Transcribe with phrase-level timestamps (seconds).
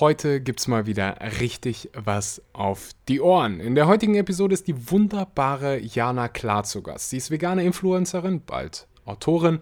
[0.00, 3.58] Heute gibt's mal wieder richtig was auf die Ohren.
[3.58, 7.10] In der heutigen Episode ist die wunderbare Jana Klar zu Gast.
[7.10, 9.58] Sie ist vegane Influencerin, bald Autorin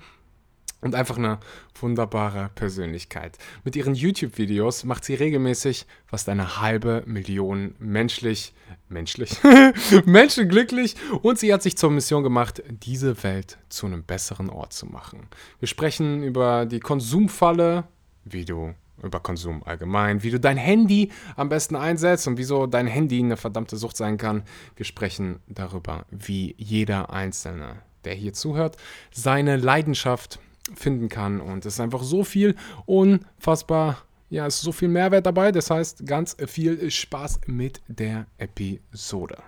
[0.83, 1.39] und einfach eine
[1.81, 3.39] wunderbare Persönlichkeit.
[3.65, 8.53] Mit ihren YouTube-Videos macht sie regelmäßig fast eine halbe Million menschlich,
[8.91, 9.39] menschlich,
[10.05, 14.75] Menschen glücklich und sie hat sich zur Mission gemacht, diese Welt zu einem besseren Ort
[14.75, 15.29] zu machen.
[15.61, 17.85] Wir sprechen über die Konsumfalle,
[18.27, 22.87] wie du über Konsum allgemein, wie du dein Handy am besten einsetzt und wieso dein
[22.87, 24.43] Handy eine verdammte Sucht sein kann.
[24.75, 28.77] Wir sprechen darüber, wie jeder Einzelne, der hier zuhört,
[29.13, 30.39] seine Leidenschaft
[30.75, 31.41] finden kann.
[31.41, 35.53] Und es ist einfach so viel unfassbar, ja, es ist so viel Mehrwert dabei.
[35.53, 39.39] Das heißt, ganz viel Spaß mit der Episode.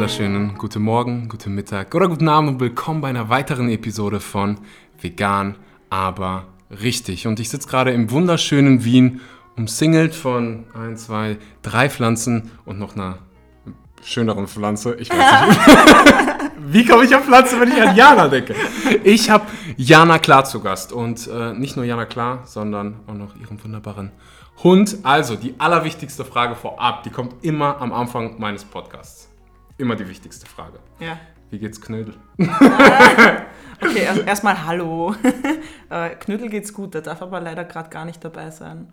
[0.00, 4.56] Wunderschönen guten Morgen, guten Mittag oder guten Abend und willkommen bei einer weiteren Episode von
[4.98, 5.56] Vegan,
[5.90, 7.26] aber richtig.
[7.26, 9.20] Und ich sitze gerade im wunderschönen Wien,
[9.58, 13.18] umsingelt von ein, zwei, drei Pflanzen und noch einer
[14.02, 14.94] schöneren Pflanze.
[14.94, 15.60] Ich weiß nicht.
[16.72, 18.54] Wie komme ich auf Pflanze, wenn ich an Jana denke?
[19.04, 19.44] Ich habe
[19.76, 24.12] Jana Klar zu Gast und äh, nicht nur Jana Klar, sondern auch noch ihren wunderbaren
[24.64, 24.96] Hund.
[25.02, 29.29] Also die allerwichtigste Frage vorab, die kommt immer am Anfang meines Podcasts
[29.80, 30.78] immer die wichtigste Frage.
[30.98, 31.18] Ja.
[31.50, 32.14] Wie geht's Knödel?
[32.38, 35.14] okay, also erstmal Hallo.
[35.90, 38.92] Äh, Knödel geht's gut, der darf aber leider gerade gar nicht dabei sein.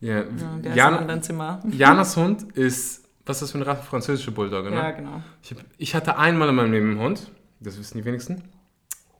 [0.00, 1.60] Ja, der Jan, ist in einem Zimmer.
[1.70, 3.82] Janas Hund ist, was ist das für eine Rasse?
[3.82, 4.76] Französische Bulldogge, ne?
[4.76, 5.22] Ja, genau.
[5.42, 8.44] Ich, hab, ich hatte einmal in meinem Leben einen Hund, das wissen die wenigsten.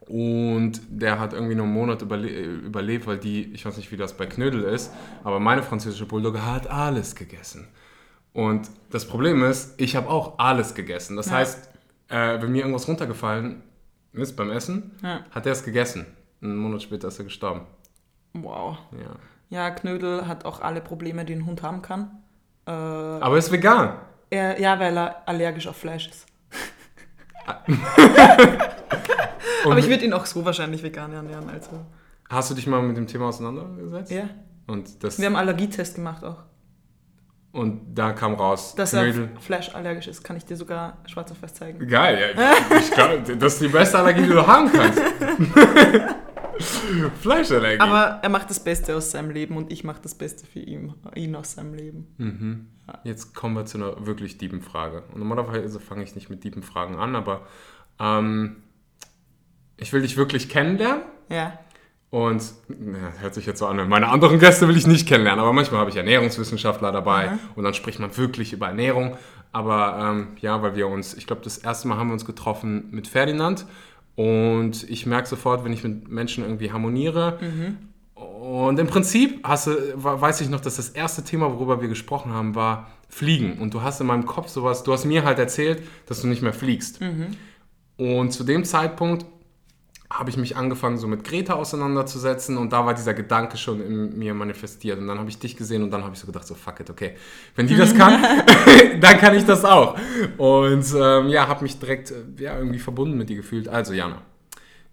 [0.09, 3.97] Und der hat irgendwie nur einen Monat überle überlebt, weil die, ich weiß nicht, wie
[3.97, 4.91] das bei Knödel ist,
[5.23, 7.69] aber meine französische Bulldogge hat alles gegessen.
[8.33, 11.17] Und das Problem ist, ich habe auch alles gegessen.
[11.17, 11.33] Das ja.
[11.33, 11.69] heißt,
[12.09, 13.63] äh, wenn mir irgendwas runtergefallen
[14.13, 15.21] ist beim Essen, ja.
[15.31, 16.07] hat er es gegessen.
[16.41, 17.67] Einen Monat später ist er gestorben.
[18.35, 18.79] Wow.
[18.93, 19.17] Ja.
[19.51, 22.23] Ja, Knödel hat auch alle Probleme, die ein Hund haben kann.
[22.67, 23.99] Äh, Aber er ist vegan.
[24.31, 26.27] Er, ja, weil er allergisch auf Fleisch ist.
[29.65, 31.51] Aber ich würde ihn auch so wahrscheinlich vegan ernähren.
[31.51, 31.85] Also.
[32.31, 34.11] Hast du dich mal mit dem Thema auseinandergesetzt?
[34.11, 34.31] Ja.
[34.67, 36.39] Und das Wir haben Allergietest gemacht auch.
[37.53, 41.53] Und da kam raus, dass er fleischallergisch ist, kann ich dir sogar schwarz auf weiß
[41.53, 41.87] zeigen.
[41.87, 42.79] Geil, ja.
[42.79, 44.99] Ich, glaub, das ist die beste Allergie, die du haben kannst.
[47.21, 47.81] Fleischallergie.
[47.81, 50.95] Aber er macht das Beste aus seinem Leben und ich mache das Beste für ihn,
[51.15, 52.07] ihn aus seinem Leben.
[52.17, 52.69] Mhm.
[53.05, 55.03] Jetzt kommen wir zu einer wirklich tiefen Frage.
[55.13, 57.47] Und normalerweise fange ich nicht mit tiefen Fragen an, aber
[58.01, 58.63] ähm,
[59.77, 61.03] ich will dich wirklich kennenlernen.
[61.29, 61.59] Ja.
[62.13, 65.55] Und ja, hört sich jetzt so an, meine anderen Gäste will ich nicht kennenlernen, aber
[65.55, 67.39] manchmal habe ich Ernährungswissenschaftler dabei mhm.
[67.57, 69.17] und dann spricht man wirklich über Ernährung.
[69.51, 72.89] Aber ähm, ja, weil wir uns, ich glaube, das erste Mal haben wir uns getroffen
[72.91, 73.65] mit Ferdinand
[74.15, 77.39] und ich merke sofort, wenn ich mit Menschen irgendwie harmoniere.
[77.41, 77.79] Mhm.
[78.23, 82.35] Und im Prinzip hast du, weiß ich noch, dass das erste Thema, worüber wir gesprochen
[82.35, 83.59] haben, war Fliegen.
[83.59, 86.43] Und du hast in meinem Kopf sowas, du hast mir halt erzählt, dass du nicht
[86.43, 87.01] mehr fliegst.
[87.01, 87.29] Mhm.
[87.97, 89.25] Und zu dem Zeitpunkt
[90.13, 94.19] habe ich mich angefangen, so mit Greta auseinanderzusetzen und da war dieser Gedanke schon in
[94.19, 94.99] mir manifestiert.
[94.99, 96.91] Und dann habe ich dich gesehen und dann habe ich so gedacht, so fuck it,
[96.91, 97.17] okay,
[97.57, 98.23] wenn die das kann,
[99.01, 99.97] dann kann ich das auch.
[100.37, 103.69] Und ähm, ja, habe mich direkt äh, ja, irgendwie verbunden mit dir gefühlt.
[103.69, 104.21] Also Jana,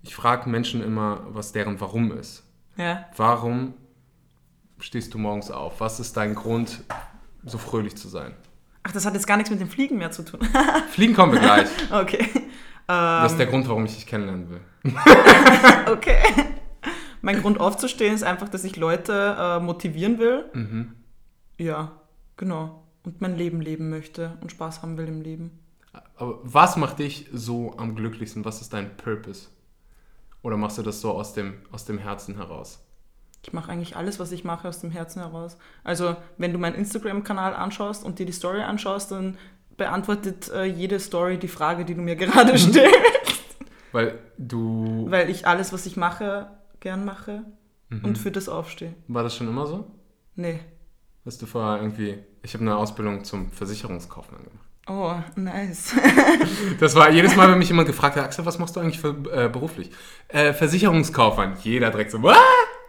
[0.04, 2.44] ich frage Menschen immer, was deren Warum ist.
[2.78, 3.06] Ja.
[3.18, 3.74] Warum
[4.80, 5.82] stehst du morgens auf?
[5.82, 6.82] Was ist dein Grund,
[7.44, 8.34] so fröhlich zu sein?
[8.84, 10.40] Ach, das hat jetzt gar nichts mit dem Fliegen mehr zu tun.
[10.92, 11.68] Fliegen kommen wir gleich.
[11.92, 12.30] Okay
[12.90, 13.52] das ist der ähm.
[13.52, 14.62] Grund, warum ich dich kennenlernen will.
[15.92, 16.18] okay.
[17.22, 20.46] Mein Grund aufzustehen ist einfach, dass ich Leute äh, motivieren will.
[20.54, 20.96] Mhm.
[21.58, 21.92] Ja,
[22.38, 22.84] genau.
[23.04, 25.60] Und mein Leben leben möchte und Spaß haben will im Leben.
[26.16, 28.46] Aber was macht dich so am glücklichsten?
[28.46, 29.50] Was ist dein Purpose?
[30.42, 32.86] Oder machst du das so aus dem, aus dem Herzen heraus?
[33.44, 35.58] Ich mache eigentlich alles, was ich mache, aus dem Herzen heraus.
[35.84, 39.38] Also, wenn du meinen Instagram-Kanal anschaust und dir die Story anschaust, dann
[39.80, 43.42] beantwortet äh, jede Story die Frage, die du mir gerade stellst.
[43.92, 45.08] Weil du.
[45.10, 46.48] Weil ich alles, was ich mache,
[46.80, 47.44] gern mache
[47.90, 48.06] mhm.
[48.06, 48.94] und für das aufstehe.
[49.08, 49.88] War das schon immer so?
[50.36, 50.60] Nee.
[51.26, 52.20] Hast du vorher irgendwie.
[52.44, 54.66] Ich habe eine Ausbildung zum Versicherungskaufmann gemacht.
[54.88, 55.94] Oh, nice.
[56.80, 59.10] das war jedes Mal, wenn mich jemand gefragt hat, Axel, was machst du eigentlich für,
[59.32, 59.92] äh, beruflich?
[60.30, 61.58] Äh, Versicherungskaufmann.
[61.62, 62.38] Jeder direkt so, What?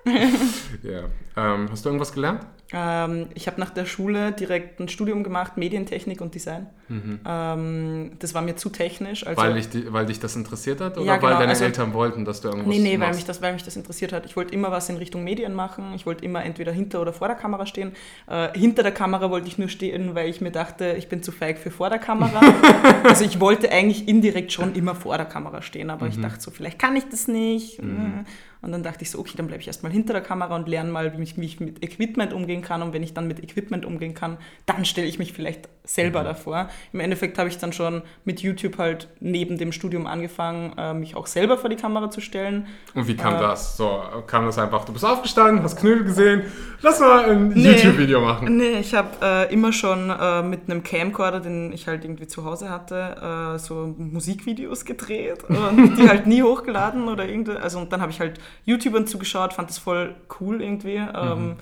[0.83, 1.05] ja.
[1.37, 2.47] Ähm, hast du irgendwas gelernt?
[2.73, 6.69] Ähm, ich habe nach der Schule direkt ein Studium gemacht, Medientechnik und Design.
[6.89, 7.21] Mhm.
[7.27, 9.27] Ähm, das war mir zu technisch.
[9.27, 11.93] Also weil, dich, weil dich das interessiert hat oder ja, genau, weil deine also, Eltern
[11.95, 14.25] wollten, dass du irgendwas Nee, nee, weil mich, das, weil mich das interessiert hat.
[14.25, 15.93] Ich wollte immer was in Richtung Medien machen.
[15.95, 17.93] Ich wollte immer entweder hinter oder vor der Kamera stehen.
[18.29, 21.33] Äh, hinter der Kamera wollte ich nur stehen, weil ich mir dachte, ich bin zu
[21.33, 22.41] feig für vor der Kamera.
[23.03, 26.13] also ich wollte eigentlich indirekt schon immer vor der Kamera stehen, aber mhm.
[26.13, 27.83] ich dachte so, vielleicht kann ich das nicht.
[27.83, 28.27] Mhm.
[28.63, 30.91] Und dann dachte ich so, okay, dann bleibe ich erstmal hinter der Kamera und lerne
[30.91, 32.83] mal, wie ich, wie ich mit Equipment umgehen kann.
[32.83, 34.37] Und wenn ich dann mit Equipment umgehen kann,
[34.67, 36.25] dann stelle ich mich vielleicht selber mhm.
[36.25, 36.69] davor.
[36.93, 41.17] Im Endeffekt habe ich dann schon mit YouTube halt neben dem Studium angefangen, äh, mich
[41.17, 42.69] auch selber vor die Kamera zu stellen.
[42.95, 43.77] Und wie kam äh, das?
[43.77, 46.45] So, kam das einfach, du bist aufgestanden, hast Knödel gesehen,
[46.81, 48.57] lass mal ein nee, YouTube-Video machen.
[48.57, 52.45] Nee, ich habe äh, immer schon äh, mit einem Camcorder, den ich halt irgendwie zu
[52.45, 57.57] Hause hatte, äh, so Musikvideos gedreht und die halt nie hochgeladen oder irgendwie.
[57.57, 61.01] Also und dann habe ich halt YouTubern zugeschaut, fand das voll cool irgendwie.
[61.15, 61.57] Ähm, mhm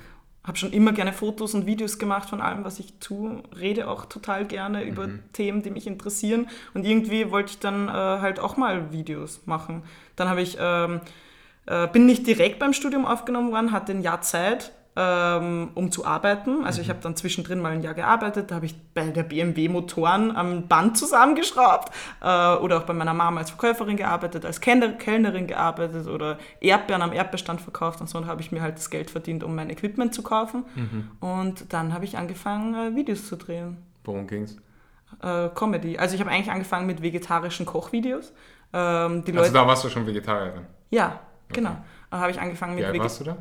[0.48, 4.06] habe schon immer gerne Fotos und Videos gemacht von allem, was ich tue, rede auch
[4.06, 5.22] total gerne über mhm.
[5.32, 9.82] Themen, die mich interessieren und irgendwie wollte ich dann äh, halt auch mal Videos machen.
[10.16, 11.00] Dann habe ich ähm,
[11.66, 16.04] äh, bin nicht direkt beim Studium aufgenommen worden, hatte ein Jahr Zeit ähm, um zu
[16.04, 16.64] arbeiten.
[16.64, 16.82] Also mhm.
[16.82, 20.34] ich habe dann zwischendrin mal ein Jahr gearbeitet, da habe ich bei der BMW Motoren
[20.34, 26.08] am Band zusammengeschraubt äh, oder auch bei meiner Mama als Verkäuferin gearbeitet, als Kellnerin gearbeitet
[26.08, 29.44] oder Erdbeeren am Erdbeerstand verkauft und so und habe ich mir halt das Geld verdient,
[29.44, 30.64] um mein Equipment zu kaufen.
[30.74, 31.10] Mhm.
[31.20, 33.76] Und dann habe ich angefangen, äh, Videos zu drehen.
[34.02, 34.56] Worum ging's?
[35.22, 35.96] Äh, Comedy.
[35.96, 38.32] Also ich habe eigentlich angefangen mit vegetarischen Kochvideos.
[38.72, 40.66] Ähm, also Leute, da warst du schon Vegetarierin?
[40.90, 41.20] Ja,
[41.52, 41.76] genau.
[42.10, 43.36] Da habe ich angefangen mit Wie alt warst du da?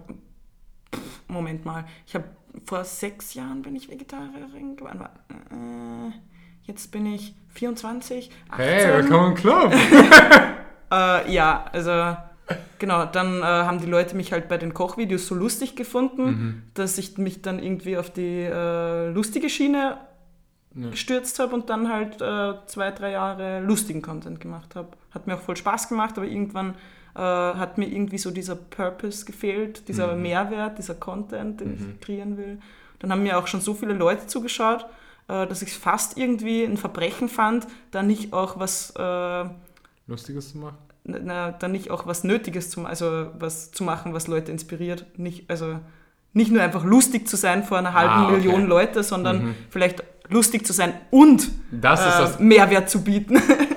[1.27, 2.25] Moment mal, ich habe
[2.65, 5.01] vor sechs Jahren bin ich Vegetarierin geworden.
[5.51, 6.13] Äh,
[6.63, 8.65] jetzt bin ich 24, 18.
[8.65, 9.73] Hey, willkommen im Club!
[10.91, 12.17] äh, ja, also
[12.79, 16.63] genau, dann äh, haben die Leute mich halt bei den Kochvideos so lustig gefunden, mhm.
[16.73, 19.97] dass ich mich dann irgendwie auf die äh, lustige Schiene
[20.75, 20.89] ja.
[20.89, 24.89] gestürzt habe und dann halt äh, zwei, drei Jahre lustigen Content gemacht habe.
[25.11, 26.75] Hat mir auch voll Spaß gemacht, aber irgendwann
[27.17, 30.21] äh, hat mir irgendwie so dieser Purpose gefehlt, dieser mhm.
[30.21, 31.75] Mehrwert, dieser Content, den mhm.
[31.95, 32.59] ich kreieren will.
[32.99, 34.85] Dann haben mir auch schon so viele Leute zugeschaut,
[35.27, 39.45] äh, dass ich es fast irgendwie ein Verbrechen fand, da nicht auch was äh,
[40.05, 40.77] Lustiges zu machen.
[41.05, 45.05] Na, da nicht auch was Nötiges zu also was zu machen, was Leute inspiriert.
[45.17, 45.79] Nicht, also
[46.33, 48.37] nicht nur einfach lustig zu sein vor einer halben ah, okay.
[48.37, 49.55] Million Leute, sondern mhm.
[49.69, 51.49] vielleicht lustig zu sein und
[51.81, 53.41] äh, Mehrwert zu bieten.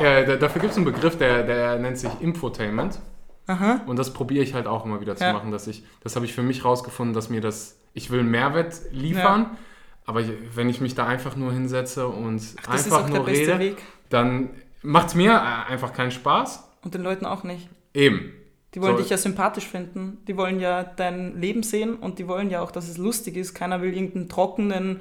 [0.00, 2.98] Ja, dafür gibt es einen Begriff, der, der nennt sich Infotainment.
[3.46, 3.80] Aha.
[3.86, 5.32] Und das probiere ich halt auch immer wieder zu ja.
[5.32, 8.80] machen, dass ich, das habe ich für mich rausgefunden, dass mir das, ich will Mehrwert
[8.90, 9.56] liefern, ja.
[10.04, 10.22] aber
[10.54, 13.76] wenn ich mich da einfach nur hinsetze und Ach, einfach nur rede, Weg.
[14.08, 14.50] dann
[14.82, 16.68] macht es mir äh, einfach keinen Spaß.
[16.82, 17.68] Und den Leuten auch nicht.
[17.94, 18.32] Eben.
[18.74, 19.02] Die wollen so.
[19.02, 20.18] dich ja sympathisch finden.
[20.28, 23.54] Die wollen ja dein Leben sehen und die wollen ja auch, dass es lustig ist.
[23.54, 25.00] Keiner will irgendeinen trockenen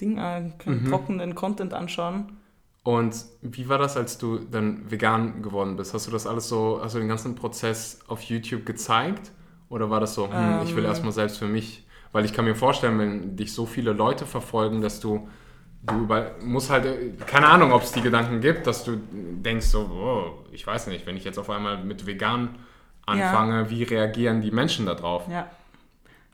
[0.00, 0.88] Ding, äh, mhm.
[0.88, 2.36] trockenen Content anschauen.
[2.86, 5.92] Und wie war das, als du dann vegan geworden bist?
[5.92, 9.32] Hast du das alles so, hast du den ganzen Prozess auf YouTube gezeigt?
[9.68, 10.90] Oder war das so, hm, ähm, ich will ähm.
[10.90, 11.84] erstmal selbst für mich?
[12.12, 15.28] Weil ich kann mir vorstellen, wenn dich so viele Leute verfolgen, dass du,
[15.82, 16.86] du über, musst halt,
[17.26, 21.08] keine Ahnung, ob es die Gedanken gibt, dass du denkst so, oh, ich weiß nicht,
[21.08, 22.54] wenn ich jetzt auf einmal mit vegan
[23.04, 23.70] anfange, ja.
[23.70, 25.26] wie reagieren die Menschen darauf?
[25.28, 25.50] Ja.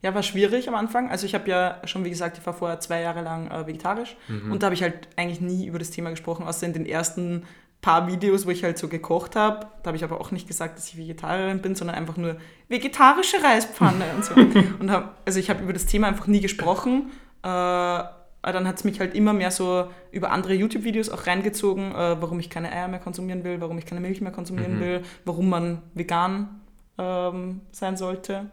[0.02, 1.10] Ja, war schwierig am Anfang.
[1.10, 4.16] Also ich habe ja schon, wie gesagt, ich war vorher zwei Jahre lang äh, vegetarisch
[4.28, 4.52] mhm.
[4.52, 7.44] und da habe ich halt eigentlich nie über das Thema gesprochen, außer in den ersten
[7.82, 9.66] paar Videos, wo ich halt so gekocht habe.
[9.82, 12.36] Da habe ich aber auch nicht gesagt, dass ich Vegetarierin bin, sondern einfach nur
[12.68, 14.34] vegetarische Reispfanne und so.
[14.80, 17.10] Und hab, also ich habe über das Thema einfach nie gesprochen.
[17.42, 17.48] Äh,
[18.50, 22.40] dann hat es mich halt immer mehr so über andere YouTube-Videos auch reingezogen, äh, warum
[22.40, 24.80] ich keine Eier mehr konsumieren will, warum ich keine Milch mehr konsumieren mhm.
[24.80, 26.60] will, warum man vegan
[26.98, 28.46] ähm, sein sollte.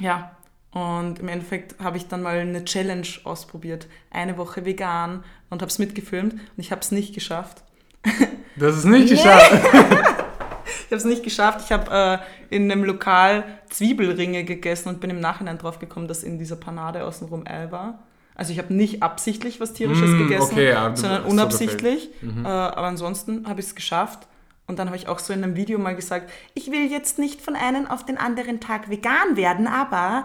[0.00, 0.36] Ja,
[0.72, 3.86] und im Endeffekt habe ich dann mal eine Challenge ausprobiert.
[4.10, 7.62] Eine Woche vegan und habe es mitgefilmt und ich habe es nicht geschafft.
[8.54, 9.50] Das ist nicht geschafft.
[9.50, 11.62] ich habe es nicht geschafft.
[11.64, 16.22] Ich habe äh, in einem Lokal Zwiebelringe gegessen und bin im Nachhinein drauf gekommen, dass
[16.22, 18.00] in dieser Panade außenrum Ei war.
[18.34, 22.10] Also ich habe nicht absichtlich was Tierisches mm, gegessen, okay, ja, sondern unabsichtlich.
[22.20, 22.44] So mhm.
[22.44, 24.28] äh, aber ansonsten habe ich es geschafft.
[24.66, 27.42] Und dann habe ich auch so in einem Video mal gesagt, ich will jetzt nicht
[27.42, 30.24] von einem auf den anderen Tag vegan werden, aber...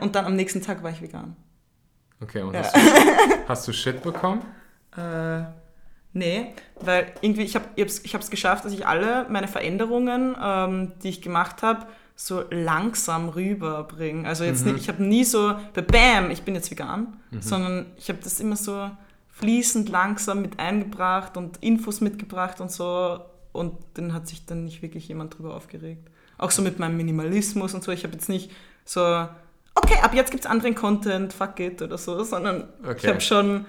[0.00, 1.36] Und dann am nächsten Tag war ich vegan.
[2.22, 2.62] Okay, und ja.
[2.62, 2.80] hast, du,
[3.48, 4.42] hast, du, Shit bekommen?
[4.96, 5.44] Äh,
[6.14, 10.92] nee, weil irgendwie, ich habe es ich hab's geschafft, dass ich alle meine Veränderungen, ähm,
[11.02, 14.26] die ich gemacht habe, so langsam rüberbringe.
[14.26, 14.72] Also jetzt mhm.
[14.72, 17.42] nicht, ich habe nie so, bam, ich bin jetzt vegan, mhm.
[17.42, 18.90] sondern ich habe das immer so
[19.32, 23.20] fließend langsam mit eingebracht und Infos mitgebracht und so
[23.56, 26.08] und dann hat sich dann nicht wirklich jemand drüber aufgeregt.
[26.38, 27.90] Auch so mit meinem Minimalismus und so.
[27.92, 28.50] Ich habe jetzt nicht
[28.84, 29.00] so,
[29.74, 33.08] okay, ab jetzt gibt es anderen Content, fuck it oder so, sondern ich Okay.
[33.08, 33.64] habe schon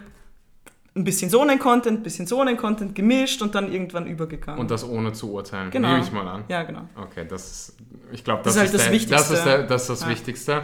[0.96, 4.60] ein bisschen so einen Content, ein bisschen so einen Content gemischt und dann irgendwann übergegangen.
[4.60, 5.70] Und das ohne zu urteilen.
[5.72, 5.89] Genau.
[5.89, 6.44] Nehme ich mal an.
[6.48, 6.82] ja, genau.
[6.96, 7.77] Okay, das ist,
[8.12, 9.15] ich glaube, Das das, ist halt das der, Wichtigste.
[9.15, 10.10] Das ist, der, das, ist das Ja.
[10.10, 10.63] Wichtigste,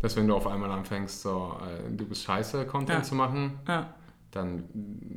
[0.00, 3.02] dass wenn du auf einmal anfängst, so, äh, du bist scheiße, Content Ja.
[3.02, 3.94] zu machen, Ja.
[4.34, 4.64] Dann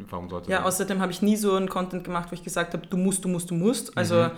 [0.10, 2.86] warum sollte Ja, außerdem habe ich nie so einen Content gemacht, wo ich gesagt habe,
[2.88, 3.98] du musst, du musst, du musst.
[3.98, 4.32] Also Mhm.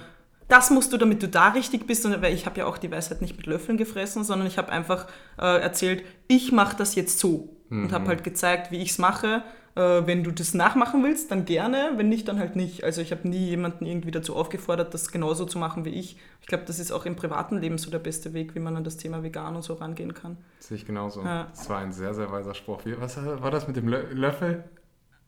[0.48, 2.05] das musst du, damit du da richtig bist.
[2.05, 4.71] Und weil ich habe ja auch die Weisheit nicht mit Löffeln gefressen, sondern ich habe
[4.71, 5.07] einfach
[5.38, 7.55] äh, erzählt, ich mache das jetzt so.
[7.69, 7.91] Und Mhm.
[7.91, 9.43] habe halt gezeigt, wie ich es mache.
[9.76, 11.92] Äh, wenn du das nachmachen willst, dann gerne.
[11.96, 12.84] Wenn nicht, dann halt nicht.
[12.84, 16.18] Also ich habe nie jemanden irgendwie dazu aufgefordert, das genauso zu machen wie ich.
[16.42, 18.84] Ich glaube, das ist auch im privaten Leben so der beste Weg, wie man an
[18.84, 20.38] das Thema vegan und so rangehen kann.
[20.60, 21.24] Sehe ich genauso.
[21.24, 21.48] Ja.
[21.52, 22.86] Das war ein sehr, sehr weiser Spruch.
[22.86, 24.64] Wie, was war das mit dem Lö Löffel?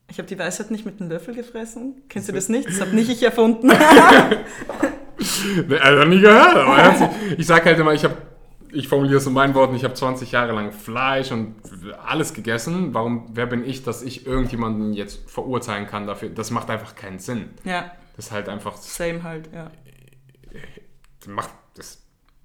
[0.09, 2.01] Ich habe die Weisheit nicht mit einem Löffel gefressen.
[2.09, 2.67] Kennst du das nicht?
[2.67, 3.71] Das habe nicht ich erfunden.
[5.81, 7.11] Also nie gehört.
[7.37, 8.17] Ich sage halt immer, ich habe,
[8.73, 11.55] ich formuliere es in meinen Worten, ich habe 20 Jahre lang Fleisch und
[12.05, 12.93] alles gegessen.
[12.93, 16.29] Warum, wer bin ich, dass ich irgendjemanden jetzt verurteilen kann dafür?
[16.29, 17.49] Das macht einfach keinen Sinn.
[17.63, 19.71] ja, Das ist halt einfach, same halt, ja.
[21.19, 22.01] das macht, das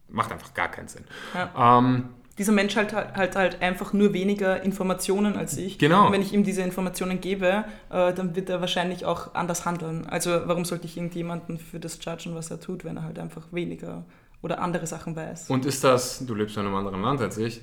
[0.09, 1.05] macht einfach gar keinen Sinn.
[1.35, 1.79] Ja.
[1.79, 5.79] Ähm, Dieser Mensch hat halt, halt halt einfach nur weniger Informationen als ich.
[5.79, 6.07] Genau.
[6.07, 10.07] Und wenn ich ihm diese Informationen gebe, äh, dann wird er wahrscheinlich auch anders handeln.
[10.07, 13.43] Also warum sollte ich irgendjemanden für das judgen, was er tut, wenn er halt einfach
[13.53, 14.05] weniger
[14.43, 15.51] oder andere Sachen weiß?
[15.51, 17.61] Und ist das, du lebst ja in einem anderen Land als ich,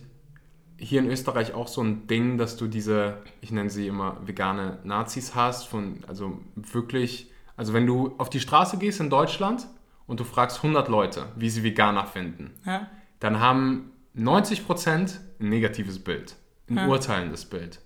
[0.77, 4.79] hier in Österreich auch so ein Ding, dass du diese, ich nenne sie immer vegane
[4.83, 9.67] Nazis hast, von, also wirklich, also wenn du auf die Straße gehst in Deutschland
[10.07, 12.87] und du fragst 100 Leute, wie sie Veganer finden, Ja?
[13.19, 16.35] dann haben 90% ein negatives Bild,
[16.69, 16.87] ein Ja.
[16.87, 17.79] urteilendes Bild.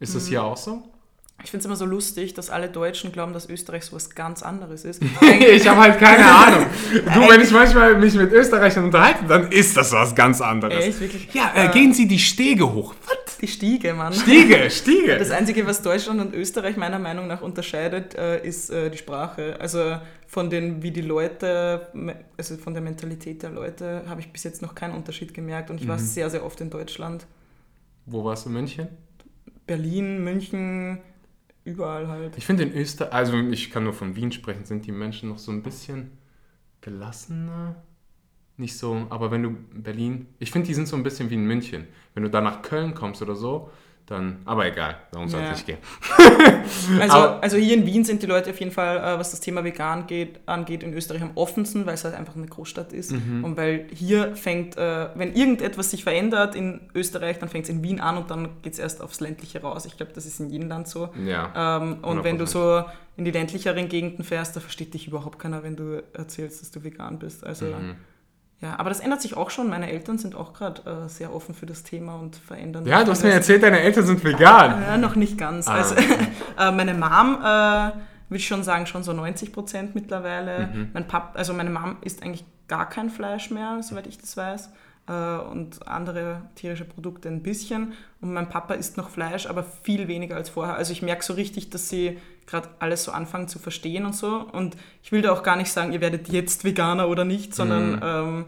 [0.00, 0.82] Ist das hier auch so?
[1.42, 4.42] Ich finde es immer so lustig, dass alle Deutschen glauben, dass Österreich so was ganz
[4.42, 5.02] anderes ist.
[5.40, 6.66] ich habe halt keine Ahnung.
[6.92, 10.84] Du, wenn ich manchmal mich mit Österreichern unterhalte, dann ist das was ganz anderes.
[10.84, 11.28] Echt, wirklich?
[11.32, 12.94] Ja, äh, gehen Sie die Stege hoch.
[13.06, 13.38] Was?
[13.38, 14.12] Die Stiege, Mann.
[14.12, 15.16] Stiege, Stiege.
[15.18, 19.56] Das Einzige, was Deutschland und Österreich meiner Meinung nach unterscheidet, äh, ist äh, die Sprache.
[19.58, 21.88] Also von den, wie die Leute,
[22.36, 25.70] also von der Mentalität der Leute, habe ich bis jetzt noch keinen Unterschied gemerkt.
[25.70, 26.00] Und ich war Mhm.
[26.02, 27.26] sehr, sehr oft in Deutschland.
[28.04, 28.88] Wo warst du, München?
[29.66, 30.98] Berlin, München,
[31.64, 32.36] überall halt.
[32.36, 35.38] Ich finde in Österreich, also ich kann nur von Wien sprechen, sind die Menschen noch
[35.38, 36.12] so ein bisschen
[36.80, 37.82] gelassener.
[38.56, 41.46] Nicht so, aber wenn du Berlin, ich finde, die sind so ein bisschen wie in
[41.46, 41.86] München.
[42.12, 43.70] Wenn du da nach Köln kommst oder so,
[44.10, 45.52] dann, aber egal, darum soll es Ja.
[45.52, 45.78] nicht gehen.
[47.00, 49.64] Also, also hier in Wien sind die Leute auf jeden Fall, äh, was das Thema
[49.64, 53.12] vegan geht, angeht, in Österreich am offensten, weil es halt einfach eine Großstadt ist.
[53.12, 53.44] Mhm.
[53.44, 57.82] Und weil hier fängt, äh, wenn irgendetwas sich verändert in Österreich, dann fängt es in
[57.82, 59.84] Wien an und dann geht es erst aufs Ländliche raus.
[59.86, 61.10] Ich glaube, das ist in jedem Land so.
[61.24, 61.78] Ja.
[61.78, 62.46] Ähm, und wenn du 100%.
[62.48, 62.84] so
[63.16, 66.82] in die ländlicheren Gegenden fährst, da versteht dich überhaupt keiner, wenn du erzählst, dass du
[66.84, 67.44] vegan bist.
[67.44, 67.96] Also Mhm.
[68.60, 69.70] Ja, aber das ändert sich auch schon.
[69.70, 72.84] Meine Eltern sind auch gerade äh, sehr offen für das Thema und verändern.
[72.86, 74.82] Ja, du hast mir erzählt, deine Eltern sind vegan.
[74.82, 75.66] Ja, noch nicht ganz.
[75.66, 75.76] Ah.
[75.76, 75.94] Also,
[76.58, 80.66] äh, meine Mom, äh, würde ich schon sagen, schon so 90 Prozent mittlerweile.
[80.66, 80.90] Mhm.
[80.92, 84.70] Mein Pap, also meine Mom isst eigentlich gar kein Fleisch mehr, soweit ich das weiß.
[85.10, 87.94] Äh, und andere tierische Produkte ein bisschen.
[88.20, 90.76] Und mein Papa isst noch Fleisch, aber viel weniger als vorher.
[90.76, 94.46] Also ich merke so richtig, dass sie gerade alles so anfangen zu verstehen und so.
[94.52, 97.92] Und ich will da auch gar nicht sagen, ihr werdet jetzt Veganer oder nicht, sondern
[97.96, 98.00] Mhm.
[98.02, 98.44] ähm,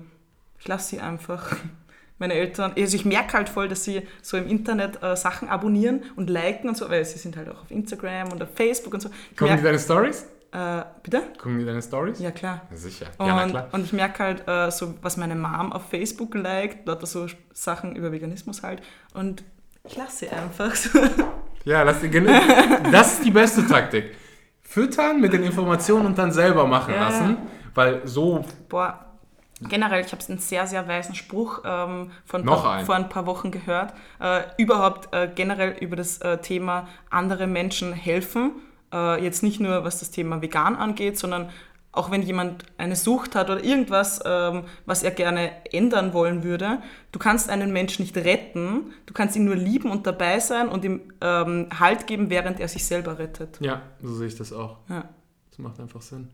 [0.60, 1.56] ich lasse sie einfach.
[2.18, 6.04] Meine Eltern, also ich merke halt voll, dass sie so im Internet äh, Sachen abonnieren
[6.14, 9.00] und liken und so, weil sie sind halt auch auf Instagram und auf Facebook und
[9.00, 9.10] so.
[9.32, 10.26] Ich Gucken die deine Stories?
[10.52, 11.22] Äh, bitte?
[11.38, 12.18] Gucken die deine Stories?
[12.20, 12.62] Ja, klar.
[12.70, 13.06] Ja, sicher.
[13.18, 13.68] Und, ja, na klar.
[13.72, 17.96] und ich merke halt äh, so, was meine Mom auf Facebook liked, lauter so Sachen
[17.96, 18.82] über Veganismus halt.
[19.14, 19.44] Und
[19.84, 20.74] ich lasse sie einfach.
[20.74, 20.98] So.
[21.64, 22.32] Ja, lass die, genau.
[22.90, 24.16] das ist die beste Taktik.
[24.62, 27.02] Füttern mit den Informationen und dann selber machen Ja.
[27.08, 27.36] lassen.
[27.72, 29.06] Weil so Boah,
[29.68, 33.08] generell, ich habe einen sehr, sehr weisen Spruch ähm, vor, ein Noch paar, vor ein
[33.08, 33.94] paar Wochen gehört.
[34.20, 38.52] Äh, überhaupt äh, generell über das äh, Thema andere Menschen helfen.
[38.92, 41.48] Äh, jetzt nicht nur, was das Thema vegan angeht, sondern
[41.94, 46.78] auch wenn jemand eine Sucht hat oder irgendwas, ähm, was er gerne ändern wollen würde,
[47.12, 50.84] du kannst einen Menschen nicht retten, du kannst ihn nur lieben und dabei sein und
[50.86, 53.58] ihm ähm, Halt geben, während er sich selber rettet.
[53.60, 54.78] Ja, so sehe ich das auch.
[54.88, 55.04] Ja.
[55.50, 56.30] Das macht einfach Sinn.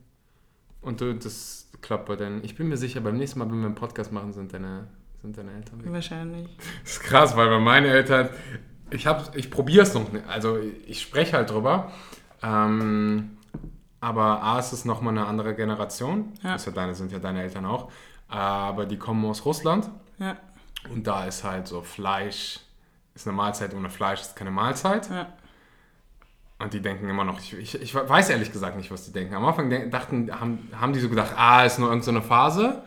[0.81, 2.45] Und du, das klappt bei deinen.
[2.45, 4.87] Ich bin mir sicher, beim nächsten Mal, wenn wir einen Podcast machen, sind deine,
[5.23, 5.93] sind deine Eltern weg.
[5.93, 6.47] Wahrscheinlich.
[6.85, 8.29] Das ist krass, weil bei meinen Eltern,
[8.91, 10.25] ich, hab- ich probiere es noch nicht.
[10.29, 11.91] Also ich spreche halt drüber.
[12.43, 13.37] Ähm,
[14.01, 16.33] aber A, ist es nochmal eine andere Generation.
[16.43, 16.53] Ja.
[16.53, 17.91] Das ja deine, sind ja deine Eltern auch.
[18.29, 19.91] Aber die kommen aus Russland.
[20.19, 20.37] Ja,
[20.93, 22.61] Und da ist halt so Fleisch,
[23.15, 25.09] ist eine Mahlzeit ohne Fleisch, ist keine Mahlzeit.
[25.11, 25.27] ja.
[26.61, 29.35] Und die denken immer noch, ich, ich, ich weiß ehrlich gesagt nicht, was die denken.
[29.35, 32.83] Am Anfang dachten, haben, haben die so gedacht, ah, ist nur irgendeine so Phase.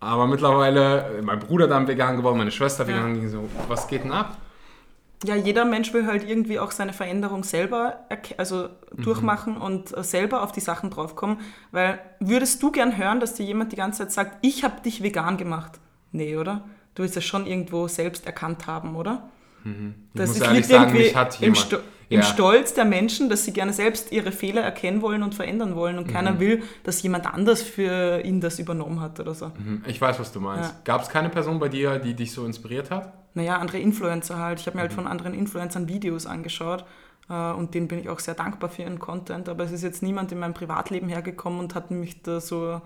[0.00, 3.28] Aber mittlerweile, mein Bruder dann vegan geworden, meine Schwester vegan, ja.
[3.28, 4.38] so, was geht denn ab?
[5.24, 8.00] Ja, jeder Mensch will halt irgendwie auch seine Veränderung selber
[8.36, 9.02] also mhm.
[9.02, 11.38] durchmachen und äh, selber auf die Sachen draufkommen.
[11.72, 15.02] Weil würdest du gern hören, dass dir jemand die ganze Zeit sagt, ich habe dich
[15.02, 15.80] vegan gemacht?
[16.12, 16.64] Nee, oder?
[16.94, 19.28] Du willst es schon irgendwo selbst erkannt haben, oder?
[19.64, 19.94] Mhm.
[20.14, 21.78] Das ist liegt sagen, irgendwie
[22.08, 22.22] im, ja.
[22.22, 26.08] Stolz der Menschen, dass sie gerne selbst ihre Fehler erkennen wollen und verändern wollen und
[26.08, 26.12] mhm.
[26.12, 29.48] keiner will, dass jemand anders für ihn das übernommen hat oder so.
[29.48, 29.82] Mhm.
[29.86, 30.70] Ich weiß, was du meinst.
[30.70, 30.80] Ja.
[30.84, 33.12] Gab es keine Person bei dir, die dich so inspiriert hat?
[33.34, 34.60] Naja, andere Influencer halt.
[34.60, 34.96] Ich habe mir halt mhm.
[34.96, 36.84] von anderen Influencern Videos angeschaut
[37.28, 40.02] äh, und denen bin ich auch sehr dankbar für ihren Content, aber es ist jetzt
[40.02, 42.80] niemand in meinem Privatleben hergekommen und hat mich da so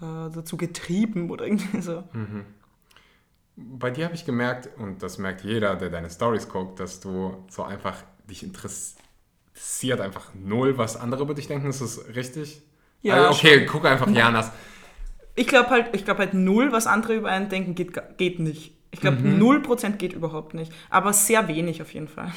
[0.00, 2.04] äh, dazu getrieben oder irgendwie so.
[2.12, 2.44] Mhm
[3.56, 7.44] bei dir habe ich gemerkt, und das merkt jeder, der deine Stories guckt, dass du
[7.48, 7.96] so einfach
[8.30, 11.68] dich interessiert einfach null, was andere über dich denken.
[11.68, 12.62] Ist das richtig?
[13.02, 13.14] Ja.
[13.14, 13.66] Also, okay, schon.
[13.66, 14.50] guck einfach Janas.
[15.34, 18.72] Ich glaube halt, ich halt null, was andere über einen denken, geht, geht nicht.
[18.90, 19.62] Ich glaube, null mhm.
[19.62, 20.72] Prozent geht überhaupt nicht.
[20.90, 22.32] Aber sehr wenig auf jeden Fall.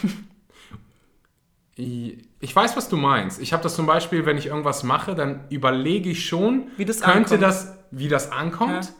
[1.75, 3.41] Ich weiß, was du meinst.
[3.41, 7.01] Ich habe das zum Beispiel, wenn ich irgendwas mache, dann überlege ich schon, wie das
[7.01, 7.41] könnte ankommt.
[7.41, 8.85] das, wie das ankommt.
[8.85, 8.91] Ja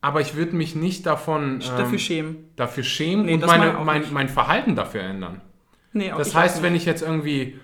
[0.00, 4.04] aber ich würde mich nicht davon ähm, dafür schämen, dafür schämen nee, und meine, mein,
[4.12, 5.40] mein Verhalten dafür ändern.
[5.92, 7.58] Nee, das heißt, wenn ich jetzt irgendwie,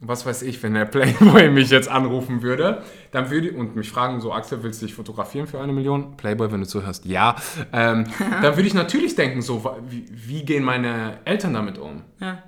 [0.00, 4.20] was weiß ich, wenn der Playboy mich jetzt anrufen würde, dann würde und mich fragen,
[4.20, 6.16] so Axel, willst du dich fotografieren für eine Million?
[6.16, 7.36] Playboy, wenn du zuhörst, ja.
[7.72, 8.04] Ähm,
[8.42, 12.02] dann würde ich natürlich denken, so wie, wie, gehen meine Eltern damit um?
[12.20, 12.42] Ja.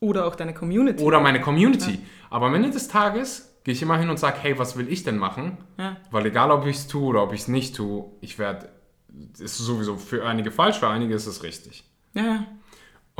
[0.00, 1.02] Oder auch deine Community.
[1.02, 1.92] Oder meine Community.
[1.92, 1.98] Ja.
[2.30, 5.02] Aber am Ende des Tages gehe ich immer hin und sage, hey, was will ich
[5.02, 5.56] denn machen?
[5.78, 5.96] Ja.
[6.10, 8.68] Weil egal, ob ich es tue oder ob ich es nicht tue, ich werde,
[9.38, 11.84] ist sowieso für einige falsch, für einige ist es richtig.
[12.12, 12.22] Ja.
[12.32, 12.42] Uh,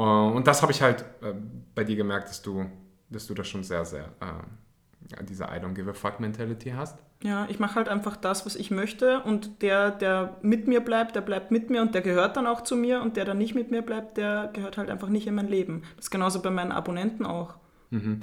[0.03, 1.35] und das habe ich halt äh,
[1.75, 2.67] bei dir gemerkt, dass du,
[3.11, 6.99] dass du da schon sehr, sehr äh, diese I don't give a fuck Mentality hast.
[7.23, 11.15] Ja, ich mache halt einfach das, was ich möchte und der, der mit mir bleibt,
[11.15, 13.55] der bleibt mit mir und der gehört dann auch zu mir und der, der nicht
[13.55, 15.83] mit mir bleibt, der gehört halt einfach nicht in mein Leben.
[15.97, 17.55] Das ist genauso bei meinen Abonnenten auch.
[17.91, 18.23] Mhm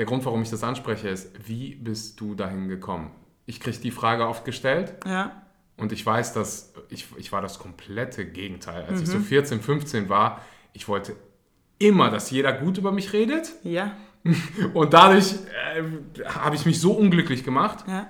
[0.00, 3.10] der Grund, warum ich das anspreche, ist, wie bist du dahin gekommen?
[3.44, 4.94] Ich kriege die Frage oft gestellt.
[5.04, 5.42] Ja.
[5.76, 8.86] Und ich weiß, dass ich, ich war das komplette Gegenteil.
[8.86, 9.02] Als mhm.
[9.02, 9.62] ich so 14, mhm.
[9.62, 10.40] 15 war,
[10.72, 11.16] ich wollte
[11.78, 13.52] immer, dass jeder gut über mich redet.
[13.62, 13.96] Ja.
[14.74, 15.34] Und dadurch
[15.74, 17.84] äh, habe ich mich so unglücklich gemacht.
[17.88, 18.08] Ja.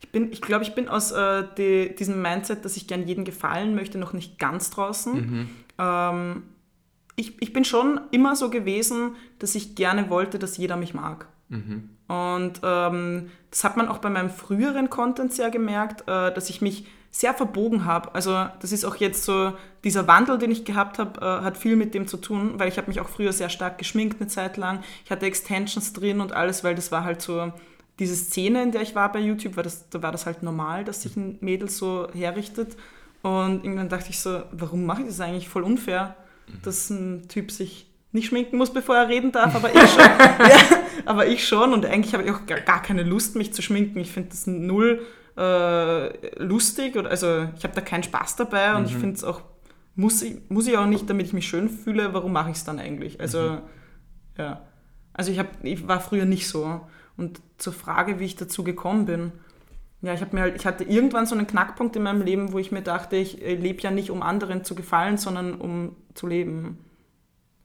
[0.00, 3.24] Ich, bin, ich glaube, ich bin aus äh, die, diesem Mindset, dass ich gern jedem
[3.24, 5.14] gefallen möchte, noch nicht ganz draußen.
[5.14, 5.48] Mhm.
[5.78, 6.42] Ähm,
[7.16, 11.26] ich, ich bin schon immer so gewesen, dass ich gerne wollte, dass jeder mich mag.
[11.48, 11.90] Mhm.
[12.08, 16.62] Und ähm, das hat man auch bei meinem früheren Content sehr gemerkt, äh, dass ich
[16.62, 18.14] mich sehr verbogen habe.
[18.14, 19.52] Also das ist auch jetzt so,
[19.84, 22.76] dieser Wandel, den ich gehabt habe, äh, hat viel mit dem zu tun, weil ich
[22.78, 24.82] habe mich auch früher sehr stark geschminkt eine Zeit lang.
[25.04, 27.52] Ich hatte Extensions drin und alles, weil das war halt so
[27.98, 30.84] diese Szene, in der ich war bei YouTube, war das, da war das halt normal,
[30.84, 32.76] dass sich ein Mädel so herrichtet.
[33.22, 35.48] Und irgendwann dachte ich so, warum mache ich das eigentlich?
[35.48, 36.16] Voll unfair
[36.62, 40.00] dass ein Typ sich nicht schminken muss, bevor er reden darf, aber ich schon.
[40.00, 40.58] ja,
[41.04, 44.00] aber ich schon und eigentlich habe ich auch gar keine Lust, mich zu schminken.
[44.00, 45.06] Ich finde das null
[45.40, 48.86] äh, lustig oder also ich habe da keinen Spaß dabei und mhm.
[48.88, 49.42] ich finde es auch,
[49.94, 52.64] muss ich, muss ich auch nicht, damit ich mich schön fühle, warum mache ich es
[52.64, 53.20] dann eigentlich?
[53.20, 53.58] Also, mhm.
[54.36, 54.62] ja.
[55.12, 56.80] Also ich, hab, ich war früher nicht so.
[57.16, 59.32] Und zur Frage, wie ich dazu gekommen bin,
[60.02, 62.72] ja, ich, mir halt, ich hatte irgendwann so einen Knackpunkt in meinem Leben, wo ich
[62.72, 66.78] mir dachte, ich äh, lebe ja nicht, um anderen zu gefallen, sondern um zu leben.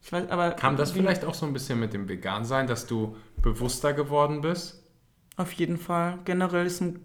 [0.02, 3.16] Ich weiß, aber Kam das vielleicht auch so ein bisschen mit dem Vegansein, dass du
[3.42, 4.84] bewusster geworden bist?
[5.38, 6.20] Auf jeden Fall.
[6.26, 7.00] Generell ist ein,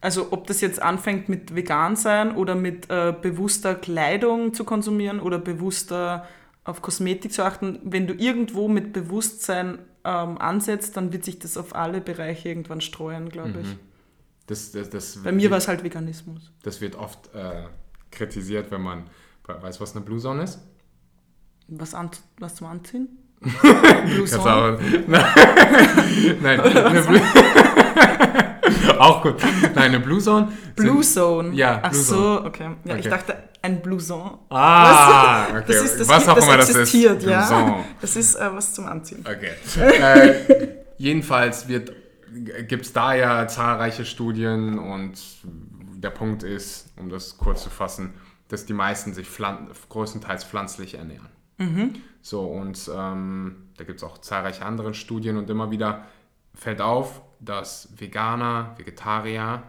[0.00, 5.38] also ob das jetzt anfängt mit Vegansein oder mit äh, bewusster Kleidung zu konsumieren oder
[5.38, 6.26] bewusster
[6.64, 11.56] auf Kosmetik zu achten, wenn du irgendwo mit Bewusstsein ähm, ansetzt, dann wird sich das
[11.56, 13.60] auf alle Bereiche irgendwann streuen, glaube mhm.
[13.60, 13.76] ich.
[14.46, 16.52] Das, das, das Bei mir war es halt Veganismus.
[16.62, 17.64] Das wird oft äh,
[18.10, 19.10] kritisiert, wenn man
[19.46, 20.60] weiß, was eine Blue Zone ist.
[21.68, 23.08] Was, an, was zum Anziehen?
[23.40, 24.78] Blue Zone?
[25.08, 27.20] Nein, eine Blue
[28.98, 29.36] auch gut.
[29.74, 30.52] Nein, eine Blue Zone.
[30.74, 31.54] Blue Zone.
[31.54, 32.46] Ja, Blue Ach so, Zone.
[32.46, 32.70] okay.
[32.84, 33.00] Ja, okay.
[33.00, 34.38] Ich dachte, ein Blouson.
[34.48, 35.64] Ah, okay.
[35.66, 36.94] Das ist, das was auch immer das ist.
[36.94, 37.84] Ja.
[38.00, 39.24] Das ist äh, was zum Anziehen.
[39.26, 39.50] Okay.
[39.80, 40.68] äh,
[40.98, 41.92] jedenfalls wird
[42.68, 48.14] gibt es da ja zahlreiche Studien und der Punkt ist, um das kurz zu fassen,
[48.48, 51.28] dass die meisten sich pflan größtenteils pflanzlich ernähren.
[51.58, 51.94] Mhm.
[52.20, 56.04] So, und ähm, da gibt es auch zahlreiche andere Studien und immer wieder
[56.56, 59.62] fällt auf, dass Veganer, Vegetarier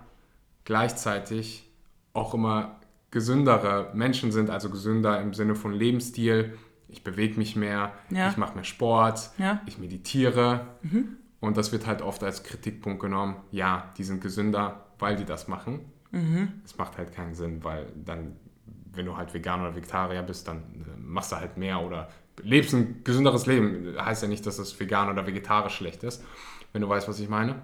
[0.65, 1.69] gleichzeitig
[2.13, 2.80] auch immer
[3.12, 6.58] gesündere Menschen sind, also gesünder im Sinne von Lebensstil,
[6.89, 8.30] ich bewege mich mehr, Ja.
[8.30, 9.56] ich mache mehr Sport, Ja.
[9.56, 9.60] Mhm.
[9.65, 10.67] ich meditiere.
[11.39, 13.36] Und das wird halt oft als Kritikpunkt genommen.
[13.52, 15.82] Ja, die sind gesünder, weil die das machen.
[16.12, 16.54] Mhm.
[16.65, 18.36] Es macht halt keinen Sinn, weil dann,
[18.93, 22.10] wenn du halt Veganer oder Vegetarier bist, dann äh, machst du halt mehr oder
[22.41, 23.95] lebst ein gesünderes Leben.
[24.00, 26.23] Heißt ja nicht, dass das vegan oder vegetarisch schlecht ist,
[26.73, 27.56] wenn du weißt, was ich meine.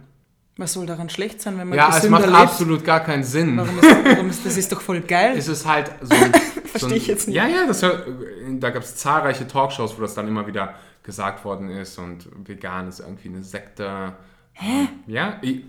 [0.57, 2.35] Was soll daran schlecht sein, wenn man Ja, es macht lebt?
[2.37, 3.57] absolut gar keinen Sinn.
[3.57, 5.33] Warum ist, warum ist, das ist doch voll geil.
[5.35, 6.31] Es ist halt so ein.
[6.33, 7.35] so Versteh ein, ich jetzt nicht.
[7.35, 11.69] Ja, ja, das, da gab es zahlreiche Talkshows, wo das dann immer wieder gesagt worden
[11.69, 14.13] ist und vegan ist irgendwie eine Sekte.
[14.53, 14.87] Hä?
[15.07, 15.63] Ja, ich,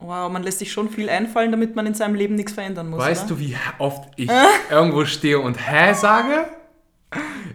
[0.00, 2.98] Wow, man lässt sich schon viel einfallen, damit man in seinem Leben nichts verändern muss.
[3.00, 3.36] weißt oder?
[3.36, 4.28] du, wie oft ich
[4.70, 6.46] irgendwo stehe und hä sage?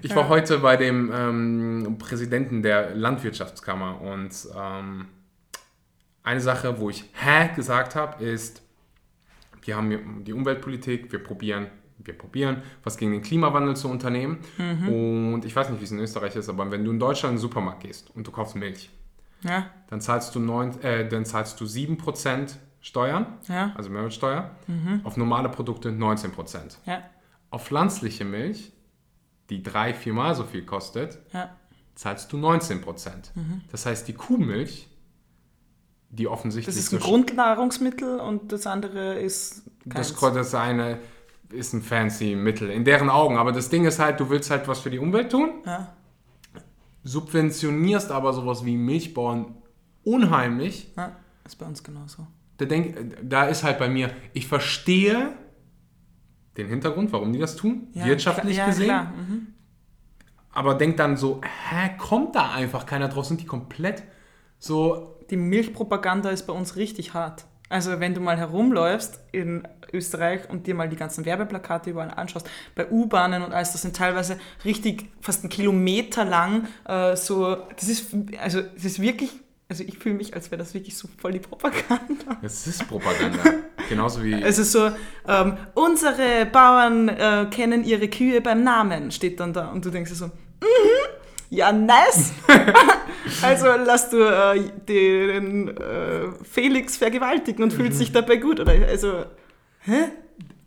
[0.01, 5.07] Ich war heute bei dem ähm, Präsidenten der Landwirtschaftskammer und ähm,
[6.23, 8.61] eine Sache, wo ich hä gesagt habe, ist,
[9.63, 14.39] wir haben die Umweltpolitik, wir probieren, wir probieren, was gegen den Klimawandel zu unternehmen.
[14.87, 17.37] Und ich weiß nicht, wie es in Österreich ist, aber wenn du in Deutschland in
[17.37, 18.89] den Supermarkt gehst und du kaufst Milch,
[19.41, 24.51] Ja, dann zahlst du, neun, äh, dann zahlst du 7% Steuern, ja, also Mehrwertsteuer,
[25.03, 26.77] auf normale Produkte 19%.
[26.85, 27.03] ja,
[27.49, 28.71] Auf pflanzliche Milch,
[29.49, 31.55] die drei, viermal so viel kostet, ja.
[31.95, 32.83] zahlst du 19%.
[33.35, 33.61] Mhm.
[33.71, 34.87] Das heißt, die Kuhmilch,
[36.09, 40.33] die offensichtlich Das ist so ein Grundnahrungsmittel und das andere ist Das, keins.
[40.35, 40.99] das eine
[41.51, 43.37] ist ein fancy Mittel in deren Augen.
[43.37, 45.93] Aber das Ding ist halt, du willst halt was für die Umwelt tun, Ja,
[47.03, 49.55] subventionierst aber sowas wie Milchbauern
[50.03, 50.91] unheimlich.
[50.97, 52.27] ja, ist bei uns genauso.
[52.57, 55.33] Da, denk, da ist halt bei mir, ich verstehe
[56.57, 58.85] den Hintergrund, warum die das tun, Ja, wirtschaftlich klar, ja, gesehen.
[58.85, 59.03] Klar.
[59.05, 59.47] Mhm.
[60.51, 63.25] Aber denk dann so, hä, kommt da einfach keiner drauf?
[63.25, 64.03] Sind die komplett
[64.57, 67.45] so, Die Milchpropaganda ist bei uns richtig hart.
[67.69, 72.49] Also wenn du mal herumläufst in Österreich und dir mal die ganzen Werbeplakate überall anschaust,
[72.73, 77.87] bei U-Bahnen und alles, das sind teilweise richtig fast einen Kilometer lang äh, so, das
[77.87, 78.07] ist,
[78.41, 79.31] also das ist wirklich,
[79.69, 82.37] also ich fühle mich, als wäre das wirklich so voll die Propaganda.
[82.41, 83.43] das ist Propaganda.
[83.89, 84.91] Genauso wie, Also so,
[85.27, 89.69] ähm, unsere Bauern äh, kennen ihre Kühe beim Namen, steht dann da.
[89.71, 90.31] Und du denkst dir so, mhm,
[91.49, 92.31] ja, nice.
[93.41, 98.59] also lass du äh, den äh, Felix vergewaltigen und fühlst dich dabei gut.
[98.59, 99.25] Oder also,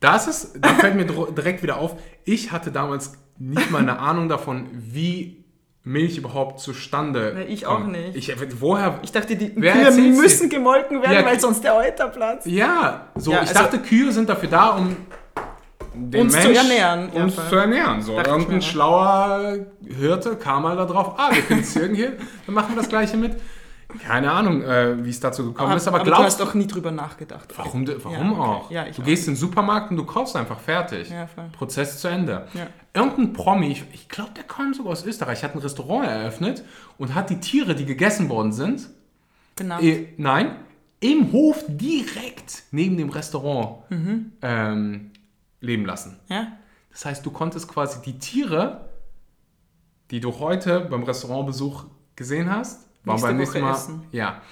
[0.00, 4.28] Das ist, da fällt mir direkt wieder auf, ich hatte damals nicht mal eine Ahnung
[4.28, 5.41] davon, wie
[5.84, 7.84] Milch überhaupt zustande Nee, ich kommt.
[7.84, 8.14] auch nicht.
[8.16, 10.22] Ich, woher, ich dachte, die Wer Kühe erzählt's dir?
[10.22, 12.46] müssen gemolken werden, Ja, weil sonst der Euter platzt.
[12.46, 14.96] ja, so, Ja, ich also- dachte, Kühe sind dafür da, um
[15.94, 18.00] den Uns zu ernähren, uns zu ernähren.
[18.00, 18.62] So, mir auch.
[18.62, 22.12] schlauer Hirte kam mal da drauf, ah, wir können Zirgen hier,
[22.46, 23.32] dann machen wir das Gleiche mit.
[24.00, 26.90] Keine Ahnung, äh, wie es dazu gekommen ist, aber, du glaubst hast doch nie drüber
[26.90, 27.48] nachgedacht.
[27.56, 28.40] Warum, warum Ja, okay.
[28.40, 28.70] auch?
[28.70, 29.04] Ja, du auch.
[29.04, 31.10] gehst in den Supermarkt und du kaufst einfach fertig.
[31.10, 31.28] Ja.
[31.52, 32.46] Prozess zu Ende.
[32.94, 36.64] Irgendein Promi, ich, ich glaube, der kam sogar aus Österreich, hat ein Restaurant eröffnet
[36.98, 38.88] und hat die Tiere, die gegessen worden sind,
[39.56, 39.82] Benannt.
[39.82, 40.56] eh, nein,
[41.00, 44.32] im Hof direkt neben dem Restaurant Mhm.
[44.42, 45.10] ähm,
[45.60, 46.18] leben lassen.
[46.90, 48.88] Das heißt, du konntest quasi die Tiere,
[50.10, 51.84] die du heute beim Restaurantbesuch
[52.16, 53.72] gesehen hast, Nächste beim nächsten Mal.
[53.72, 54.02] essen.
[54.12, 54.42] Ja.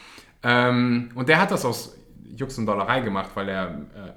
[0.43, 4.13] Ähm, und der hat das aus Jux und Dollerei gemacht, weil er äh,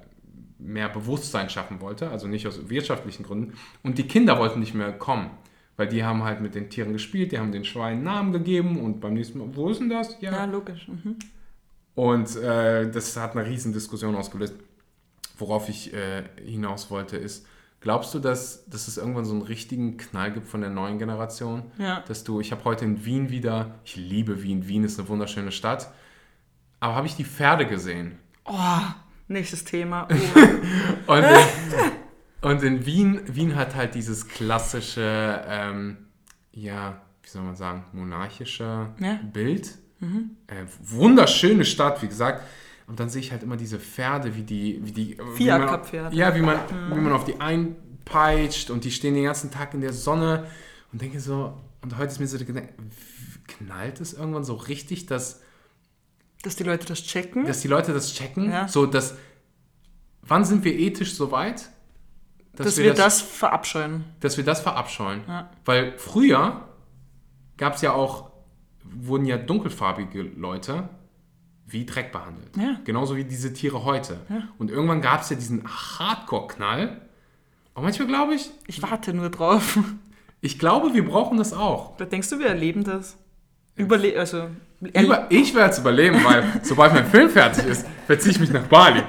[0.58, 3.54] mehr Bewusstsein schaffen wollte, also nicht aus wirtschaftlichen Gründen.
[3.82, 5.30] Und die Kinder wollten nicht mehr kommen,
[5.76, 9.00] weil die haben halt mit den Tieren gespielt, die haben den Schweinen Namen gegeben und
[9.00, 10.16] beim nächsten Mal, wo ist denn das?
[10.20, 10.88] ja, logisch.
[10.88, 11.16] Mhm.
[11.94, 14.54] Und äh, das hat eine riesen Diskussion ausgelöst.
[15.36, 17.46] Worauf ich äh, hinaus wollte, ist,
[17.84, 21.62] glaubst du, dass, dass es irgendwann so einen richtigen Knall gibt von der neuen Generation?
[21.78, 22.02] Ja.
[22.08, 25.52] Dass du, ich habe heute in Wien wieder, ich liebe Wien, Wien ist eine wunderschöne
[25.52, 25.92] Stadt,
[26.80, 28.18] aber habe ich die Pferde gesehen?
[28.46, 28.80] Oh,
[29.28, 30.08] nächstes Thema.
[30.10, 31.12] Oh.
[31.12, 31.38] Und in,
[32.50, 35.98] und in Wien, Wien hat halt dieses klassische, ähm,
[36.52, 39.18] ja, wie soll man sagen, monarchische Ja.
[39.32, 39.78] Bild.
[40.46, 42.42] Äh, wunderschöne Stadt, wie gesagt.
[42.86, 45.14] Und dann sehe ich halt immer diese Pferde, wie die, wie die.
[45.16, 46.14] man- Fiaker-Pferde.
[46.16, 46.58] Ja, wie man,
[46.90, 50.46] wie man auf die einpeitscht und die stehen den ganzen Tag in der Sonne
[50.92, 52.68] und denke so, und heute ist mir so gedacht,
[53.46, 55.40] knallt es irgendwann so richtig, dass
[56.42, 57.46] Dass die Leute das checken.
[57.46, 58.68] dass die Leute das checken, Ja.
[58.68, 59.14] so dass
[60.22, 61.70] wann sind wir ethisch so weit,
[62.56, 64.04] dass, wir das, verabscheuen.
[64.20, 65.22] dass wir das verabscheuen?
[65.26, 65.50] Ja.
[65.64, 66.68] Weil früher
[67.56, 68.30] gab es ja auch,
[68.84, 70.88] wurden ja dunkelfarbige Leute
[71.66, 72.56] wie Dreck behandelt.
[72.56, 72.76] Ja.
[72.84, 74.18] Genauso wie diese Tiere heute.
[74.28, 74.42] Ja.
[74.58, 77.00] Und irgendwann gab es ja diesen Hardcore-Knall.
[77.74, 79.78] Und manchmal glaube ich, Ich warte nur drauf.
[80.40, 81.96] ich glaube, wir brauchen das auch.
[81.96, 83.16] Da denkst du, wir erleben das?
[83.76, 84.48] Überle also,
[84.80, 88.66] Über, ich werde es überleben, weil sobald mein Film fertig ist, verziehe ich mich nach
[88.68, 89.02] Bali.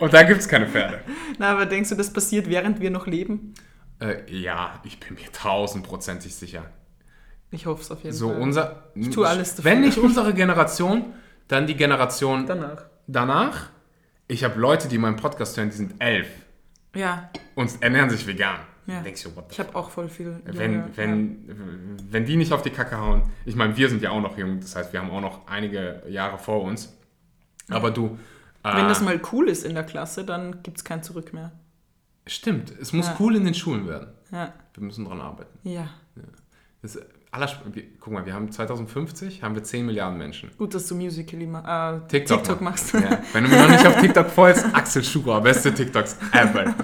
[0.00, 1.00] Und da gibt es keine Pferde.
[1.38, 3.54] Na, aber denkst du, das passiert, während wir noch leben?
[4.00, 6.64] Äh, ja, ich bin mir tausendprozentig sicher.
[7.50, 8.40] Ich hoffe es auf jeden So Fall.
[8.42, 8.82] unser.
[8.96, 9.70] Ich tue alles dafür.
[9.70, 11.14] Wenn nicht unsere Generation,
[11.48, 12.84] dann die Generation Danach.
[13.06, 13.70] danach.
[14.28, 16.28] Ich habe Leute, die meinen Podcast hören, die sind elf
[16.94, 18.60] Ja, und ernähren sich vegan.
[18.86, 19.00] Ja.
[19.00, 20.40] Denkst du, what the ich habe auch voll viel.
[20.44, 24.10] wenn, Junge, wenn, wenn die nicht auf die Kacke hauen, ich meine, wir sind ja
[24.10, 26.94] auch noch jung, das heißt, wir haben auch noch einige Jahre vor uns.
[27.70, 28.18] Aber du.
[28.62, 28.76] ja.
[28.76, 31.52] Wenn äh, das mal cool ist in der Klasse, dann gibt es kein Zurück mehr.
[32.26, 33.16] Stimmt, es muss Ja.
[33.20, 34.08] cool in den Schulen werden.
[34.30, 34.52] Ja.
[34.74, 35.58] Wir müssen dran arbeiten.
[35.68, 35.88] ja.
[36.82, 37.50] Das ist aller,
[38.00, 40.50] guck mal, wir haben 2050 haben wir 10 Milliarden Menschen.
[40.56, 42.94] Gut, dass du Musical.ly ma äh, TikTok, TikTok, mach- machst.
[42.94, 43.20] Ja.
[43.32, 46.74] Wenn du mir noch nicht auf TikTok folgst, Axel Schurer, beste TikToks ever.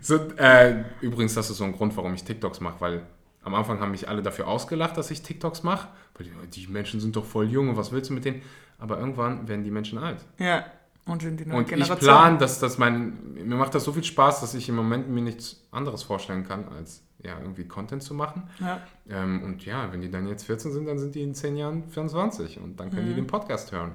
[0.00, 3.02] So, äh, übrigens, das ist so ein Grund, warum ich TikToks mache, weil
[3.42, 5.88] am Anfang haben mich alle dafür ausgelacht, dass ich TikToks mache.
[6.16, 8.42] Weil die, die Menschen sind doch voll jung und was willst du mit denen?
[8.78, 10.24] Aber irgendwann werden die Menschen alt.
[10.38, 10.64] Ja.
[11.06, 11.98] Und sind die neue Und ich Generation.
[11.98, 15.22] plan, dass das mein, mir macht das so viel Spaß, dass ich im Moment mir
[15.22, 18.44] nichts anderes vorstellen kann, als ja, irgendwie Content zu machen.
[18.60, 18.80] Ja.
[19.08, 21.84] Ähm, und ja, wenn die dann jetzt 14 sind, dann sind die in 10 Jahren
[21.90, 23.92] 24 und dann können die den Podcast hören.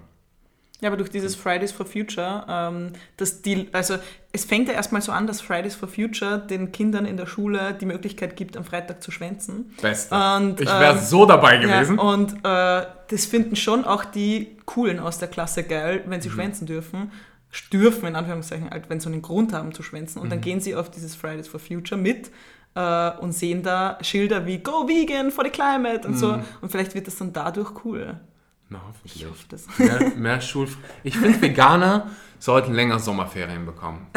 [0.81, 3.95] Ja, aber durch dieses Fridays for Future, ähm, dass die, also
[4.33, 7.73] es fängt ja erstmal so an, dass Fridays for Future den Kindern in der Schule
[7.79, 9.71] die Möglichkeit gibt, am Freitag zu schwänzen.
[9.81, 10.13] Beste.
[10.13, 11.95] Und, ich wäre ähm, so dabei gewesen.
[11.95, 16.23] Ja, und äh, das finden schon auch die Coolen aus der Klasse geil, wenn Mhm.
[16.23, 17.09] sie schwänzen dürfen.
[17.71, 20.21] Dürfen, in Anführungszeichen, halt, wenn sie so einen Grund haben zu schwänzen.
[20.21, 20.43] Und dann Mhm.
[20.43, 22.31] gehen sie auf dieses Fridays for Future mit
[22.75, 26.17] äh, und sehen da Schilder wie Go Vegan for the Climate und Mhm.
[26.17, 26.39] so.
[26.61, 28.19] Und vielleicht wird das dann dadurch cool.
[28.69, 29.25] Na, Ich hoffentlich.
[29.29, 29.67] hoffe das.
[29.79, 30.67] Mehr, mehr Schul.
[31.03, 32.09] Ich finde, Veganer
[32.39, 34.07] sollten länger Sommerferien bekommen.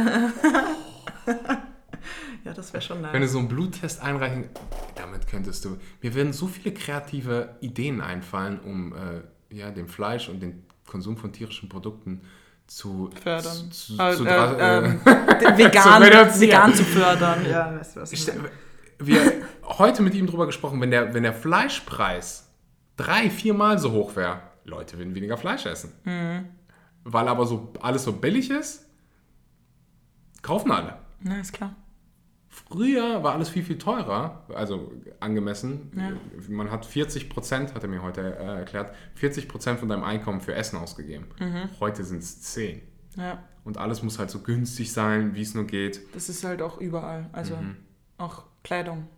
[2.45, 3.13] Ja, das wäre schon nice.
[3.13, 4.45] Wenn du so einen Bluttest einreichen,
[4.95, 5.77] damit könntest du.
[6.01, 11.17] Mir werden so viele kreative Ideen einfallen, um äh, ja, den Fleisch und den Konsum
[11.19, 12.23] von tierischen Produkten
[12.69, 13.73] zu fördern.
[13.73, 16.41] Zu, Äh, zu, äh, dra- äh, ähm, den vegan, reduzieren.
[16.41, 17.45] vegan zu fördern.
[17.51, 18.27] Ja, weißt du was ich
[19.01, 19.33] wir
[19.65, 22.49] heute mit ihm drüber gesprochen, wenn der, wenn der Fleischpreis
[22.97, 25.93] drei, viermal so hoch wäre, Leute würden weniger Fleisch essen.
[26.05, 26.47] Mhm.
[27.05, 28.85] Weil aber so alles so billig ist,
[30.43, 30.95] kaufen alle.
[31.25, 31.75] Ja, ist klar.
[32.71, 35.91] Früher war alles viel, viel teurer, also angemessen.
[35.97, 36.13] Ja.
[36.49, 40.41] Man hat 40 Prozent, hat er mir heute äh, erklärt, 40 Prozent von deinem Einkommen
[40.41, 41.27] für Essen ausgegeben.
[41.41, 41.71] Mhm.
[41.81, 42.83] Heute sind es 10.
[43.17, 46.01] Ja, Und alles muss halt so günstig sein, wie es nur geht.
[46.15, 47.31] das ist halt auch überall.
[47.33, 47.77] Also Mhm.
[48.19, 49.09] auch Kleidung.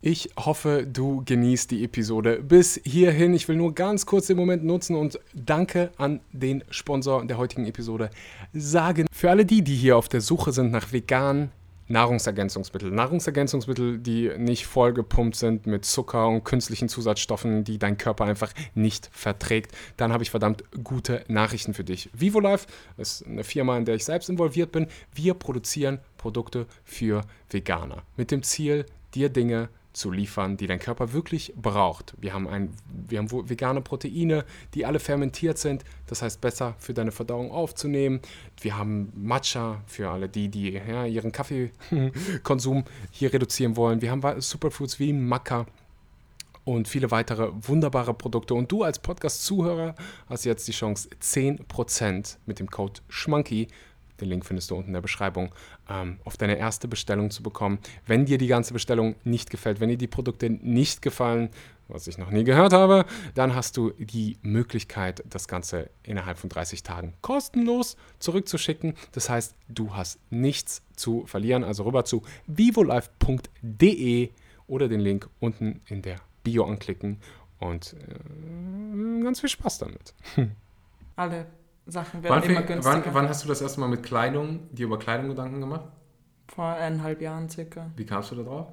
[0.00, 3.32] Ich hoffe, du genießt die Episode bis hierhin.
[3.32, 7.64] Ich will nur ganz kurz den Moment nutzen und danke an den Sponsor der heutigen
[7.66, 8.10] Episode
[8.52, 9.06] sagen.
[9.12, 11.50] Für alle die, die hier auf der Suche sind nach veganen
[11.88, 12.90] Nahrungsergänzungsmittel.
[12.90, 19.10] Nahrungsergänzungsmittel, die nicht vollgepumpt sind mit Zucker und künstlichen Zusatzstoffen, die dein Körper einfach nicht
[19.12, 22.10] verträgt, dann habe ich verdammt gute Nachrichten für dich.
[22.12, 22.66] VivoLife
[22.96, 24.86] ist eine Firma, in der ich selbst involviert bin.
[25.14, 31.12] Wir produzieren Produkte für Veganer mit dem Ziel, dir Dinge zu liefern, die dein Körper
[31.12, 32.14] wirklich braucht.
[32.20, 32.70] Wir haben, ein,
[33.08, 38.20] wir haben vegane Proteine, die alle fermentiert sind, das heißt besser für deine Verdauung aufzunehmen.
[38.60, 44.02] Wir haben Matcha für alle die, die ja, ihren Kaffeekonsum hier reduzieren wollen.
[44.02, 45.66] Wir haben Superfoods wie Maca
[46.64, 48.54] und viele weitere wunderbare Produkte.
[48.54, 49.94] Und du als Podcast-Zuhörer
[50.28, 53.68] hast jetzt die Chance, 10% mit dem Code SCHMANKY,
[54.20, 55.52] den Link findest du unten in der Beschreibung,
[55.88, 57.78] ähm, auf deine erste Bestellung zu bekommen.
[58.06, 61.50] Wenn dir die ganze Bestellung nicht gefällt, wenn dir die Produkte nicht gefallen,
[61.88, 66.48] was ich noch nie gehört habe, dann hast du die Möglichkeit, das Ganze innerhalb von
[66.48, 68.94] 30 Tagen kostenlos zurückzuschicken.
[69.12, 71.64] Das heißt, du hast nichts zu verlieren.
[71.64, 74.30] Also rüber zu vivolife.de
[74.66, 77.18] oder den Link unten in der Bio anklicken
[77.58, 80.14] und äh, ganz viel Spaß damit.
[81.16, 81.46] Alle
[81.86, 83.04] Sachen werden Wann, immer fing- günstiger.
[83.04, 85.84] wann, wann hast du das erste Mal mit Kleidung, dir über Kleidung Gedanken gemacht?
[86.48, 87.90] Vor eineinhalb Jahren circa.
[87.96, 88.66] Wie kamst du da drauf?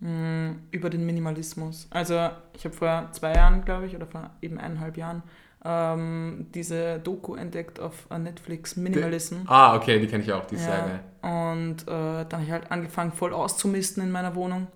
[0.00, 1.86] Mm, Über den Minimalismus.
[1.90, 5.22] Also ich habe vor zwei Jahren, glaube ich, oder vor eben eineinhalb Jahren
[5.64, 9.36] ähm, diese Doku entdeckt auf Netflix, Minimalism.
[9.46, 11.00] Ah, okay, die kenne ich auch, die ist sehr Ja, geil.
[11.66, 14.68] und äh, dann habe ich halt angefangen, voll auszumisten in meiner Wohnung.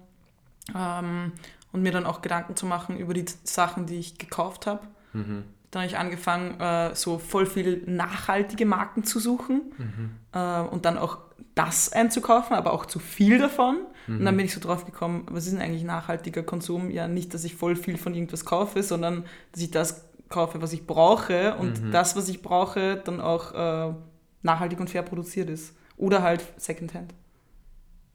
[0.76, 1.32] Ähm,
[1.72, 4.80] und mir dann auch Gedanken zu machen über die Sachen, die ich gekauft habe.
[5.12, 5.44] Mhm.
[5.72, 10.10] Dann habe ich angefangen, äh, so voll viel nachhaltige Marken zu suchen Mhm.
[10.32, 11.18] äh, und dann auch
[11.56, 13.78] das einzukaufen, aber auch zu viel davon.
[14.06, 14.24] Und Mhm.
[14.24, 16.90] dann bin ich so drauf gekommen, was ist denn eigentlich nachhaltiger Konsum?
[16.90, 20.72] Ja, nicht, dass ich voll viel von irgendwas kaufe, sondern dass ich das kaufe, was
[20.72, 21.90] ich brauche und Mhm.
[21.90, 23.94] das, was ich brauche, dann auch äh,
[24.42, 25.74] nachhaltig und fair produziert ist.
[25.96, 27.12] Oder halt Secondhand.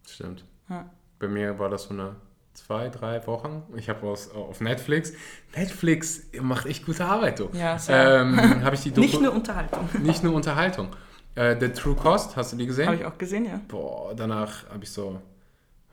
[0.08, 0.46] Stimmt.
[0.70, 0.89] Ja.
[1.20, 2.15] Bei mir war das so eine
[2.58, 3.63] zwei, drei Wochen.
[3.76, 5.13] Ich habe was auf Netflix.
[5.56, 7.50] Netflix macht echt gute Arbeit, du.
[7.54, 7.78] Ja.
[7.88, 9.88] Ähm, habe ich die Doku, Nicht nur Unterhaltung.
[10.02, 10.96] nicht nur Unterhaltung.
[11.36, 12.88] Äh, The True Cost, hast du die gesehen?
[12.88, 13.62] Habe ich auch gesehen, ja.
[13.67, 15.22] Boah, danach habe ich so,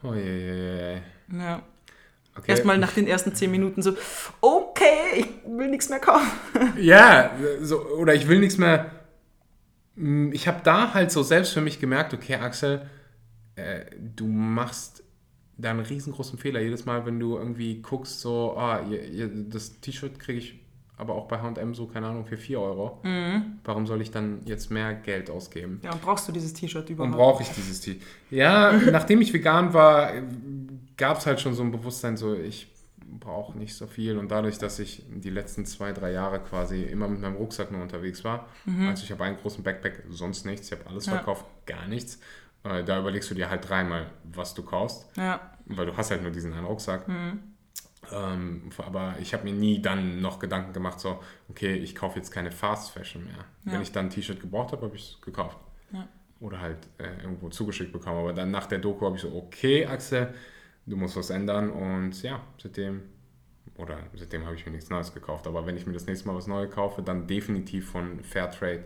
[0.03, 1.39] Oh je, je, je.
[1.39, 1.63] Ja.
[2.37, 2.51] Okay.
[2.51, 3.95] Erstmal nach den ersten zehn Minuten so,
[4.41, 6.27] okay, ich will nichts mehr kaufen.
[6.79, 8.91] Ja, so, oder ich will nichts mehr.
[9.97, 12.89] Hm, Ich habe da halt so selbst für mich gemerkt, okay, Axel,
[13.55, 13.85] äh,
[14.17, 15.04] du machst
[15.57, 16.61] da einen riesengroßen Fehler.
[16.61, 18.81] Jedes Mal, wenn du irgendwie guckst, so, ah,
[19.51, 20.61] das T-Shirt kriege ich
[20.97, 23.01] aber auch bei HM so, keine Ahnung, für 4 Euro.
[23.65, 25.81] Warum soll ich dann jetzt mehr Geld ausgeben?
[25.83, 27.17] Ja, und brauchst du dieses T-Shirt Und überhaupt?
[27.17, 28.01] brauche ich dieses T.
[28.31, 30.13] Ja, nachdem ich vegan war,
[30.97, 34.19] gab es halt schon so ein Bewusstsein, so ich brauche nicht so viel.
[34.19, 37.83] Und dadurch, dass ich die letzten zwei, drei Jahre quasi immer mit meinem Rucksack nur
[37.83, 38.49] unterwegs war,
[38.89, 41.15] also ich habe einen großen Backpack, sonst nichts, ich habe alles Ja.
[41.15, 42.21] verkauft, gar nichts.
[42.65, 46.23] Äh, Da überlegst du dir halt dreimal, was du kaufst, Ja, weil du hast halt
[46.23, 47.07] nur diesen einen Rucksack.
[48.13, 52.31] Ähm, aber ich habe mir nie dann noch Gedanken gemacht, so, okay, ich kaufe jetzt
[52.31, 53.45] keine Fast Fashion mehr.
[53.65, 53.81] Wenn Ja.
[53.81, 55.57] ich dann ein T-Shirt gebraucht habe, habe ich es gekauft.
[55.91, 56.07] Ja.
[56.41, 58.19] Oder halt äh, irgendwo zugeschickt bekommen.
[58.19, 60.35] Aber dann nach der Doku habe ich so, okay, Axel,
[60.85, 61.71] du musst was ändern.
[61.71, 63.03] Und ja, seitdem,
[63.77, 65.47] oder seitdem habe ich mir nichts Neues gekauft.
[65.47, 68.85] Aber wenn ich mir das nächste Mal was Neues kaufe, dann definitiv von Fairtrade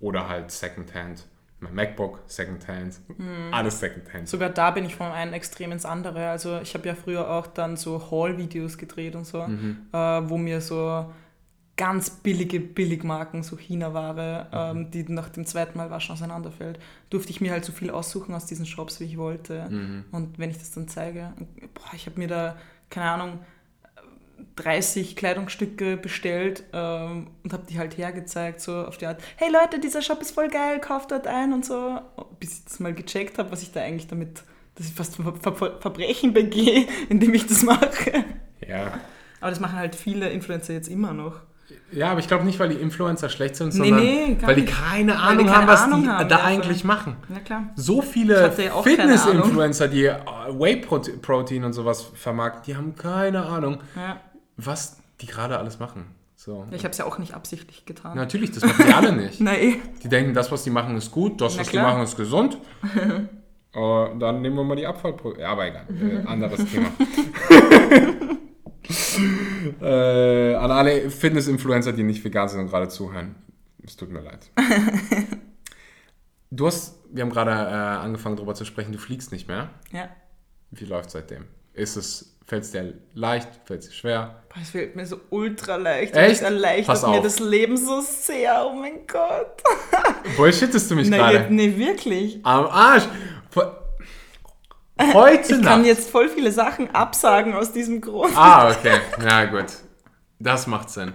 [0.00, 1.24] oder halt Secondhand.
[1.60, 3.52] Mein MacBook, Secondhand, Mhm.
[3.52, 4.28] alles Secondhand.
[4.28, 6.28] sogar da bin ich vom einen Extrem ins andere.
[6.30, 9.78] Also ich habe ja früher auch dann so Haul-Videos gedreht und so, Mhm.
[9.92, 11.06] äh, wo mir so
[11.76, 14.80] ganz billige Billigmarken, so China-Ware, Mhm.
[14.80, 16.78] ähm, die nach dem zweiten Mal waschen auseinanderfällt,
[17.10, 19.68] durfte ich mir halt so viel aussuchen aus diesen Shops, wie ich wollte.
[19.70, 20.04] Mhm.
[20.12, 21.32] Und wenn ich das dann zeige,
[21.74, 22.56] boah, ich habe mir da,
[22.90, 23.38] keine Ahnung,
[24.56, 29.78] 30 Kleidungsstücke bestellt ähm, und habe die halt hergezeigt, so auf die Art, hey Leute,
[29.78, 32.00] dieser Shop ist voll geil, kauft dort ein und so.
[32.40, 34.42] Bis ich das mal gecheckt habe, was ich da eigentlich damit,
[34.74, 38.24] dass ich fast Ver Ver Verbrechen begehe, indem ich das mache.
[38.66, 38.98] Ja.
[39.40, 41.36] Aber das machen halt viele Influencer jetzt immer noch.
[41.92, 44.54] Ja, aber ich glaube nicht, weil die Influencer schlecht sind, Nee, sondern nee, gar weil
[44.56, 44.74] die nicht.
[44.74, 46.52] keine Weil Ahnung die haben, keine was Ahnung die haben, da ja, voll.
[46.52, 47.16] eigentlich machen.
[47.28, 47.64] Na klar.
[47.76, 50.16] So viele ja keine Fitness-Influencer, die äh,
[50.50, 54.20] Whey-Protein und sowas vermarkten, die haben keine Ahnung, Ja.
[54.58, 56.04] Was die gerade alles machen.
[56.36, 56.66] So.
[56.70, 58.16] Ich habe es ja auch nicht absichtlich getan.
[58.16, 59.40] Natürlich, das machen die alle nicht.
[59.40, 59.76] Nein.
[60.02, 61.84] Die denken, das, was die machen, ist gut, das, Na was klar.
[61.84, 62.58] die machen, ist gesund.
[63.72, 65.42] Aber dann nehmen wir mal die Abfallprodukte.
[65.42, 65.86] Ja, aber egal.
[65.90, 66.88] Äh, anderes Thema.
[69.80, 73.36] äh, an alle Fitness-Influencer, die nicht vegan sind und gerade zuhören.
[73.84, 74.50] Es tut mir leid.
[76.50, 77.54] Du hast, wir haben gerade äh,
[78.04, 79.70] angefangen darüber zu sprechen, du fliegst nicht mehr.
[79.92, 80.08] Ja.
[80.70, 81.44] Wie läuft seitdem?
[81.74, 84.42] Ist es, fällt es dir leicht, fällt es dir schwer?
[84.48, 86.16] Boah, Es fällt mir so ultra leicht.
[86.16, 86.36] Echt?
[86.36, 88.66] Es erleichtert mir das Leben so sehr.
[88.66, 89.62] Oh mein Gott.
[90.36, 91.46] Bullshittest du mich gerade?
[91.50, 92.40] nee, wirklich.
[92.44, 93.04] Am Arsch!
[95.00, 95.62] Heute Ich Nacht.
[95.64, 98.36] kann jetzt voll viele Sachen absagen aus diesem Grund.
[98.36, 98.98] Ah, okay.
[99.22, 99.66] Ja, gut.
[100.40, 101.12] Das macht Sinn.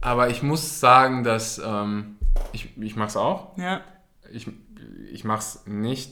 [0.00, 2.16] Aber ich muss sagen, dass ähm,
[2.52, 3.56] ich, ich mache es auch.
[3.56, 3.82] Ja.
[4.32, 4.48] Ich,
[5.12, 6.10] ich mache es nicht.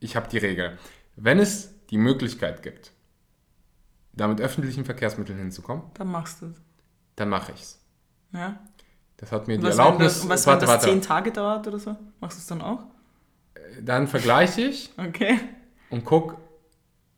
[0.00, 0.78] Ich habe die Regel.
[1.16, 2.92] Wenn es die Möglichkeit gibt,
[4.16, 6.56] da mit öffentlichen Verkehrsmitteln hinzukommen, Dann machst du es.
[7.16, 7.80] dann mache ich es.
[8.32, 8.58] Ja.
[9.18, 10.20] Das hat mir die Was, Erlaubnis.
[10.20, 10.86] das, was, warte, wenn das warte.
[10.92, 11.96] zehn Tage dauert oder so?
[12.20, 12.84] Machst du es dann auch?
[13.82, 15.38] Dann vergleiche ich Okay.
[15.90, 16.36] und gucke,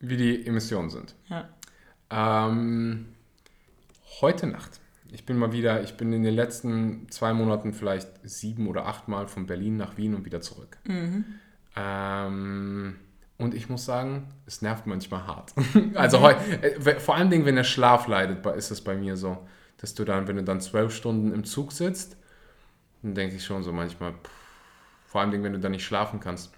[0.00, 1.14] wie die Emissionen sind.
[1.28, 1.48] Ja.
[2.10, 3.06] Ähm,
[4.20, 4.80] heute Nacht.
[5.10, 9.08] Ich bin mal wieder, ich bin in den letzten zwei Monaten vielleicht sieben oder acht
[9.08, 10.78] Mal von Berlin nach Wien und wieder zurück.
[11.76, 12.96] Ähm,
[13.38, 15.54] und ich muss sagen, es nervt manchmal hart.
[15.94, 19.46] also heu, äh, vor allen Dingen, wenn der Schlaf leidet, ist es bei mir so,
[19.78, 22.16] dass du dann, wenn du dann zwölf Stunden im Zug sitzt,
[23.02, 24.30] dann denke ich schon so manchmal, pff,
[25.06, 26.52] vor allen Dingen, wenn du dann nicht schlafen kannst.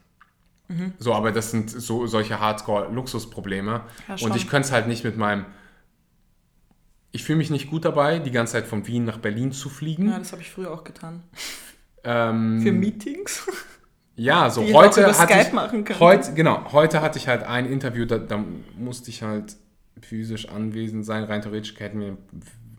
[0.98, 3.82] So, aber das sind so solche Hardcore-Luxusprobleme.
[4.06, 5.46] Ja, und ich könnte es halt nicht mit meinem.
[7.10, 10.10] Ich fühle mich nicht gut dabei, die ganze Zeit von Wien nach Berlin zu fliegen.
[10.10, 11.24] Ja, das habe ich früher auch getan.
[12.04, 13.48] Ähm, Für Meetings?
[14.22, 16.00] Ja, so die heute über hatte Skype ich, machen könnte.
[16.00, 18.42] heute, genau, heute hatte ich halt ein Interview, da, da
[18.76, 19.56] musste ich halt
[20.00, 21.24] physisch anwesend sein.
[21.24, 22.18] Rein theoretisch hätten wir den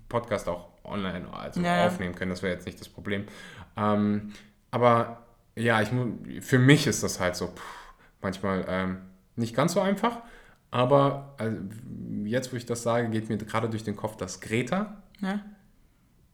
[0.08, 3.26] Podcast auch online also Ja, aufnehmen können, das wäre jetzt nicht das Problem.
[3.78, 4.34] Ähm,
[4.72, 5.24] aber
[5.56, 5.90] ja, ich,
[6.44, 7.62] für mich ist das halt so pff,
[8.22, 8.98] manchmal ähm,
[9.36, 10.20] nicht ganz so einfach.
[10.70, 11.58] Aber also,
[12.24, 15.42] jetzt, wo ich das sage, geht mir gerade durch den Kopf, dass Greta Ja.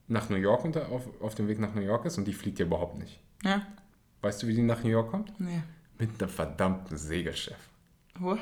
[0.06, 2.58] nach New York unter, auf, auf dem Weg nach New York ist und die fliegt
[2.58, 3.20] ja überhaupt nicht.
[3.42, 3.62] Ja.
[4.22, 5.32] Weißt du, wie die nach New York kommt?
[5.40, 5.62] Nee.
[5.98, 7.56] Mit einem verdammten Segelschiff.
[8.18, 8.38] What?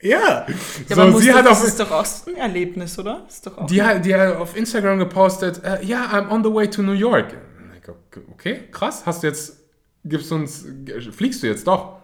[0.00, 0.46] Ja!
[0.88, 3.24] Ja, so, sie hat das auf, ist doch auch ein Erlebnis, oder?
[3.28, 6.52] Ist doch auch die, hat- die hat auf Instagram gepostet, äh, ja, I'm on the
[6.52, 7.36] way to New York.
[8.32, 9.58] Okay, krass, hast du jetzt,
[10.04, 10.64] gibst uns,
[11.12, 11.98] fliegst du jetzt doch?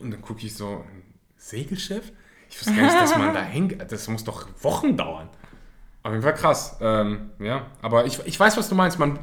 [0.00, 1.02] Und dann gucke ich so, ein
[1.36, 2.12] Segelschiff?
[2.50, 3.90] Ich wusste gar nicht, dass man da hängt.
[3.92, 5.28] Das muss doch Wochen dauern.
[6.04, 6.76] Auf jeden Fall krass.
[6.80, 8.98] Ähm, ja, aber ich, ich weiß, was du meinst.
[8.98, 9.18] Man,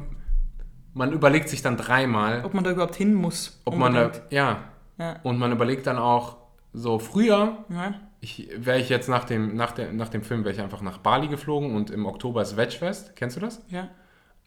[0.96, 3.60] man überlegt sich dann dreimal, ob man da überhaupt hin muss.
[3.64, 4.64] ob man da, ja,
[4.98, 5.16] Ja.
[5.22, 6.38] Und man überlegt dann auch
[6.72, 7.94] so früher, Ja.
[8.20, 10.98] ich, wäre ich jetzt nach dem, nach, der, nach dem Film, wäre ich einfach nach
[10.98, 13.14] Bali geflogen und im Oktober ist Vegfest.
[13.14, 13.62] Kennst du das?
[13.68, 13.88] Ja.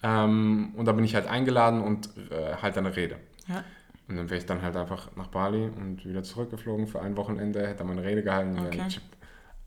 [0.01, 3.17] Ähm, und da bin ich halt eingeladen und äh, halt eine Rede.
[3.47, 3.63] Ja.
[4.07, 7.59] Und dann wäre ich dann halt einfach nach Bali und wieder zurückgeflogen für ein Wochenende,
[7.67, 8.57] hätte dann meine Rede gehalten.
[8.59, 8.81] Okay.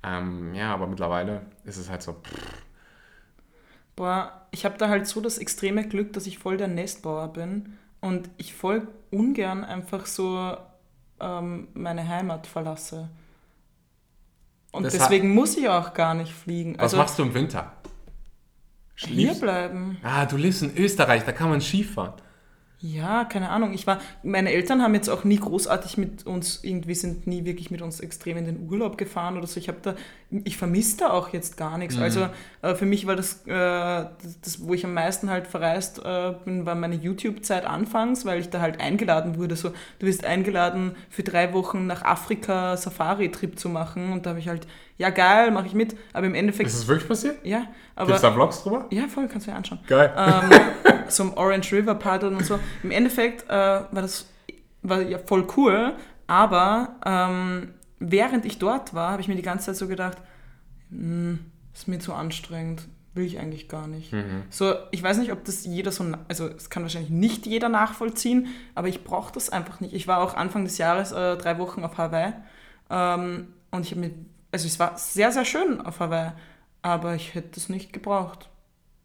[0.02, 2.64] Ähm, ja, aber mittlerweile ist es halt so, pff,
[3.94, 7.76] Boah, ich habe da halt so das extreme Glück, dass ich voll der Nestbauer bin
[8.00, 10.56] und ich voll ungern einfach so
[11.20, 13.08] ähm, meine Heimat verlasse.
[14.70, 16.74] Und Das deswegen muss ich auch gar nicht fliegen.
[16.74, 17.72] was Also machst du im Winter?
[18.96, 19.98] hier Schliefst- bleiben.
[20.02, 22.12] Ah, du lebst in Österreich, da kann man Skifahren.
[22.84, 23.74] Ja, keine Ahnung.
[23.74, 27.70] Ich war, meine Eltern haben jetzt auch nie großartig mit uns, irgendwie sind nie wirklich
[27.70, 29.60] mit uns extrem in den Urlaub gefahren oder so.
[29.60, 29.94] Ich habe da,
[30.42, 31.96] ich vermisse da auch jetzt gar nichts.
[31.96, 32.02] Mhm.
[32.02, 32.28] Also
[32.60, 36.66] äh, für mich war das, äh, das, wo ich am meisten halt verreist äh, bin,
[36.66, 39.54] war meine YouTube-Zeit anfangs, weil ich da halt eingeladen wurde.
[39.54, 39.70] So,
[40.00, 44.12] du wirst eingeladen, für drei Wochen nach Afrika Safari-Trip zu machen.
[44.12, 44.66] Und da habe ich halt,
[44.98, 45.96] ja geil, mache ich mit.
[46.12, 47.44] Aber im Endeffekt, Ist das wirklich passiert?
[47.44, 48.06] ja, aber.
[48.06, 48.86] Gibt es da Vlogs drüber?
[48.90, 50.12] Ja, voll, kannst du dir anschauen Geil.
[50.16, 50.50] ähm,
[51.08, 52.58] so im Orange River paddeln und so.
[52.82, 54.26] Im Endeffekt äh, war das
[54.82, 55.94] war ja voll cool,
[56.26, 60.18] aber ähm, während ich dort war, habe ich mir die ganze Zeit so gedacht,
[60.90, 61.38] "Hm,
[61.72, 64.12] ist mir zu anstrengend, will ich eigentlich gar nicht.
[64.12, 64.42] Mhm.
[64.50, 68.48] So, ich weiß nicht, ob das jeder so, also es kann wahrscheinlich nicht jeder nachvollziehen,
[68.74, 69.92] aber ich brauche das einfach nicht.
[69.94, 72.32] Ich war auch Anfang des Jahres äh, drei Wochen auf Hawaii
[72.90, 74.10] ähm, und ich habe mir,
[74.52, 76.32] also es war sehr, sehr schön auf Hawaii,
[76.82, 78.50] aber ich hätte es nicht gebraucht.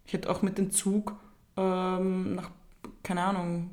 [0.05, 1.15] Ich hätte auch mit dem Zug
[1.57, 2.51] ähm, nach,
[3.03, 3.71] keine Ahnung,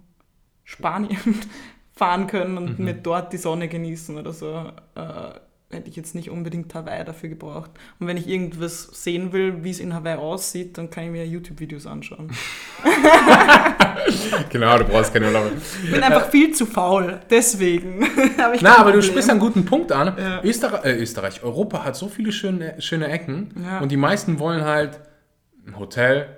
[0.65, 1.19] Spanien
[1.95, 2.85] fahren können und Mhm.
[2.85, 4.73] mir dort die Sonne genießen oder so.
[4.97, 5.41] Äh,
[5.75, 7.71] hätte ich jetzt nicht unbedingt Hawaii dafür gebraucht.
[8.01, 11.27] Und wenn ich irgendwas sehen will, wie es in Hawaii aussieht, dann kann ich mir
[11.27, 12.31] YouTube-Videos anschauen.
[14.51, 15.51] Genau, du brauchst keine Urlaub.
[15.85, 18.05] Ich bin einfach viel zu faul, deswegen
[18.39, 20.15] habe ich Na, aber du sprichst einen guten Punkt an.
[20.19, 20.43] Ja.
[20.43, 23.79] Österreich, äh, Österreich, Europa hat so viele schöne, schöne Ecken Ja.
[23.81, 25.01] und die meisten wollen halt
[25.67, 26.37] ein Hotel,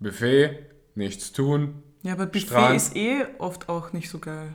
[0.00, 0.58] Buffet,
[0.94, 1.82] nichts tun.
[2.02, 2.76] Ja, aber Buffet Strand.
[2.76, 4.54] ist eh oft auch nicht so geil,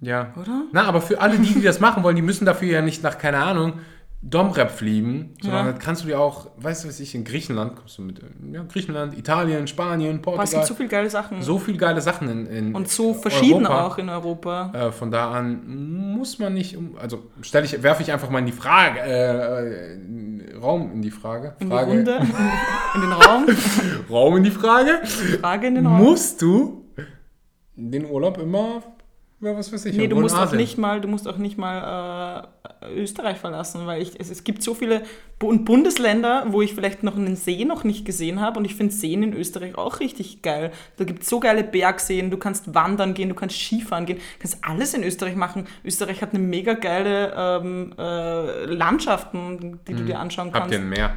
[0.00, 0.32] Ja.
[0.40, 0.62] oder?
[0.72, 3.18] Na, aber für alle, die, die das machen wollen, die müssen dafür ja nicht nach,
[3.18, 3.74] keine Ahnung,
[4.22, 5.72] Domrep fliegen, sondern Ja.
[5.72, 8.62] kannst du dir auch, weißt du was ich, in Griechenland, kommst du mit, äh, ja,
[8.70, 11.40] Griechenland, Italien, Spanien, Boah, es Portugal, gibt so viele geile Sachen.
[11.42, 13.86] so viele geile Sachen in, in und so verschieden Europa.
[13.86, 14.72] auch in Europa.
[14.74, 15.66] Äh, von da an
[16.14, 19.94] muss man nicht, um- also stelle ich, werfe ich einfach mal in die Frage, äh,
[20.54, 22.16] äh, Raum in die Frage, In die Frage Runde,
[22.94, 23.46] in den Raum,
[24.10, 25.00] Raum in die Frage,
[25.40, 25.96] Frage in den Raum.
[25.96, 26.84] musst du
[27.74, 28.82] den Urlaub immer,
[29.42, 32.46] ja, was weiß ich, Nee, du musst auch nicht mal, du musst auch nicht mal
[32.82, 35.02] äh, Österreich verlassen, weil ich, es, es gibt so viele
[35.38, 38.92] Bu Bundesländer, wo ich vielleicht noch einen See noch nicht gesehen habe und ich finde
[38.92, 40.72] Seen in Österreich auch richtig geil.
[40.98, 44.22] Da gibt es so geile Bergseen, du kannst wandern gehen, du kannst Skifahren gehen, du
[44.40, 45.66] kannst alles in Österreich machen.
[45.84, 50.54] Österreich hat eine mega geile ähm, äh, Landschaften, die du dir anschauen Hm.
[50.54, 50.72] Habt kannst.
[50.74, 51.16] ihr ein Meer?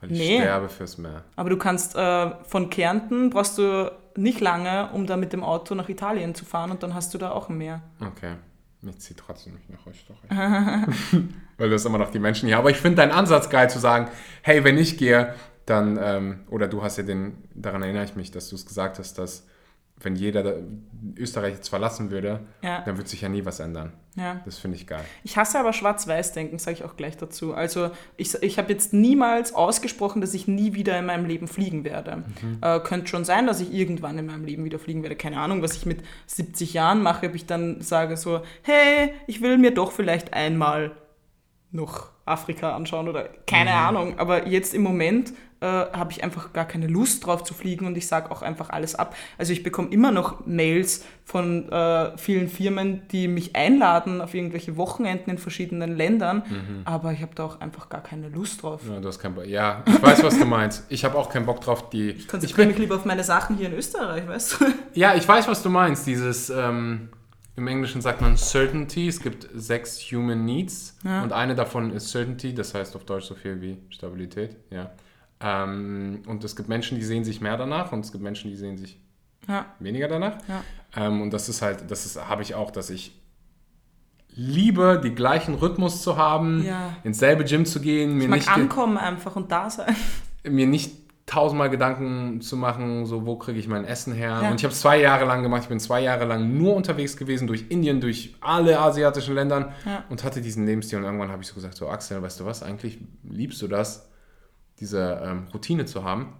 [0.00, 0.38] Weil ich Nee.
[0.40, 1.24] sterbe fürs Meer.
[1.36, 5.74] Aber du kannst äh, von Kärnten brauchst du nicht lange, um da mit dem Auto
[5.74, 7.82] nach Italien zu fahren und dann hast du da auch ein Meer.
[8.00, 8.34] Okay.
[8.82, 10.30] Ich ziehe trotzdem nicht nach Österreich.
[11.56, 12.58] Weil das immer noch die Menschen hier.
[12.58, 14.10] Aber ich finde deinen Ansatz geil zu sagen,
[14.42, 15.34] hey, wenn ich gehe,
[15.66, 18.98] dann, ähm, oder du hast ja den, daran erinnere ich mich, dass du es gesagt
[18.98, 19.46] hast, dass
[20.04, 20.56] wenn jeder
[21.16, 22.82] Österreich jetzt verlassen würde, Ja.
[22.82, 23.92] dann wird sich ja nie was ändern.
[24.16, 24.40] Ja.
[24.44, 25.04] Das finde ich geil.
[25.24, 27.52] Ich hasse aber Schwarz-Weiß-Denken, sage ich auch gleich dazu.
[27.54, 31.84] Also ich, ich habe jetzt niemals ausgesprochen, dass ich nie wieder in meinem Leben fliegen
[31.84, 32.22] werde.
[32.60, 35.16] Äh, könnte schon sein, dass ich irgendwann in meinem Leben wieder fliegen werde.
[35.16, 39.42] Keine Ahnung, was ich mit 70 Jahren mache, ob ich dann sage so, hey, ich
[39.42, 40.92] will mir doch vielleicht einmal
[41.72, 44.18] noch Afrika anschauen oder keine Ahnung.
[44.18, 45.32] Aber jetzt im Moment
[45.64, 48.68] äh, habe ich einfach gar keine Lust drauf zu fliegen und ich sage auch einfach
[48.70, 49.16] alles ab.
[49.38, 54.76] Also ich bekomme immer noch Mails von äh, vielen Firmen, die mich einladen auf irgendwelche
[54.76, 56.42] Wochenenden in verschiedenen Ländern,
[56.84, 58.82] aber ich habe da auch einfach gar keine Lust drauf.
[58.88, 59.46] Ja, du hast Bock.
[59.46, 60.84] Ja, ich weiß, was du meinst.
[60.90, 62.10] Ich habe auch keinen Bock drauf, die.
[62.10, 64.64] Ich konzentriere mich lieber auf meine Sachen hier in Österreich, weißt du?
[64.94, 66.06] Ja, ich weiß, was du meinst.
[66.06, 67.08] Dieses, ähm,
[67.56, 69.08] im Englischen sagt man Certainty.
[69.08, 71.22] Es gibt sechs Human Needs Ja.
[71.22, 74.56] und eine davon ist Certainty, das heißt auf Deutsch so viel wie Stabilität.
[74.70, 74.90] Ja.
[75.40, 78.56] Ähm, und es gibt Menschen, die sehen sich mehr danach und es gibt Menschen, die
[78.56, 78.98] sehen sich
[79.48, 80.36] Ja, weniger danach.
[80.48, 80.62] ja.
[80.96, 83.20] Ähm, und das ist halt, das ist, habe ich auch, dass ich
[84.36, 86.96] liebe, die gleichen Rhythmus zu haben, Ja.
[87.04, 89.94] ins selbe Gym zu gehen, mir nicht, ankommen einfach und da sein.
[90.48, 90.92] mir nicht
[91.26, 94.40] tausendmal Gedanken zu machen, so wo kriege ich mein Essen her.
[94.42, 94.50] Ja.
[94.50, 95.62] Und ich habe es zwei Jahre lang gemacht.
[95.62, 100.04] Ich bin zwei Jahre lang nur unterwegs gewesen durch Indien, durch alle asiatischen Ländern Ja.
[100.10, 100.98] und hatte diesen Lebensstil.
[100.98, 104.10] Und irgendwann habe ich so gesagt, so Axel, weißt du was, eigentlich liebst du das,
[104.80, 106.34] diese ähm, Routine zu haben.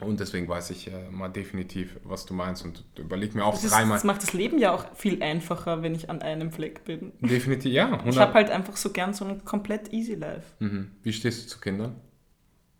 [0.00, 3.62] Und deswegen weiß ich äh, mal definitiv, was du meinst und überleg mir auch Das,
[3.64, 3.96] ist, dreimal.
[3.96, 7.12] das macht das Leben ja auch viel einfacher, wenn ich an einem Fleck bin.
[7.20, 7.84] Definitiv, ja.
[7.86, 8.06] 100.
[8.08, 10.46] Ich habe halt einfach so gern so ein komplett easy life.
[10.58, 10.90] mhm.
[11.02, 11.94] Wie stehst du zu Kindern?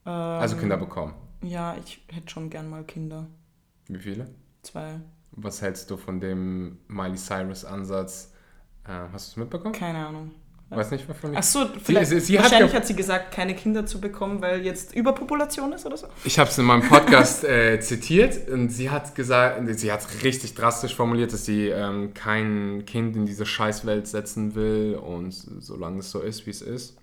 [0.05, 1.15] Ähm, Also Kinder bekommen.
[1.43, 3.29] Ja, ich hätte schon gern mal Kinder.
[3.87, 4.29] Wie viele?
[4.63, 5.01] Zwei.
[5.33, 8.33] Was hältst du von dem Miley Cyrus Ansatz?
[8.85, 9.75] Äh, hast du es mitbekommen?
[9.75, 10.33] Keine Ahnung.
[10.69, 11.39] Weiß nicht, wovon ich.
[11.39, 14.43] Ach so, vielleicht, sie- sie hat wahrscheinlich ge- hat, sie gesagt, keine Kinder zu bekommen,
[14.43, 16.09] weil jetzt Überpopulation ist oder so.
[16.25, 20.25] Ich habe es in meinem Podcast äh, zitiert und sie hat gesagt, sie hat es
[20.25, 26.01] richtig drastisch formuliert, dass sie ähm, kein Kind in diese Scheißwelt setzen will und solange
[26.01, 26.97] es so ist, wie es ist,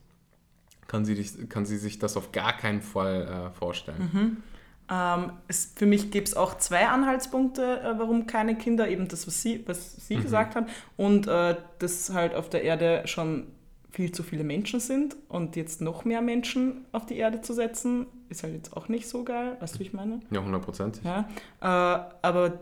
[0.87, 1.15] kann sie,
[1.47, 4.43] kann sie sich das auf gar keinen Fall äh, vorstellen.
[4.89, 9.27] Ähm, es, für mich gibt es auch zwei Anhaltspunkte, äh, warum keine Kinder, eben das,
[9.27, 10.67] was sie, was sie gesagt hat,
[10.97, 13.47] und äh, dass halt auf der Erde schon
[13.91, 18.07] viel zu viele Menschen sind und jetzt noch mehr Menschen auf die Erde zu setzen,
[18.29, 20.19] ist halt jetzt auch nicht so geil, weißt du, wie ich meine?
[20.31, 21.03] Ja, hundertprozentig.
[21.03, 21.29] Ja,
[21.61, 22.59] äh, aber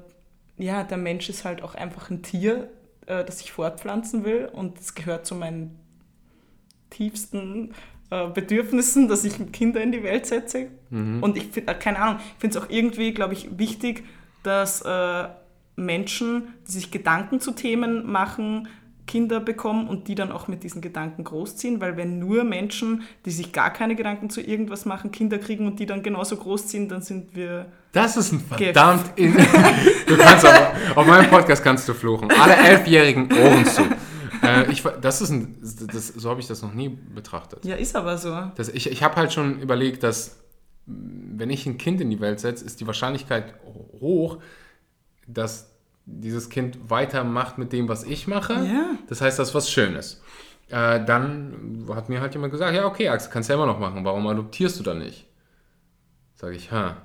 [0.58, 2.70] ja, der Mensch ist halt auch einfach ein Tier,
[3.08, 5.80] äh, das sich fortpflanzen will und es gehört zu meinen
[6.90, 7.74] tiefsten
[8.12, 10.68] äh, Bedürfnissen, dass ich Kinder in die Welt setze.
[11.22, 14.04] Und ich finde, äh, keine Ahnung, ich finde es auch irgendwie, glaube ich, wichtig,
[14.44, 15.28] dass äh,
[15.78, 18.68] Menschen, die sich Gedanken zu Themen machen,
[19.08, 23.32] Kinder bekommen und die dann auch mit diesen Gedanken großziehen, weil wenn nur Menschen, die
[23.32, 27.02] sich gar keine Gedanken zu irgendwas machen, Kinder kriegen und die dann genauso großziehen, dann
[27.02, 29.06] sind wir Das ist ein verdammt...
[29.16, 29.34] In
[30.08, 30.62] du kannst auf,
[30.96, 32.30] auf meinem Podcast kannst du fluchen.
[32.32, 33.84] Alle elfjährigen Ohren zu.
[34.60, 35.58] Äh, ich, das ist ein...
[35.62, 37.66] Das, so habe ich das noch nie betrachtet.
[37.66, 38.36] Ja, ist aber so.
[38.56, 40.38] Das, ich ich habe halt schon überlegt, dass
[40.86, 43.54] wenn ich ein Kind in die Welt setze, ist die Wahrscheinlichkeit
[44.00, 44.40] hoch,
[45.28, 45.72] dass
[46.06, 48.54] dieses Kind weitermacht mit dem, was ich mache.
[48.54, 48.98] Ja.
[49.08, 50.22] Das heißt, das ist was Schönes.
[50.70, 53.80] Äh, dann hat mir halt jemand gesagt, ja, okay, Axel, kannst du ja immer noch
[53.80, 54.04] machen.
[54.04, 55.28] Warum adoptierst du dann nicht?
[56.36, 56.98] Sage ich, ha.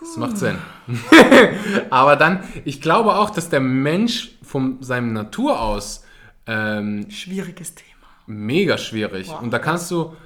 [0.00, 0.58] Das macht Sinn.
[1.90, 6.04] Aber dann, ich glaube auch, dass der Mensch von seinem Natur aus
[6.48, 7.88] ähm, Schwieriges Thema.
[8.26, 9.28] mega schwierig.
[9.28, 9.42] Wow.
[9.42, 10.16] Und da kannst du,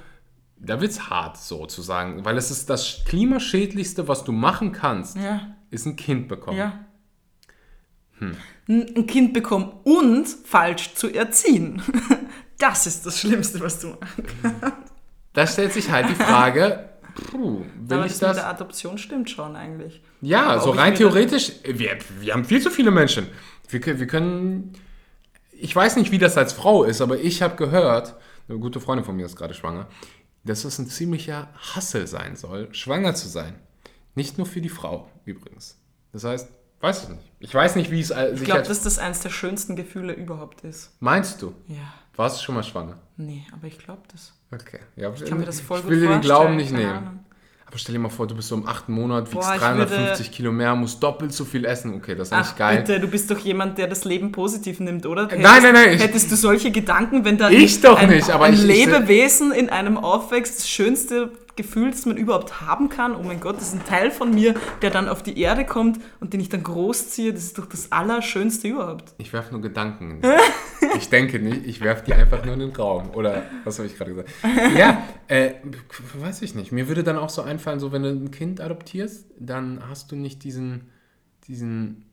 [0.57, 5.55] da wird's hart sozusagen, weil es ist das klimaschädlichste, was du machen kannst, Ja.
[5.69, 6.57] ist ein Kind bekommen.
[6.57, 6.85] Ja.
[8.19, 8.37] Ein
[8.95, 11.81] ein Kind bekommen und falsch zu erziehen.
[12.59, 14.73] Das ist das Schlimmste, was du machst.
[15.33, 16.87] Da stellt sich halt die Frage,
[17.29, 18.37] puh, will Aber ich das mit das?
[18.37, 20.01] der Adoption stimmt schon eigentlich.
[20.21, 23.27] Ja, Aber so rein theoretisch, wir, wir haben viel zu viele Menschen.
[23.67, 24.71] Wir, wir können,
[25.63, 28.15] ich weiß nicht, wie das als Frau ist, aber ich habe gehört,
[28.49, 29.87] eine gute Freundin von mir ist gerade schwanger,
[30.43, 33.55] dass es ein ziemlicher Hassel sein soll, schwanger zu sein.
[34.13, 35.79] Nicht nur für die Frau übrigens.
[36.11, 36.49] Das heißt,
[36.81, 37.31] weiß ich nicht.
[37.39, 38.67] Ich weiß nicht, wie es äh, Ich sich glaube, als...
[38.67, 40.91] dass das eines der schönsten Gefühle überhaupt ist.
[40.99, 41.55] Meinst du?
[41.67, 41.93] Ja.
[42.15, 42.99] Warst du schon mal schwanger?
[43.15, 44.33] Nee, aber ich glaube das.
[44.51, 44.79] Okay.
[44.97, 46.21] Ja, Ich kann mir das voll ich gut will dir den.
[46.21, 46.91] Glauben nicht nehmen.
[46.91, 47.25] Ahnung.
[47.73, 50.27] Aber stell dir mal vor, du bist so im achten Monat, wiegst Boah, ich 350
[50.27, 51.95] würde- Kilo mehr, musst doppelt so viel essen.
[51.95, 52.77] Okay, das ist Ach, nicht geil.
[52.77, 55.25] bitte, du bist doch jemand, der das Leben positiv nimmt, oder?
[55.25, 58.45] Nein, nein, nein, ich- hättest du solche Gedanken, wenn da Ich doch ein, nicht, aber
[58.45, 63.15] ein ich- ich- Lebewesen in einem aufwächst, das schönste Gefühl, das man überhaupt haben kann.
[63.15, 65.99] Oh mein Gott, das ist ein Teil von mir, der dann auf die Erde kommt
[66.19, 67.31] und den ich dann großziehe.
[67.31, 69.13] Das ist doch das Allerschönste überhaupt.
[69.17, 70.21] Ich werfe nur Gedanken.
[70.97, 73.11] ich denke nicht, ich werfe die einfach nur in den Raum.
[73.11, 74.31] Oder was habe ich gerade gesagt?
[74.77, 75.53] Ja, äh,
[76.15, 76.71] weiß ich nicht.
[76.71, 80.15] Mir würde dann auch so einfallen, so wenn du ein Kind adoptierst, dann hast du
[80.15, 80.89] nicht diesen,
[81.47, 82.05] diesen,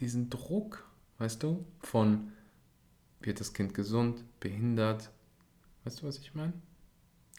[0.00, 0.84] diesen Druck,
[1.18, 2.32] weißt du, von
[3.20, 5.10] wird das Kind gesund, behindert.
[5.84, 6.52] Weißt du, was ich meine?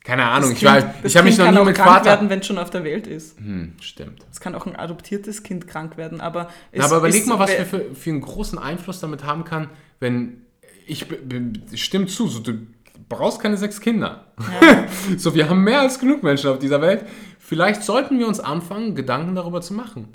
[0.03, 2.05] Keine Ahnung, Das ich, weiß, Kind- ich habe mich noch nie mit krank Vater.
[2.05, 3.37] werden, wenn es schon auf der Welt ist.
[3.37, 4.25] Hm, stimmt.
[4.31, 7.51] Es kann auch ein adoptiertes Kind krank werden, aber es Na, aber überleg mal, was
[7.51, 10.41] wir für, für einen großen Einfluss damit haben kann, wenn
[10.87, 11.05] ich
[11.75, 12.53] stimme zu, so, du
[13.07, 14.25] brauchst keine sechs Kinder.
[15.17, 17.05] so, wir haben mehr als genug Menschen auf dieser Welt.
[17.37, 20.07] Vielleicht sollten wir uns anfangen, Gedanken darüber zu machen.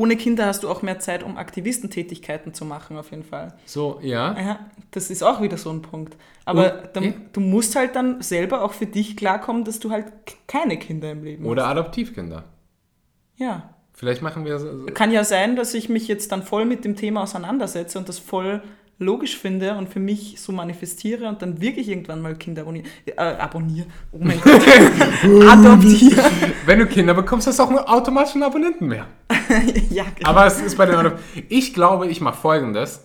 [0.00, 3.52] Ohne Kinder hast du auch mehr Zeit, um Aktivistentätigkeiten zu machen, auf jeden Fall.
[3.66, 4.34] So, ja.
[4.40, 4.58] Ja,
[4.92, 6.16] das ist auch wieder so ein Punkt.
[6.46, 7.12] Aber Und- dann, ja.
[7.34, 10.06] du musst halt dann selber auch für dich klarkommen, dass du halt
[10.46, 12.36] keine Kinder im Leben Oder Adoptivkinder.
[12.36, 13.40] hast.
[13.40, 13.74] Ja.
[13.92, 14.86] Vielleicht machen wir so.
[14.94, 18.18] Kann ja sein, dass ich mich jetzt dann voll mit dem Thema auseinandersetze und das
[18.18, 18.62] voll
[18.98, 22.86] logisch finde und für mich so manifestiere und dann wirklich irgendwann mal Kinder abonniere.
[23.06, 23.86] Äh, abonniere.
[24.12, 24.62] Oh mein Gott.
[25.50, 26.22] Adoptiere.
[26.66, 29.06] Wenn du Kinder bekommst, hast du auch automatisch einen Abonnenten mehr.
[29.90, 30.30] ja, genau.
[30.30, 33.04] Aber es ist bei den Adop Ich glaube, ich mache folgendes.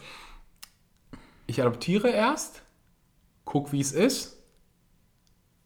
[1.47, 2.63] Ich adoptiere erst,
[3.43, 4.35] guck, wie es ist,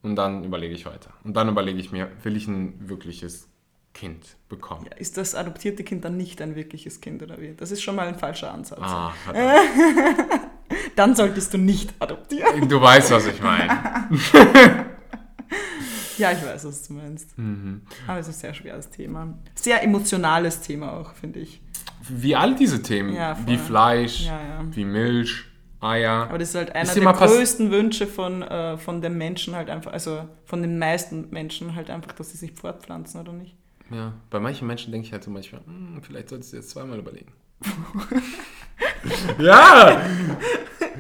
[0.02, 1.12] und dann überlege ich weiter.
[1.24, 3.50] Und dann überlege ich mir, will ich ein wirkliches
[3.94, 4.88] Kind bekommen?
[4.98, 7.54] Ist das adoptierte Kind dann nicht ein wirkliches Kind oder wie?
[7.54, 8.80] Das ist schon mal ein falscher Ansatz.
[8.82, 9.14] Ah.
[10.96, 12.68] Dann solltest du nicht adoptieren.
[12.70, 14.08] du weißt, was ich meine.
[16.20, 17.38] Ja, ich weiß, was du meinst.
[17.38, 17.82] Mhm.
[18.08, 19.34] Aber es ist ein sehr schweres Thema.
[19.56, 21.62] Sehr emotionales Thema auch, finde ich.
[22.08, 24.66] Wie all diese Themen, Ja, wie Fleisch, Ja, ja.
[24.72, 25.46] wie Milch,
[25.82, 26.28] Eier.
[26.28, 29.70] Aber das ist halt einer Ist der größten Wünsche von, äh, von den Menschen halt
[29.70, 33.56] einfach, also von den meisten Menschen halt einfach, dass sie sich fortpflanzen oder nicht.
[33.92, 37.00] Ja, bei manchen Menschen denke ich halt so manchmal, hm, vielleicht solltest du jetzt zweimal
[37.00, 37.32] überlegen.
[39.40, 40.02] ja,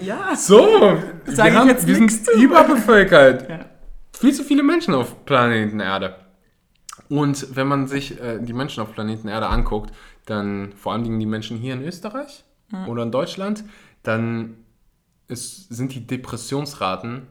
[0.01, 0.35] Ja.
[0.35, 0.97] so.
[1.25, 3.49] Sag wir ich jetzt wir sind überbevölkert.
[3.49, 3.65] Ja.
[4.19, 6.13] Viel zu viele Menschen auf Planeten Erde.
[7.07, 9.93] Und wenn man sich äh, die Menschen auf Planeten Erde anguckt,
[10.25, 12.43] dann vor allem die Menschen hier in Österreich
[12.85, 13.63] oder in Deutschland,
[14.03, 14.57] dann
[15.27, 17.27] ist, sind die Depressionsraten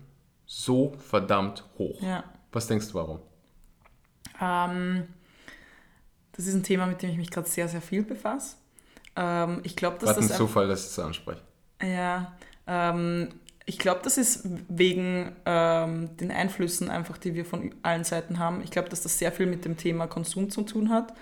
[0.47, 2.01] so verdammt hoch.
[2.01, 2.25] Ja.
[2.53, 3.21] Was denkst du warum?
[4.41, 5.09] Ähm,
[6.33, 8.57] das ist ein Thema, mit dem ich mich gerade sehr, sehr viel befasse.
[9.15, 11.43] Ähm, ich glaube, dass ein das Zufall, dass ich es anspreche.
[11.83, 12.33] Ja,
[12.67, 13.29] ähm,
[13.69, 18.63] ich glaube, das ist wegen ähm, den Einflüssen einfach, die wir von allen Seiten haben.
[18.65, 21.13] Ich glaube, dass das sehr viel mit dem Thema Konsum zu tun hat.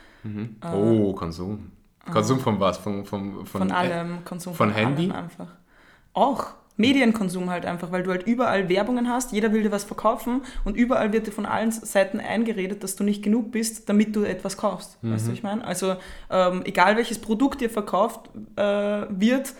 [0.72, 1.72] oh, Konsum.
[2.09, 2.78] Konsum von was?
[2.78, 5.11] Von, von, von, Von allem, Konsum von allem Handy?
[5.11, 5.49] einfach.
[6.12, 6.47] Auch.
[6.76, 10.76] Medienkonsum halt einfach, weil du halt überall Werbungen hast, jeder will dir was verkaufen und
[10.76, 14.59] überall wird dir von allen Seiten eingeredet, dass du nicht genug bist, damit du etwas
[14.59, 14.99] kaufst.
[15.01, 15.64] Weißt du, was ich meine?
[15.64, 15.97] Also
[16.30, 19.55] ähm, egal welches Produkt dir verkauft äh, wird,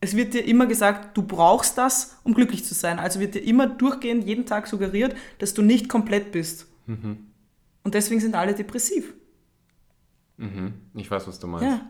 [0.00, 2.98] es wird dir immer gesagt, du brauchst das, um glücklich zu sein.
[2.98, 6.66] Also wird dir immer durchgehend jeden Tag suggeriert, dass du nicht komplett bist.
[6.86, 9.14] Und deswegen sind alle depressiv.
[10.36, 10.74] Mhm.
[10.94, 11.64] Ich weiß, was du meinst.
[11.66, 11.80] Ja.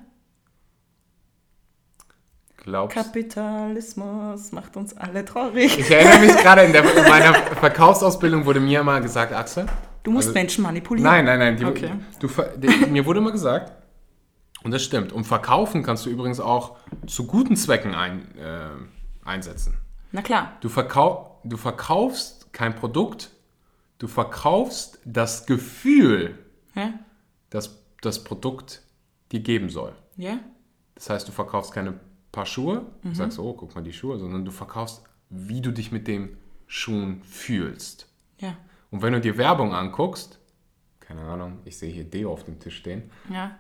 [2.58, 5.78] Glaubst Kapitalismus macht uns alle traurig.
[5.78, 9.66] Ich erinnere mich gerade, in, der, in meiner Verkaufsausbildung wurde mir mal gesagt, Axel.
[10.02, 11.10] Du musst Also- Menschen manipulieren.
[11.10, 11.56] Nein, nein, nein.
[11.56, 11.90] Die, Okay.
[12.18, 13.72] du, die, mir wurde immer gesagt,
[14.64, 16.76] und das stimmt, um verkaufen kannst du übrigens auch
[17.06, 18.70] zu guten Zwecken ein, äh,
[19.24, 19.74] einsetzen.
[20.12, 20.56] Na klar.
[20.60, 23.30] Du, verkau du verkaufst kein Produkt,
[23.98, 26.38] du verkaufst das Gefühl,
[26.74, 26.94] Ja?
[27.50, 28.82] das das Produkt
[29.32, 29.92] dir geben soll.
[30.16, 30.38] Ja?
[30.94, 31.98] Das heißt, du verkaufst keine
[32.32, 33.08] paar Schuhe, Mhm.
[33.10, 36.36] du sagst, oh, guck mal die Schuhe, sondern du verkaufst, wie du dich mit dem
[36.66, 38.06] Schuhen fühlst.
[38.38, 38.56] Ja.
[38.90, 40.38] Und wenn du dir Werbung anguckst,
[41.00, 43.10] keine Ahnung, ich sehe hier Deo auf dem Tisch stehen.
[43.30, 43.56] Ja.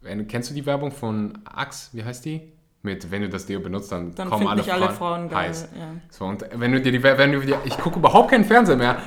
[0.00, 1.90] Wenn, kennst du die Werbung von Axe?
[1.92, 2.52] Wie heißt die?
[2.82, 5.48] Mit, wenn du das Deo benutzt, dann, Dann kommen alle dich alle Frauen geil.
[5.48, 5.68] heiß.
[5.76, 5.94] Ja.
[6.10, 9.02] So, und wenn du dir die, wenn du dir, ich gucke überhaupt keinen Fernseher mehr.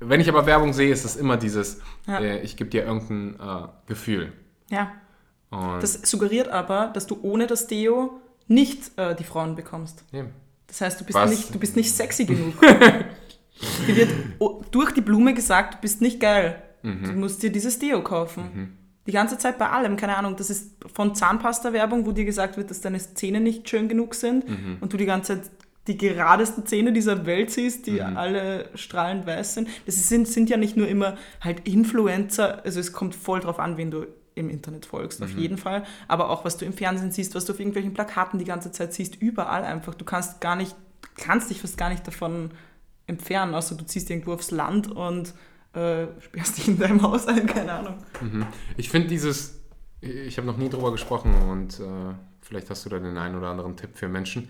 [0.00, 2.18] Wenn ich aber Werbung sehe, ist es immer dieses, Ja.
[2.18, 4.32] äh, ich gebe dir irgendein äh, Gefühl.
[4.70, 4.92] ja.
[5.50, 8.18] Und Das suggeriert aber, dass du ohne das Deo
[8.48, 10.04] nicht äh, die Frauen bekommst.
[10.12, 10.24] ja.
[10.66, 11.30] Das heißt, du bist, Was?
[11.30, 12.54] nicht, du bist nicht sexy genug.
[13.86, 14.10] Dir wird
[14.72, 16.60] durch die Blume gesagt, du bist nicht geil.
[16.82, 17.04] Mhm.
[17.04, 18.76] Du musst dir dieses Deo kaufen.
[19.06, 20.36] Die ganze Zeit bei allem, keine Ahnung.
[20.36, 24.48] Das ist von Zahnpasta-Werbung, wo dir gesagt wird, dass deine Zähne nicht schön genug sind
[24.48, 24.78] Mhm.
[24.80, 25.50] und du die ganze Zeit
[25.86, 28.16] die geradesten Zähne dieser Welt siehst, die Mhm.
[28.16, 29.68] alle strahlend weiß sind.
[29.84, 33.76] Das sind, sind ja nicht nur immer halt Influencer, also es kommt voll drauf an,
[33.76, 35.26] wen du im Internet folgst, Mhm.
[35.26, 35.84] auf jeden Fall.
[36.08, 38.94] Aber auch was du im Fernsehen siehst, was du auf irgendwelchen Plakaten die ganze Zeit
[38.94, 39.94] siehst, überall einfach.
[39.94, 40.74] Du kannst gar nicht,
[41.18, 42.52] kannst dich fast gar nicht davon
[43.06, 45.34] entfernen, außer du ziehst irgendwo aufs Land und
[45.74, 47.94] äh, sperrst dich in deinem Haus ein, keine Ahnung.
[48.76, 49.60] Ich finde dieses,
[50.00, 53.48] ich habe noch nie drüber gesprochen und äh, vielleicht hast du da den einen oder
[53.48, 54.48] anderen Tipp für Menschen.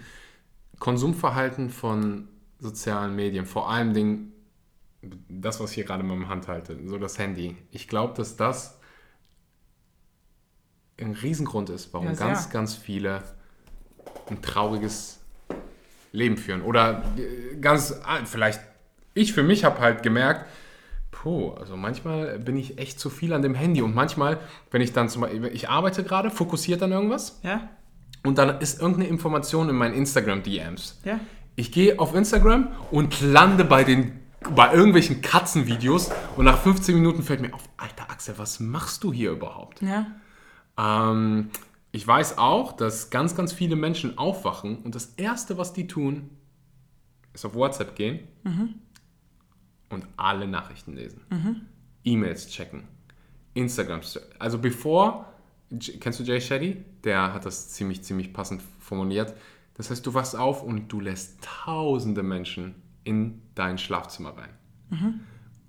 [0.79, 4.33] Konsumverhalten von sozialen Medien, vor allem Dingen
[5.29, 7.57] das, was ich hier gerade in meiner Hand halte, so das Handy.
[7.71, 8.79] Ich glaube, dass das
[10.99, 13.23] ein Riesengrund ist, warum Ja, ganz, ganz viele
[14.31, 15.21] ein trauriges
[16.13, 16.63] Leben führen.
[16.63, 18.61] Oder äh, ganz, ah, vielleicht,
[19.13, 20.47] ich für mich habe halt gemerkt,
[21.23, 24.41] Puh, also manchmal bin ich echt zu viel an dem Handy und manchmal,
[24.73, 27.71] wenn ich dann zum Beispiel, ich arbeite gerade, fokussiert an irgendwas Ja,
[28.25, 31.01] und dann ist irgendeine Information in meinen Instagram-DMs.
[31.05, 31.21] ja,
[31.55, 34.21] Ich gehe auf Instagram und lande bei den
[34.55, 39.11] bei irgendwelchen Katzenvideos und nach 15 Minuten fällt mir auf, alter Axel, was machst du
[39.13, 39.81] hier überhaupt?
[39.81, 40.07] ja,
[40.77, 41.49] Ähm,
[41.93, 46.29] ich weiß auch, dass ganz, ganz viele Menschen aufwachen und das Erste, was die tun,
[47.33, 48.21] ist auf WhatsApp gehen
[49.95, 51.67] und alle Nachrichten lesen.
[52.05, 52.85] E-Mails checken,
[53.55, 54.01] Instagram.
[54.39, 55.33] Also bevor,
[56.01, 56.85] kennst du Jay Shetty?
[57.05, 59.35] Der hat das ziemlich, ziemlich passend formuliert.
[59.75, 62.75] Das heißt, du wachst auf und du lässt tausende Menschen
[63.05, 65.21] in dein Schlafzimmer rein.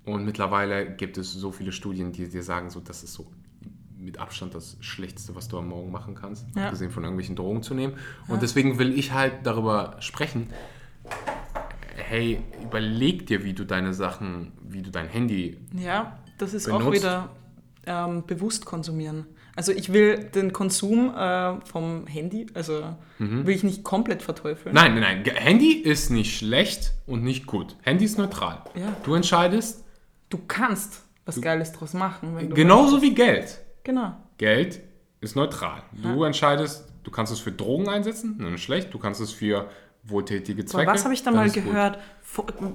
[0.04, 3.26] Und mittlerweile gibt es so viele Studien, die dir sagen, so, das ist so
[3.98, 6.64] mit Abstand das Schlechteste, was du am Morgen machen kannst, Ja.
[6.66, 7.94] abgesehen von irgendwelchen Drogen zu nehmen.
[8.28, 10.48] Und deswegen will ich halt darüber sprechen.
[11.96, 16.18] Hey, überleg dir, wie du deine Sachen, wie du dein Handy ja.
[16.38, 17.02] Das ist auch Benutzt.
[17.02, 17.30] wieder
[17.86, 19.24] ähm, bewusst konsumieren.
[19.54, 24.74] Also ich will den Konsum äh, vom Handy, also will ich nicht komplett verteufeln.
[24.74, 25.34] Nein, nein, nein.
[25.34, 27.74] Handy ist nicht schlecht und nicht gut.
[27.80, 28.62] Handy ist neutral.
[28.74, 28.94] Ja.
[29.02, 29.86] Du entscheidest
[30.28, 32.36] Du kannst was Geiles draus machen.
[32.36, 33.58] Wenn du genauso wie Geld.
[33.84, 34.16] Genau.
[34.38, 34.80] Geld
[35.20, 35.82] ist neutral.
[35.92, 38.92] Du entscheidest, du kannst es für Drogen einsetzen, dann ist schlecht.
[38.92, 39.68] Du kannst es für
[40.08, 40.92] wohltätige Aber Zwecke.
[40.92, 41.98] was habe ich da mal gehört?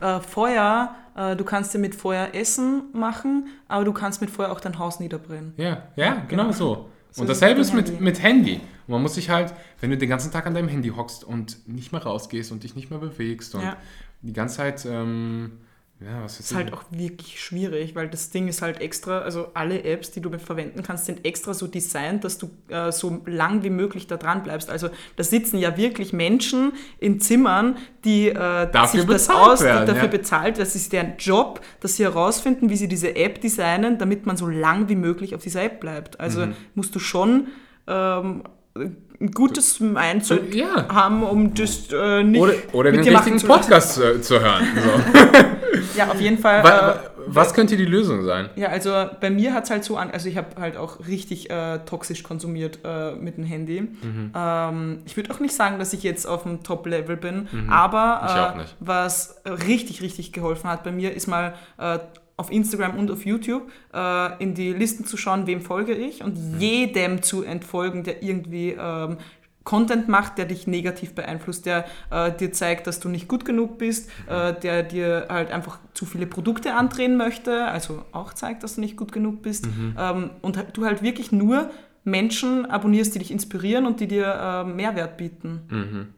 [0.01, 4.51] Äh, Feuer, äh, du kannst dir mit Feuer Essen machen, aber du kannst mit Feuer
[4.51, 5.53] auch dein Haus niederbrennen.
[5.57, 6.89] Ja, ja, genau so.
[7.11, 8.01] So Und dasselbe ist mit, Handy.
[8.03, 8.53] mit Handy.
[8.87, 11.67] Und man muss sich halt, wenn du den ganzen Tag an deinem Handy hockst und
[11.67, 13.75] nicht mehr rausgehst und dich nicht mehr bewegst und Ja.
[14.21, 15.59] die ganze Zeit, ähm,
[16.03, 19.83] ja, was ist halt auch wirklich schwierig, weil das Ding ist halt extra, also alle
[19.83, 23.69] Apps, die du verwenden kannst, sind extra so designt, dass du äh, so lang wie
[23.69, 24.71] möglich da dran bleibst.
[24.71, 29.61] Also da sitzen ja wirklich Menschen in Zimmern, die äh, Dafür sich das bezahlt aus,
[29.61, 30.09] werden, dafür ja.
[30.09, 34.37] bezahlt, das ist deren Job, dass sie herausfinden, wie sie diese App designen, damit man
[34.37, 36.19] so lang wie möglich auf dieser App bleibt.
[36.19, 36.55] Also Mhm.
[36.73, 37.47] musst du schon
[37.87, 38.43] ähm,
[38.75, 40.87] ein gutes Mindset Ja.
[40.89, 43.39] haben, um das äh, nicht Oder, oder mit den richtigen.
[43.47, 44.65] Podcast zu, zu hören.
[44.75, 45.29] So.
[45.95, 46.63] Ja, auf jeden Fall.
[46.63, 48.49] wa, äh, wa, was könnte die Lösung sein?
[48.55, 51.49] Ja, also bei mir hat es halt so an, also ich habe halt auch richtig
[51.49, 53.81] äh, toxisch konsumiert äh, mit dem Handy.
[53.81, 54.31] Mhm.
[54.35, 58.21] Ähm, ich würde auch nicht sagen, dass ich jetzt auf dem Top-Level bin, aber
[58.55, 58.61] Mhm.
[58.61, 61.99] Ich äh, was richtig, richtig geholfen hat bei mir, ist mal äh,
[62.37, 66.37] auf Instagram und auf YouTube äh, in die Listen zu schauen, wem folge ich und
[66.37, 66.59] Mhm.
[66.59, 69.17] jedem zu entfolgen, der irgendwie ähm,
[69.63, 73.77] Content macht, der dich negativ beeinflusst, der äh, dir zeigt, dass du nicht gut genug
[73.77, 78.75] bist, äh, der dir halt einfach zu viele Produkte andrehen möchte, also auch zeigt, dass
[78.75, 81.69] du nicht gut genug bist ähm, und du halt wirklich nur
[82.03, 86.13] Menschen abonnierst, die dich inspirieren und die dir äh, Mehrwert bieten.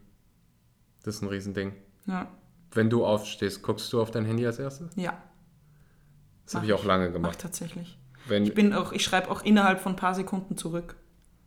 [1.03, 1.73] Das ist ein Riesending.
[2.05, 2.27] Ja,
[2.71, 4.91] Wenn du aufstehst, guckst du auf dein Handy als erstes?
[4.95, 5.13] ja
[6.45, 7.39] Das habe ich auch lange mach gemacht.
[7.39, 7.97] tatsächlich.
[8.25, 10.95] Wenn, Ich bin auch, ich schreibe auch innerhalb von ein paar Sekunden zurück.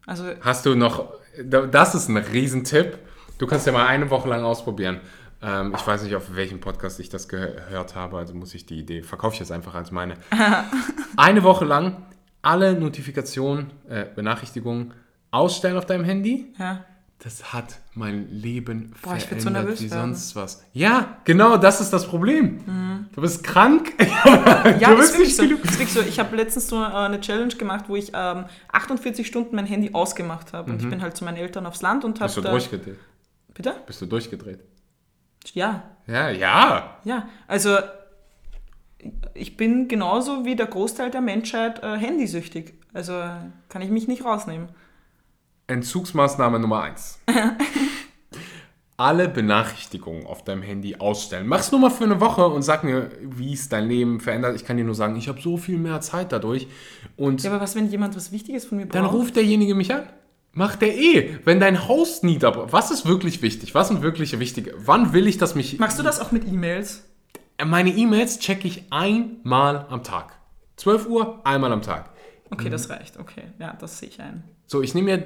[0.06, 1.12] Also Hast du noch,
[1.44, 2.98] das ist ein Riesentipp.
[3.38, 5.00] Du kannst ja mal eine Woche lang ausprobieren.
[5.42, 8.78] Ähm, ich weiß nicht, auf welchem Podcast ich das gehört habe, also muss ich die
[8.78, 10.14] Idee, verkaufe ich jetzt einfach als meine.
[11.16, 12.06] eine Woche lang
[12.40, 14.94] alle Notifikationen, äh, Benachrichtigungen
[15.32, 16.54] ausstellen auf deinem Handy.
[16.58, 16.84] ja,
[17.18, 20.62] Das hat mein Leben Boah, ich würd so verändert nervös wie sonst was.
[20.74, 23.08] Ja, genau, das ist das Problem.
[23.14, 23.94] Du bist krank.
[24.80, 25.64] Ja, du ist bist nicht so, genug.
[25.64, 26.00] ist so.
[26.02, 29.94] Ich habe letztens so äh, eine Challenge gemacht, wo ich ähm, 48 Stunden mein Handy
[29.94, 30.72] ausgemacht habe.
[30.72, 32.50] Und ich bin halt zu meinen Eltern aufs Land und habe Bist du da...
[32.50, 32.98] durchgedreht?
[33.54, 33.74] Bitte?
[33.86, 34.60] Bist du durchgedreht?
[35.54, 36.98] Ja, Ja, ja.
[37.04, 37.28] ja.
[37.46, 37.78] Also
[39.34, 42.74] ich bin genauso wie der Großteil der Menschheit äh, handysüchtig.
[42.92, 43.12] Also
[43.68, 44.68] kann ich mich nicht rausnehmen.
[45.66, 47.18] Entzugsmaßnahme Nummer 1.
[48.98, 51.46] Alle Benachrichtigungen auf deinem Handy ausstellen.
[51.46, 54.56] Mach's nur mal für eine Woche und sag mir, wie es dein Leben verändert.
[54.56, 56.66] Ich kann dir nur sagen, ich habe so viel mehr Zeit dadurch.
[57.16, 58.94] Und Ja, aber was, wenn jemand was Wichtiges von mir braucht?
[58.94, 60.04] dann ruft derjenige mich an.
[60.52, 61.38] Macht der eh.
[61.44, 62.72] Wenn dein Haus niederbrennt.
[62.72, 63.74] Was ist wirklich wichtig?
[63.74, 64.72] Was sind wirklich wichtige?
[64.78, 65.78] Wann will ich, dass mich.
[65.78, 67.04] Machst du das auch mit E-Mails?
[67.62, 70.38] Meine E-Mails checke ich einmal am Tag.
[70.76, 72.10] 12 Uhr, einmal am Tag.
[72.50, 73.18] Okay, das reicht.
[73.18, 74.44] Okay, ja, das sehe ich ein.
[74.66, 75.24] So, ich nehme mir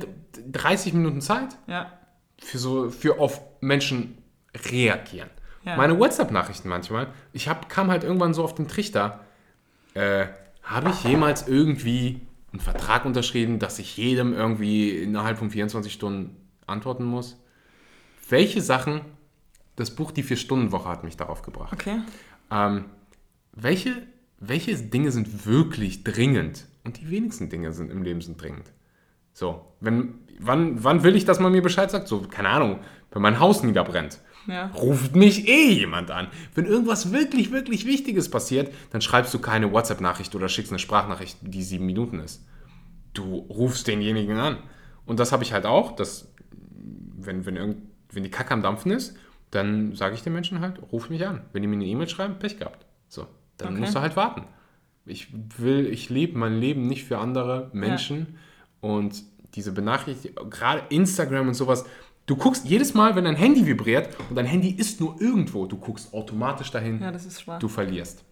[0.51, 1.57] 30 Minuten Zeit.
[1.67, 1.93] Ja,
[2.41, 4.19] für so für auf Menschen
[4.71, 5.31] reagieren.
[5.65, 5.77] Ja.
[5.77, 9.21] Meine WhatsApp-Nachrichten manchmal, ich hab, kam halt irgendwann so auf den Trichter,
[9.95, 10.27] äh,
[10.63, 12.21] habe ich jemals irgendwie
[12.53, 16.37] einen Vertrag unterschrieben, dass ich jedem irgendwie innerhalb von 24 Stunden
[16.67, 17.37] antworten muss?
[18.29, 19.03] Welche Sachen,
[19.77, 21.73] das Buch Die Vier-Stunden-Woche hat mich darauf gebracht.
[21.73, 22.01] okay.
[22.51, 22.87] Ähm,
[23.53, 24.03] welche,
[24.39, 26.67] welche Dinge sind wirklich dringend?
[26.85, 28.73] Und die wenigsten Dinge sind im Leben sind dringend.
[29.41, 32.09] So, wenn, wann, wann will ich, dass man mir Bescheid sagt?
[32.09, 32.81] So, keine Ahnung,
[33.11, 34.19] wenn mein Haus niederbrennt.
[34.47, 34.67] Ja.
[34.67, 36.29] Ruft mich eh jemand an.
[36.55, 41.39] Wenn irgendwas wirklich, wirklich Wichtiges passiert, dann schreibst du keine WhatsApp-Nachricht oder schickst eine Sprachnachricht,
[41.41, 42.45] die sieben Minuten ist.
[43.15, 44.59] Du rufst denjenigen an.
[45.07, 46.31] Und das habe ich halt auch, dass,
[47.17, 47.79] wenn, wenn, irgend,
[48.13, 49.17] wenn die Kacke am Dampfen ist,
[49.51, 51.47] dann sage ich den Menschen halt, ruf mich an.
[51.55, 52.85] Wenn die mir eine E-Mail schreiben, Pech gehabt.
[53.09, 53.27] So,
[53.57, 53.81] dann Okay.
[53.81, 54.43] musst du halt warten.
[55.07, 58.37] Ich will, ich lebe mein Leben nicht für andere Menschen
[58.81, 59.23] und
[59.55, 61.85] diese Benachrichtigung, gerade Instagram und sowas,
[62.27, 65.77] du guckst jedes Mal, wenn dein Handy vibriert und dein Handy ist nur irgendwo, du
[65.77, 67.59] guckst automatisch dahin, Ja, das ist schwach.
[67.59, 68.25] du verlierst.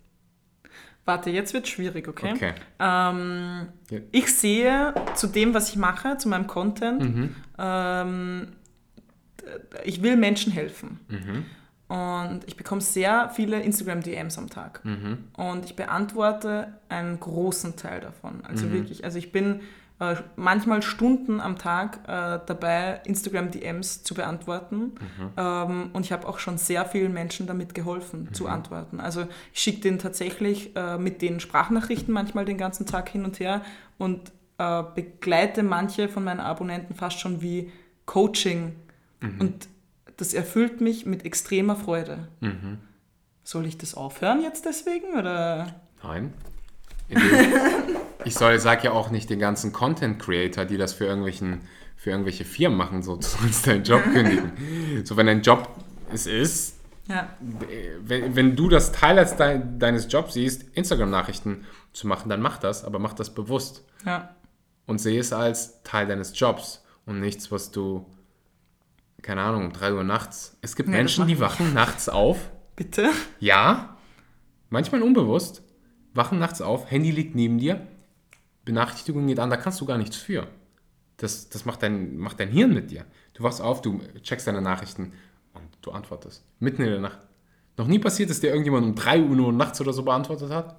[1.04, 2.32] Warte, jetzt wird schwierig, okay?
[2.34, 2.52] Okay.
[2.78, 3.98] Ähm, Ja.
[4.12, 7.34] Ich sehe zu dem, was ich mache, zu meinem Content, Mhm.
[7.58, 8.48] ähm,
[9.84, 11.00] ich will Menschen helfen.
[11.08, 11.44] Mhm.
[11.96, 14.84] Und ich bekomme sehr viele Instagram-DMs am Tag.
[14.84, 15.18] Mhm.
[15.38, 18.44] Und ich beantworte einen großen Teil davon.
[18.44, 19.60] Also wirklich, also ich bin
[20.00, 24.92] äh, manchmal Stunden am Tag äh, dabei, Instagram-DMs zu beantworten.
[25.36, 29.00] Ähm, und ich habe auch schon sehr vielen Menschen damit geholfen, zu antworten.
[29.00, 33.40] Also ich schicke denen tatsächlich äh, mit den Sprachnachrichten manchmal den ganzen Tag hin und
[33.40, 33.62] her
[33.98, 37.72] und äh, begleite manche von meinen Abonnenten fast schon wie
[38.06, 38.76] Coaching.
[39.40, 39.68] Und
[40.16, 42.28] das erfüllt mich mit extremer Freude.
[43.42, 45.18] Soll ich das aufhören jetzt deswegen?
[45.18, 45.74] Oder?
[46.04, 46.32] Nein.
[48.24, 51.60] Ich soll, sag ja auch nicht den ganzen Content Creator, die das für irgendwelchen,
[51.96, 54.52] für irgendwelche Firmen machen, so, du sollst deinen Job kündigen.
[55.04, 55.68] So, wenn dein Job
[56.12, 56.76] es ist,
[57.08, 62.40] Ja, wenn, wenn du das Teil als dein, deines Jobs siehst, Instagram-Nachrichten zu machen, dann
[62.42, 63.84] mach das, aber mach das bewusst.
[64.04, 64.34] ja,
[64.86, 68.04] Und sehe es als Teil deines Jobs und nichts, was du,
[69.22, 70.56] keine Ahnung, um 3 Uhr nachts.
[70.60, 72.38] Es gibt Nee, Menschen, die wachen nachts auf
[72.76, 73.10] bitte.
[73.40, 73.96] Ja,
[74.70, 75.62] manchmal unbewusst.
[76.18, 77.86] Wachen nachts auf, Handy liegt neben dir,
[78.66, 80.46] Benachrichtigung geht an, da kannst du gar nichts für.
[81.16, 83.06] Das, das macht, dein, macht dein Hirn mit dir.
[83.32, 85.14] Du wachst auf, du checkst deine Nachrichten
[85.54, 86.44] und du antwortest.
[86.60, 87.18] Mitten in der Nacht.
[87.78, 90.76] Noch nie passiert, dass dir irgendjemand um 3 Uhr nachts oder so beantwortet hat?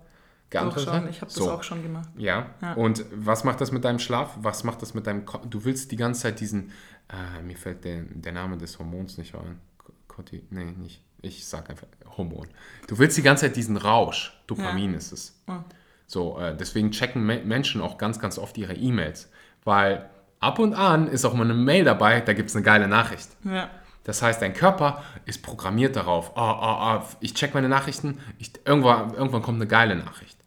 [0.50, 0.94] Geantwortet schon.
[0.94, 1.10] hat?
[1.10, 1.52] Ich habe das So.
[1.52, 2.10] auch schon gemacht.
[2.18, 2.48] Ja.
[2.62, 2.74] Ja.
[2.74, 4.38] Und was macht das mit deinem Schlaf?
[4.42, 6.72] Was macht das mit deinem Ko Du willst die ganze Zeit diesen,
[7.10, 9.60] äh, mir fällt der, der Name des Hormons nicht ein.
[10.08, 11.02] Corti, nee, nicht.
[11.22, 12.48] Ich sag einfach Hormon.
[12.88, 14.34] Du willst die ganze Zeit diesen Rausch.
[14.48, 15.42] Dopamin ist es.
[15.48, 15.64] Ja.
[16.08, 19.30] So, äh, deswegen checken Me Menschen auch ganz, ganz oft ihre E-Mails.
[19.64, 20.10] Weil
[20.40, 23.30] ab und an ist auch mal eine Mail dabei, da gibt es eine geile Nachricht.
[23.44, 23.70] Ja.
[24.06, 28.54] Das heißt, dein Körper ist programmiert darauf, ah, ah, ah, ich check meine Nachrichten, ich,
[28.66, 30.38] irgendwann, irgendwann kommt eine geile Nachricht.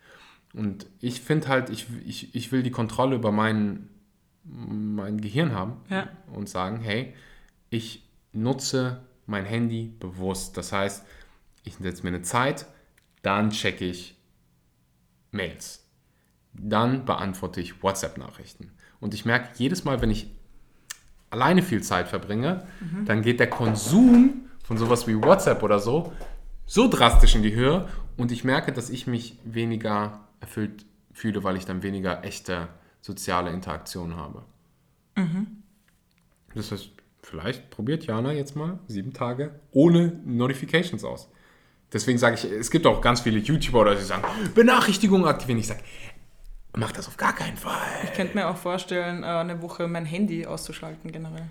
[0.55, 3.89] Und ich finde halt, ich, ich, ich will die Kontrolle über mein,
[4.45, 6.09] mein Gehirn haben Ja.
[6.33, 7.15] und sagen, hey,
[7.71, 10.57] ich nutze mein Handy bewusst.
[10.57, 11.05] Das heißt,
[11.65, 12.67] ich setze mir eine Zeit,
[13.23, 14.17] dann checke ich
[15.31, 15.87] Mails.
[16.53, 18.71] Dann beantworte ich WhatsApp-Nachrichten.
[19.01, 20.31] Und ich merke jedes Mal, wenn ich
[21.31, 22.67] alleine viel Zeit verbringe,
[23.07, 26.13] dann geht der Konsum von sowas wie WhatsApp oder so
[26.67, 31.57] so drastisch in die Höhe und ich merke, dass ich mich weniger erfüllt fühle, weil
[31.57, 32.69] ich dann weniger echte
[33.01, 34.45] soziale Interaktion habe.
[36.55, 36.91] Das heißt,
[37.23, 41.29] vielleicht probiert Jana jetzt mal sieben Tage ohne Notifications aus.
[41.93, 45.61] Deswegen sage ich, es gibt auch ganz viele YouTuber, die sagen, Benachrichtigungen aktivieren.
[45.61, 45.81] Ich sage,
[46.75, 47.87] mach das auf gar keinen Fall.
[48.05, 51.49] Ich könnte mir auch vorstellen, äh, eine Woche mein Handy auszuschalten generell.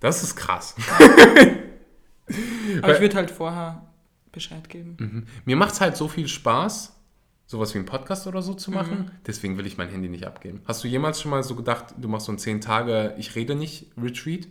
[0.00, 0.74] Das ist krass.
[2.82, 3.86] Aber ich würde halt vorher
[4.32, 4.96] Bescheid geben.
[4.98, 5.26] Mhm.
[5.44, 6.94] Mir macht es halt so viel Spaß,
[7.46, 9.10] sowas wie einen Podcast oder so zu machen.
[9.26, 10.60] Deswegen will ich mein Handy nicht abgeben.
[10.66, 13.54] Hast du jemals schon mal so gedacht, du machst so ein 10 Tage, ich rede
[13.54, 14.48] nicht, Retreat?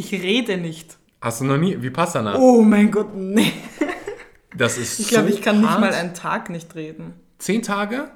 [0.00, 0.96] Ich rede nicht.
[1.20, 1.80] Hast du noch nie?
[1.82, 2.36] Wie passt danach?
[2.38, 3.52] Oh mein Gott, nee.
[4.56, 5.80] Das ist Ich glaube, so ich kann nicht hart.
[5.80, 7.14] mal einen Tag nicht reden.
[7.38, 8.10] Zehn Tage,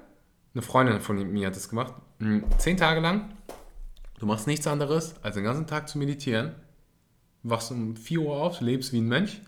[0.54, 3.30] eine Freundin von mir hat das gemacht, mm, zehn Tage lang,
[4.18, 6.54] du machst nichts anderes, als den ganzen Tag zu meditieren,
[7.42, 9.40] wachst um 4 Uhr auf, lebst wie ein Mensch.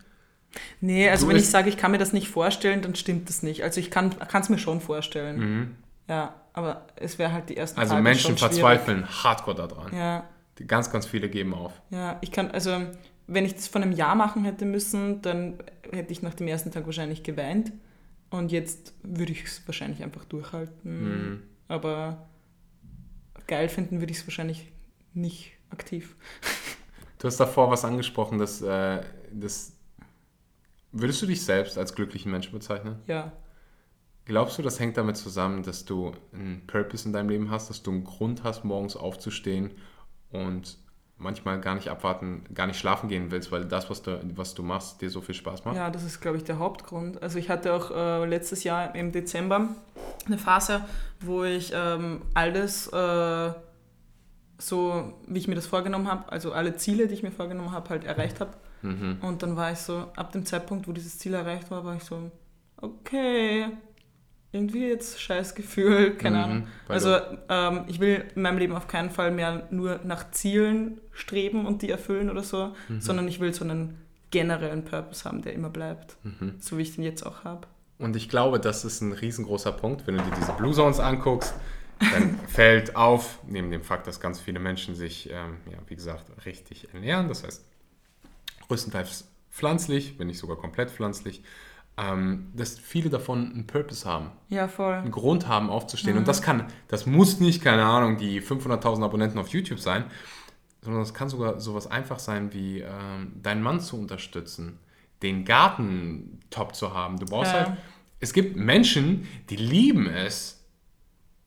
[0.79, 3.43] Nee, also Du wenn ich sage, ich kann mir das nicht vorstellen, dann stimmt das
[3.43, 3.63] nicht.
[3.63, 5.75] Also ich kann es mir schon vorstellen.
[6.07, 7.81] Ja, aber es wäre halt die ersten Mhm.
[7.81, 8.53] Also Tage Menschen schon schwierig.
[8.61, 9.95] verzweifeln hardcore daran.
[9.95, 10.23] Ja,
[10.65, 11.73] Ganz, ganz viele geben auf.
[11.89, 12.81] ja, ich kann, also
[13.27, 15.59] wenn ich das von einem Jahr machen hätte müssen, dann
[15.91, 17.73] hätte ich nach dem ersten Tag wahrscheinlich geweint.
[18.29, 21.31] Und jetzt würde ich es wahrscheinlich einfach durchhalten.
[21.31, 21.43] Mhm.
[21.67, 22.27] Aber
[23.47, 24.71] geil finden würde ich es wahrscheinlich
[25.13, 26.15] nicht aktiv.
[27.19, 29.01] Du hast davor was angesprochen, dass, äh,
[29.31, 29.73] das
[30.91, 32.97] würdest du dich selbst als glücklichen Menschen bezeichnen?
[33.07, 33.33] Ja,
[34.27, 37.81] Glaubst du, das hängt damit zusammen, dass du einen Purpose in deinem Leben hast, dass
[37.81, 39.71] du einen Grund hast, morgens aufzustehen
[40.31, 40.77] und
[41.17, 44.63] manchmal gar nicht abwarten, gar nicht schlafen gehen willst, weil das, was du, was du
[44.63, 45.75] machst, dir so viel Spaß macht?
[45.75, 47.21] Ja, das ist, glaube ich, der Hauptgrund.
[47.23, 49.69] Also ich hatte auch äh, letztes Jahr im Dezember
[50.25, 50.85] eine Phase,
[51.21, 53.51] wo ich ähm, alles äh,
[54.59, 57.89] so, wie ich mir das vorgenommen habe, also alle Ziele, die ich mir vorgenommen habe,
[57.89, 58.51] halt erreicht habe.
[58.81, 59.17] Mhm.
[59.21, 62.03] Und dann war ich so, ab dem Zeitpunkt, wo dieses Ziel erreicht war, war ich
[62.03, 62.31] so,
[62.77, 63.67] okay,
[64.57, 66.67] irgendwie jetzt scheiß Gefühl, keine Mhm, Ahnung.
[66.87, 67.15] Also
[67.49, 71.81] ähm, ich will in meinem Leben auf keinen Fall mehr nur nach Zielen streben und
[71.81, 73.01] die erfüllen oder so, Mhm.
[73.01, 73.97] sondern ich will so einen
[74.31, 76.17] generellen Purpose haben, der immer bleibt.
[76.23, 76.55] Mhm.
[76.59, 77.67] So wie ich den jetzt auch habe.
[77.99, 81.53] Und ich glaube, das ist ein riesengroßer Punkt, wenn du dir diese Blue Zones anguckst,
[81.99, 86.25] dann fällt auf, neben dem Fakt, dass ganz viele Menschen sich, ähm, ja, wie gesagt,
[86.45, 87.63] richtig ernähren, das heißt
[88.67, 91.41] größtenteils pflanzlich, wenn nicht sogar komplett pflanzlich,
[91.97, 94.93] ähm, dass viele davon einen Purpose haben, Ja, voll.
[94.93, 96.13] einen Grund haben aufzustehen.
[96.13, 96.19] Mhm.
[96.19, 100.05] Und das kann, das muss nicht, keine Ahnung, die 500.000 Abonnenten auf YouTube sein,
[100.81, 104.79] sondern es kann sogar sowas einfach sein wie ähm, deinen Mann zu unterstützen,
[105.23, 107.17] den Garten top zu haben.
[107.19, 107.59] Du brauchst Ja.
[107.67, 107.77] halt,
[108.19, 110.63] es gibt Menschen, die lieben es,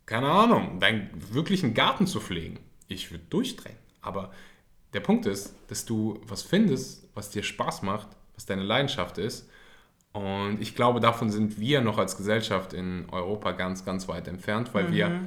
[0.06, 2.58] keine Ahnung, deinen wirklichen Garten zu pflegen.
[2.88, 3.76] Ich würde durchdrehen.
[4.02, 4.32] Aber
[4.92, 9.48] der Punkt ist, dass du was findest, was dir Spaß macht, was deine Leidenschaft ist.
[10.12, 14.74] Und ich glaube, davon sind wir noch als Gesellschaft in Europa ganz, ganz weit entfernt,
[14.74, 14.92] weil mhm.
[14.92, 15.20] wir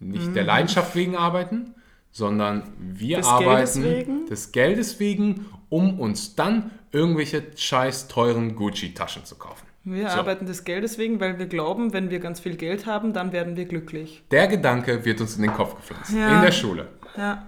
[0.00, 0.34] nicht mhm.
[0.34, 1.74] der Leidenschaft wegen arbeiten,
[2.10, 9.24] sondern wir des arbeiten Geldes des Geldes wegen, um uns dann irgendwelche scheiß teuren Gucci-Taschen
[9.24, 9.66] zu kaufen.
[9.82, 10.18] Wir so.
[10.18, 13.56] arbeiten des Geldes wegen, weil wir glauben, wenn wir ganz viel Geld haben, dann werden
[13.56, 14.22] wir glücklich.
[14.30, 16.12] Der Gedanke wird uns in den Kopf gepflanzt.
[16.12, 16.36] Ja.
[16.36, 16.88] In der Schule.
[17.16, 17.46] Ja.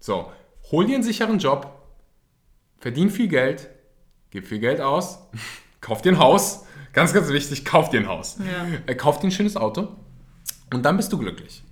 [0.00, 0.32] So,
[0.70, 1.70] hol dir einen sicheren Job,
[2.78, 3.68] verdien viel Geld,
[4.30, 5.18] gib viel Geld aus,
[5.80, 6.64] kauf dir ein Haus.
[6.92, 8.38] Ganz, ganz wichtig, kauf dir ein Haus.
[8.38, 8.66] Ja.
[8.86, 9.96] Äh, kauf dir ein schönes Auto
[10.72, 11.62] und dann bist du glücklich.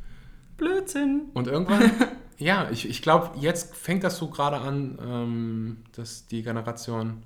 [0.56, 1.30] Blödsinn.
[1.34, 1.90] Und irgendwann,
[2.38, 7.22] ja, ich, ich glaube, jetzt fängt das so gerade an, ähm, dass die Generation,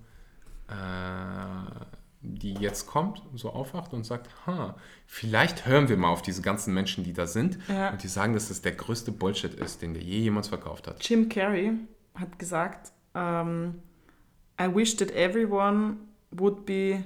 [0.68, 0.74] äh,
[2.20, 4.76] die jetzt kommt, so aufwacht und sagt, ha,
[5.07, 7.91] vielleicht hören wir mal auf diese ganzen Menschen, die da sind ja.
[7.91, 11.03] und die sagen, dass das der größte Bullshit ist, den der je jemals verkauft hat.
[11.07, 11.72] Jim Carrey
[12.14, 13.83] hat gesagt, ähm,
[14.63, 15.97] I wish that everyone
[16.31, 17.05] would be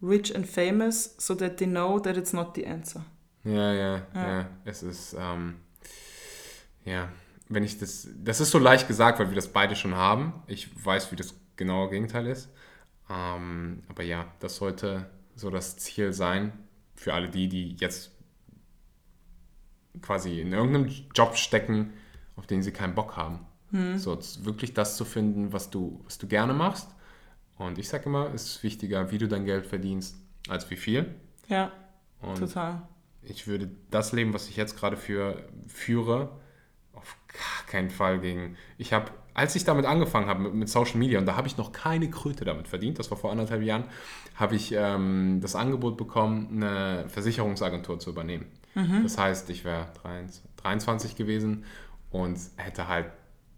[0.00, 3.04] rich and famous so that they know that it's not the answer.
[3.44, 4.38] Ja, ja, ja.
[4.38, 4.46] ja.
[4.64, 5.56] Es ist, ähm,
[6.84, 7.08] ja,
[7.48, 10.32] wenn ich das, das ist so leicht gesagt, weil wir das beide schon haben.
[10.46, 12.48] Ich weiß, wie das genaue Gegenteil ist.
[13.08, 16.52] Ähm, aber ja, das sollte so das Ziel sein
[16.96, 18.10] für alle die, die jetzt
[20.02, 21.92] quasi in irgendeinem Job stecken,
[22.34, 23.46] auf den sie keinen Bock haben.
[23.70, 23.98] Hm.
[23.98, 26.88] So wirklich das zu finden, was du, was du gerne machst.
[27.58, 30.16] Und ich sage immer, es ist wichtiger, wie du dein Geld verdienst,
[30.48, 31.14] als wie viel.
[31.48, 31.72] Ja,
[32.20, 32.82] Und total.
[33.22, 36.30] Ich würde das Leben, was ich jetzt gerade für, führe,
[36.92, 38.56] auf gar keinen Fall gegen.
[38.78, 41.56] Ich habe, als ich damit angefangen habe mit, mit, Social Media, und da habe ich
[41.56, 43.84] noch keine Kröte damit verdient, das war vor anderthalb Jahren,
[44.34, 48.46] habe ich ähm, das Angebot bekommen, eine Versicherungsagentur zu übernehmen.
[48.74, 49.02] Mhm.
[49.02, 49.88] Das heißt, ich wäre
[50.62, 51.64] 23 gewesen
[52.10, 53.06] und hätte halt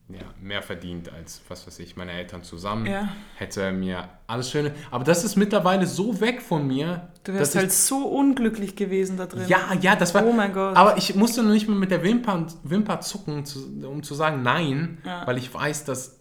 [0.09, 2.86] ja, mehr verdient als, was weiß ich, meine Eltern zusammen.
[2.86, 3.11] Ja.
[3.36, 4.74] Hätte mir alles Schöne.
[4.90, 7.09] Aber das ist mittlerweile so weg von mir.
[7.24, 9.44] Du wärst halt so unglücklich gewesen da drin.
[9.48, 10.24] Ja, ja, das war.
[10.24, 10.76] Oh mein Gott.
[10.76, 14.42] Aber ich musste noch nicht mal mit der Wimper, Wimper zucken, zu, um zu sagen
[14.42, 15.26] nein, ja.
[15.26, 16.18] weil ich weiß, dass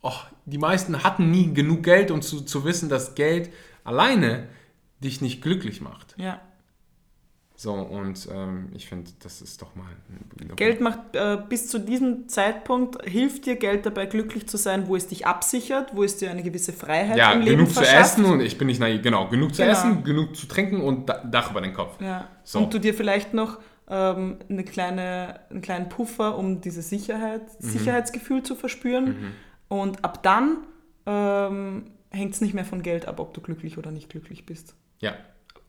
[0.00, 0.12] oh,
[0.46, 3.50] die meisten hatten nie genug Geld, um zu, zu wissen, dass Geld
[3.84, 4.48] alleine
[5.00, 6.14] dich nicht glücklich macht.
[6.16, 6.40] Ja.
[7.60, 9.88] So, und ähm, ich finde, das ist doch mal.
[10.54, 14.94] Geld macht äh, bis zu diesem Zeitpunkt, hilft dir Geld dabei, glücklich zu sein, wo
[14.94, 17.88] es dich absichert, wo es dir eine gewisse Freiheit ja, im Leben verschafft.
[17.88, 19.72] Ja, genug zu essen und ich bin nicht naiv, genau, genug zu genau.
[19.72, 22.00] essen, genug zu trinken und Dach über den Kopf.
[22.00, 22.28] Ja.
[22.44, 22.60] So.
[22.60, 23.58] Und du dir vielleicht noch
[23.90, 27.68] ähm, eine kleine, einen kleinen Puffer, um dieses Sicherheit, mhm.
[27.70, 29.04] Sicherheitsgefühl zu verspüren.
[29.04, 29.32] Mhm.
[29.66, 30.58] Und ab dann
[31.06, 34.76] ähm, hängt es nicht mehr von Geld ab, ob du glücklich oder nicht glücklich bist.
[35.00, 35.14] Ja,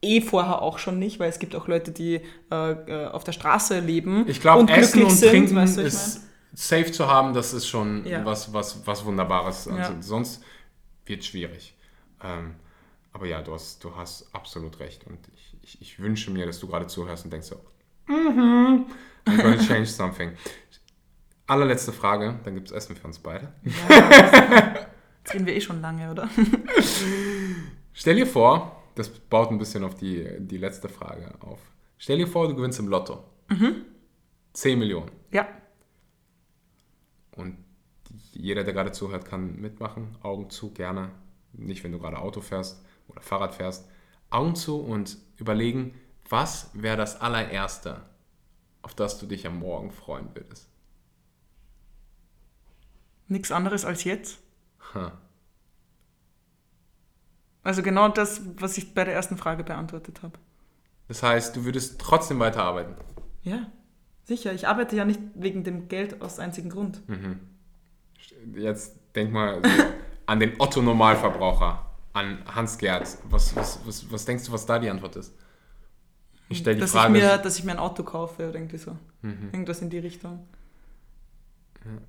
[0.02, 2.22] eh vorher auch schon nicht, weil es gibt auch Leute, die
[2.52, 4.26] äh, äh auf der Straße leben.
[4.28, 6.22] Ich glaube, Essen und sind, Trinken weißt du, ist
[6.54, 8.24] safe zu haben, das ist schon ja.
[8.26, 9.68] was, was, was Wunderbares.
[9.68, 10.02] Also ja.
[10.02, 10.44] Sonst
[11.06, 11.76] wird es schwierig.
[12.24, 12.56] Ähm,
[13.14, 15.06] aber ja, du hast, du hast absolut recht.
[15.06, 17.56] Und ich, ich, ich wünsche mir, dass du gerade zuhörst und denkst so,
[18.08, 18.86] mhm,
[19.26, 20.32] I'm going to change something.
[21.48, 23.52] Allerletzte Frage, dann gibt es Essen für uns beide.
[23.64, 24.74] Ja,
[25.24, 26.30] Jetzt reden wir eh schon lange, oder?
[27.94, 31.60] Stell dir vor, das baut ein bisschen auf die, die letzte Frage auf.
[31.98, 33.24] Stell dir vor, du gewinnst im Lotto.
[33.50, 33.86] Mhm.
[34.54, 35.12] 10 Millionen.
[35.32, 35.48] Ja.
[37.36, 37.58] Und
[38.34, 40.18] jeder, der gerade zuhört, kann mitmachen.
[40.22, 41.12] Augen zu, gerne.
[41.54, 43.90] Nicht, wenn du gerade Auto fährst oder Fahrrad fährst.
[44.30, 45.94] Augen zu und überlegen,
[46.30, 48.04] was wäre das allererste,
[48.82, 50.70] auf das du dich am Morgen freuen würdest?
[53.28, 54.40] Nichts anderes als jetzt?
[54.94, 55.20] Ha.
[57.70, 60.40] Also genau das, was ich bei der ersten Frage beantwortet habe.
[61.08, 62.96] Das heißt, du würdest trotzdem weiterarbeiten?
[63.44, 63.68] Ja,
[64.24, 64.54] sicher.
[64.54, 67.08] Ich arbeite ja nicht wegen dem Geld aus einzigen Grund.
[67.08, 67.40] Mhm.
[68.56, 69.62] Jetzt denk mal
[70.26, 73.20] an den Otto-Normalverbraucher, an Hans-Gerd.
[73.30, 75.36] Was, was, was, was denkst du, was da die Antwort ist?
[76.50, 77.16] Ich stelle die dass Frage.
[77.16, 78.98] Ich mir, dass ich mir ein Auto kaufe oder irgendwie so.
[79.22, 79.50] Mhm.
[79.52, 80.40] Irgendwas in die Richtung.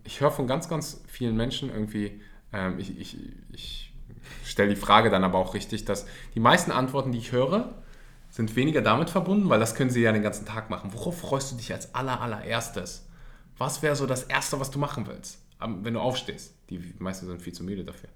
[0.05, 3.19] Ich höre von ganz, ganz vielen Menschen irgendwie, ähm, ich, ich,
[3.53, 3.90] ich
[4.45, 7.75] stelle die Frage dann aber auch richtig, dass die meisten Antworten, die ich höre,
[8.31, 10.93] sind weniger damit verbunden, weil das können sie ja den ganzen Tag machen.
[10.93, 13.09] Worauf freust du dich als aller, allererstes?
[13.59, 16.55] Was wäre so das Erste, was du machen willst, wenn du aufstehst?
[16.71, 18.09] Die meisten sind viel zu müde dafür.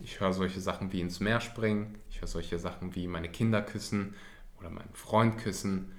[0.00, 3.62] Ich höre solche Sachen wie ins Meer springen, ich höre solche Sachen wie meine Kinder
[3.62, 4.14] küssen
[4.58, 5.92] oder meinen Freund küssen.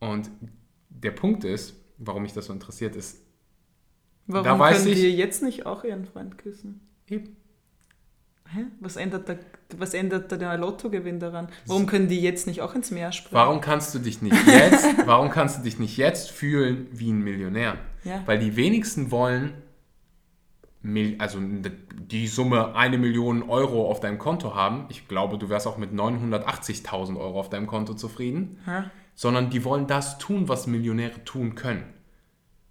[0.00, 0.30] Und
[0.90, 3.22] der Punkt ist, warum mich das so interessiert, ist,
[4.26, 6.80] Warum da weiß können ich, die jetzt nicht auch ihren Freund küssen?
[7.08, 7.36] Eben.
[8.52, 8.60] Hä?
[8.60, 8.64] Hä?
[8.80, 9.38] Was ändert der,
[9.76, 11.48] was ändert der Lottogewinn daran?
[11.66, 13.34] Warum können die jetzt nicht auch ins Meer springen?
[13.34, 17.22] Warum kannst du dich nicht jetzt, warum kannst du dich nicht jetzt fühlen wie ein
[17.22, 17.76] Millionär?
[18.04, 18.22] Ja.
[18.26, 19.54] Weil die wenigsten wollen
[21.18, 24.86] also die Summe eine Million Euro auf deinem Konto haben.
[24.88, 28.58] Ich glaube, du wärst auch mit 980.000 Euro auf deinem Konto zufrieden.
[28.66, 28.90] Ja.
[29.14, 31.84] Sondern die wollen das tun, was Millionäre tun können.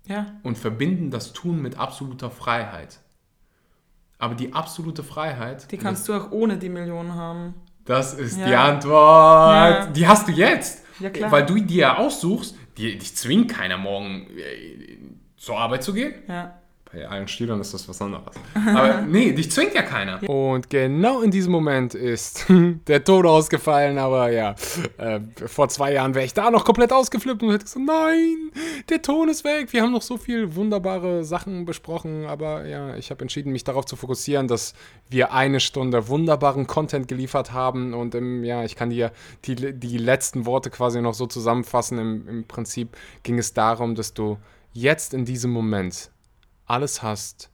[0.08, 0.26] Ja.
[0.42, 3.00] und verbinden das Tun mit absoluter Freiheit.
[4.20, 7.56] Aber die absolute Freiheit, Die kannst du auch ohne die Millionen haben.
[7.86, 8.46] das ist Ja.
[8.48, 9.56] die Antwort.
[9.56, 9.86] Ja.
[9.88, 10.86] Die hast du jetzt.
[11.00, 11.32] Ja, klar.
[11.32, 14.98] Weil du die ja aussuchst, die, dich zwingt keiner morgen äh,
[15.38, 16.14] zur Arbeit zu gehen.
[16.28, 16.59] Ja.
[16.92, 18.36] Bei allen Stühlern ist das was anderes.
[18.56, 20.28] Aber nee, dich zwingt ja keiner.
[20.28, 22.46] Und genau in diesem Moment ist
[22.88, 24.00] der Tod ausgefallen.
[24.00, 24.56] Aber ja,
[24.98, 28.52] äh, vor zwei Jahren wäre ich da noch komplett ausgeflippt und hätte gesagt, nein,
[28.90, 29.72] der Ton ist weg.
[29.72, 32.26] Wir haben noch so viel wunderbare Sachen besprochen.
[32.26, 34.74] Aber ja, ich habe entschieden, mich darauf zu fokussieren, dass
[35.10, 37.94] wir eine Stunde wunderbaren Content geliefert haben.
[37.94, 39.12] Und ähm, ja, ich kann dir
[39.46, 42.00] die, die letzten Worte quasi noch so zusammenfassen.
[42.00, 44.40] Im, Im Prinzip ging es darum, dass du
[44.74, 46.10] jetzt in diesem Moment
[46.70, 47.50] alles hast,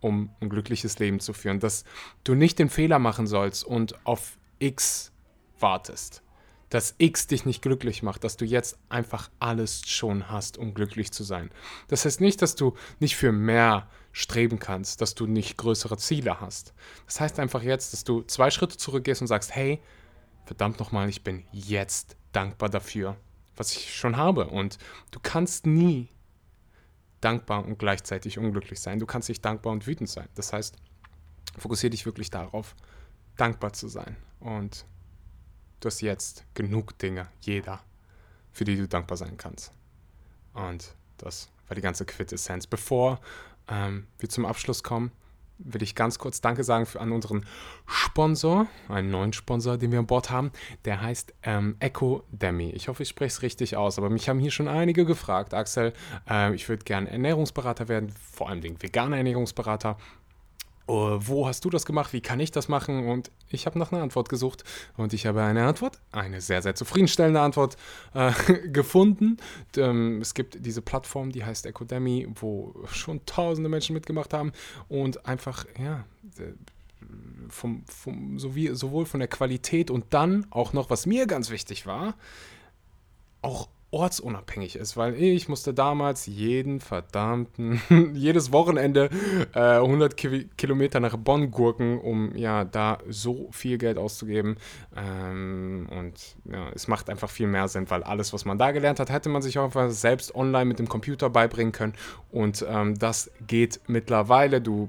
[0.00, 1.60] um ein glückliches Leben zu führen.
[1.60, 1.84] Dass
[2.24, 5.12] du nicht den Fehler machen sollst und auf X
[5.58, 6.22] wartest.
[6.68, 11.12] Dass X dich nicht glücklich macht, dass du jetzt einfach alles schon hast, um glücklich
[11.12, 11.50] zu sein.
[11.88, 16.40] Das heißt nicht, dass du nicht für mehr streben kannst, dass du nicht größere Ziele
[16.40, 16.74] hast.
[17.06, 19.80] Das heißt einfach jetzt, dass du zwei Schritte zurückgehst und sagst, hey,
[20.44, 23.16] verdammt nochmal, ich bin jetzt dankbar dafür,
[23.56, 24.46] was ich schon habe.
[24.48, 24.78] Und
[25.10, 26.08] du kannst nie
[27.24, 28.98] dankbar und gleichzeitig unglücklich sein.
[28.98, 30.28] Du kannst nicht dankbar und wütend sein.
[30.34, 30.76] Das heißt,
[31.58, 32.74] fokussiere dich wirklich darauf,
[33.36, 34.16] dankbar zu sein.
[34.40, 34.84] Und
[35.80, 37.82] du hast jetzt genug Dinge, jeder,
[38.52, 39.72] für die du dankbar sein kannst.
[40.52, 42.66] Und das war die ganze Quintessenz.
[42.66, 43.20] Bevor
[43.68, 45.10] ähm, wir zum Abschluss kommen,
[45.64, 47.44] will ich ganz kurz Danke sagen für, an unseren
[47.86, 50.52] Sponsor, einen neuen Sponsor, den wir an Bord haben.
[50.84, 52.70] Der heißt ähm, Echo Demi.
[52.70, 55.54] Ich hoffe, ich spreche es richtig aus, aber mich haben hier schon einige gefragt.
[55.54, 55.92] Axel,
[56.28, 59.96] äh, ich würde gerne Ernährungsberater werden, vor allem veganer Ernährungsberater.
[60.86, 62.12] Uh, wo hast du das gemacht?
[62.12, 63.06] Wie kann ich das machen?
[63.08, 64.64] Und ich habe nach einer Antwort gesucht
[64.98, 67.76] und ich habe eine Antwort, eine sehr, sehr zufriedenstellende Antwort
[68.12, 68.32] äh,
[68.68, 69.38] gefunden.
[69.78, 74.52] Ähm, es gibt diese Plattform, die heißt Ecodemy, wo schon tausende Menschen mitgemacht haben
[74.88, 76.04] und einfach, ja,
[77.48, 81.86] vom, vom, sowie, sowohl von der Qualität und dann auch noch, was mir ganz wichtig
[81.86, 82.14] war,
[83.42, 87.80] auch ortsunabhängig ist, weil ich musste damals jeden verdammten,
[88.14, 89.08] jedes Wochenende
[89.54, 94.56] äh, 100 Ki Kilometer nach Bonn gurken, um ja da so viel Geld auszugeben.
[94.96, 98.98] Ähm, und ja, es macht einfach viel mehr Sinn, weil alles, was man da gelernt
[98.98, 101.94] hat, hätte man sich auch einfach selbst online mit dem Computer beibringen können.
[102.32, 104.60] Und ähm, das geht mittlerweile.
[104.60, 104.88] Du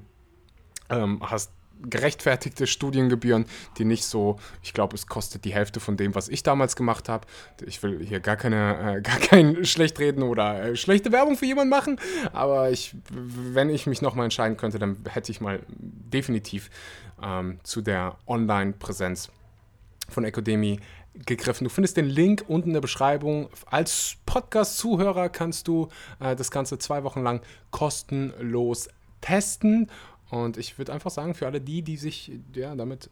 [0.89, 1.51] ähm, hast
[1.81, 3.45] gerechtfertigte Studiengebühren,
[3.77, 7.09] die nicht so, ich glaube, es kostet die Hälfte von dem, was ich damals gemacht
[7.09, 7.27] habe.
[7.65, 11.45] Ich will hier gar keine, äh, gar kein schlecht reden oder äh, schlechte Werbung für
[11.45, 11.99] jemanden machen,
[12.33, 16.69] aber ich, wenn ich mich nochmal entscheiden könnte, dann hätte ich mal definitiv
[17.21, 19.29] ähm, zu der Online-Präsenz
[20.09, 20.79] von Ecodemy
[21.25, 21.65] gegriffen.
[21.65, 23.49] Du findest den Link unten in der Beschreibung.
[23.65, 28.89] Als Podcast-Zuhörer kannst du äh, das Ganze zwei Wochen lang kostenlos
[29.21, 29.89] testen.
[30.35, 33.09] Und ich würde einfach sagen, für alle die, die sich ja, damit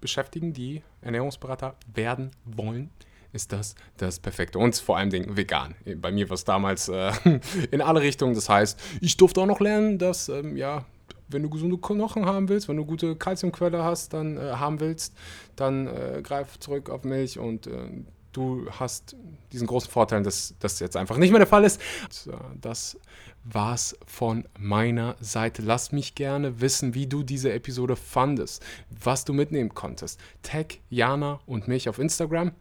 [0.00, 2.90] beschäftigen, die Ernährungsberater werden wollen,
[3.32, 4.58] ist das das Perfekte.
[4.58, 5.74] Und vor allem Dingen vegan.
[5.96, 7.12] Bei mir war es damals äh,
[7.70, 8.34] in alle Richtungen.
[8.34, 10.86] Das heißt, ich durfte auch noch lernen, dass, ähm, ja,
[11.28, 15.14] wenn du gesunde Knochen haben willst, wenn du gute Kalziumquelle hast, dann äh, haben willst,
[15.56, 17.88] dann äh, greif zurück auf Milch und äh,
[18.32, 19.16] du hast
[19.52, 21.80] diesen großen Vorteil, dass das jetzt einfach nicht mehr der Fall ist.
[22.26, 22.98] Und, das
[23.44, 25.62] war's von meiner Seite.
[25.62, 30.20] Lass mich gerne wissen, wie du diese Episode fandest, was du mitnehmen konntest.
[30.42, 32.52] Tag Jana und mich auf Instagram.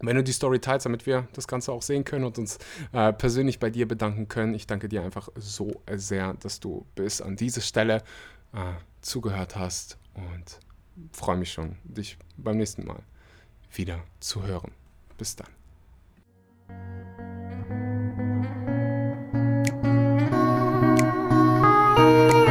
[0.00, 2.58] Wenn du die Story teilst, damit wir das Ganze auch sehen können und uns
[2.92, 4.52] äh, persönlich bei dir bedanken können.
[4.52, 8.02] Ich danke dir einfach so sehr, dass du bis an diese Stelle
[8.52, 10.58] äh, zugehört hast und
[11.12, 13.02] freue mich schon, dich beim nächsten Mal
[13.74, 14.72] wieder zu hören.
[15.18, 15.48] Bis dann.
[21.96, 22.41] Musik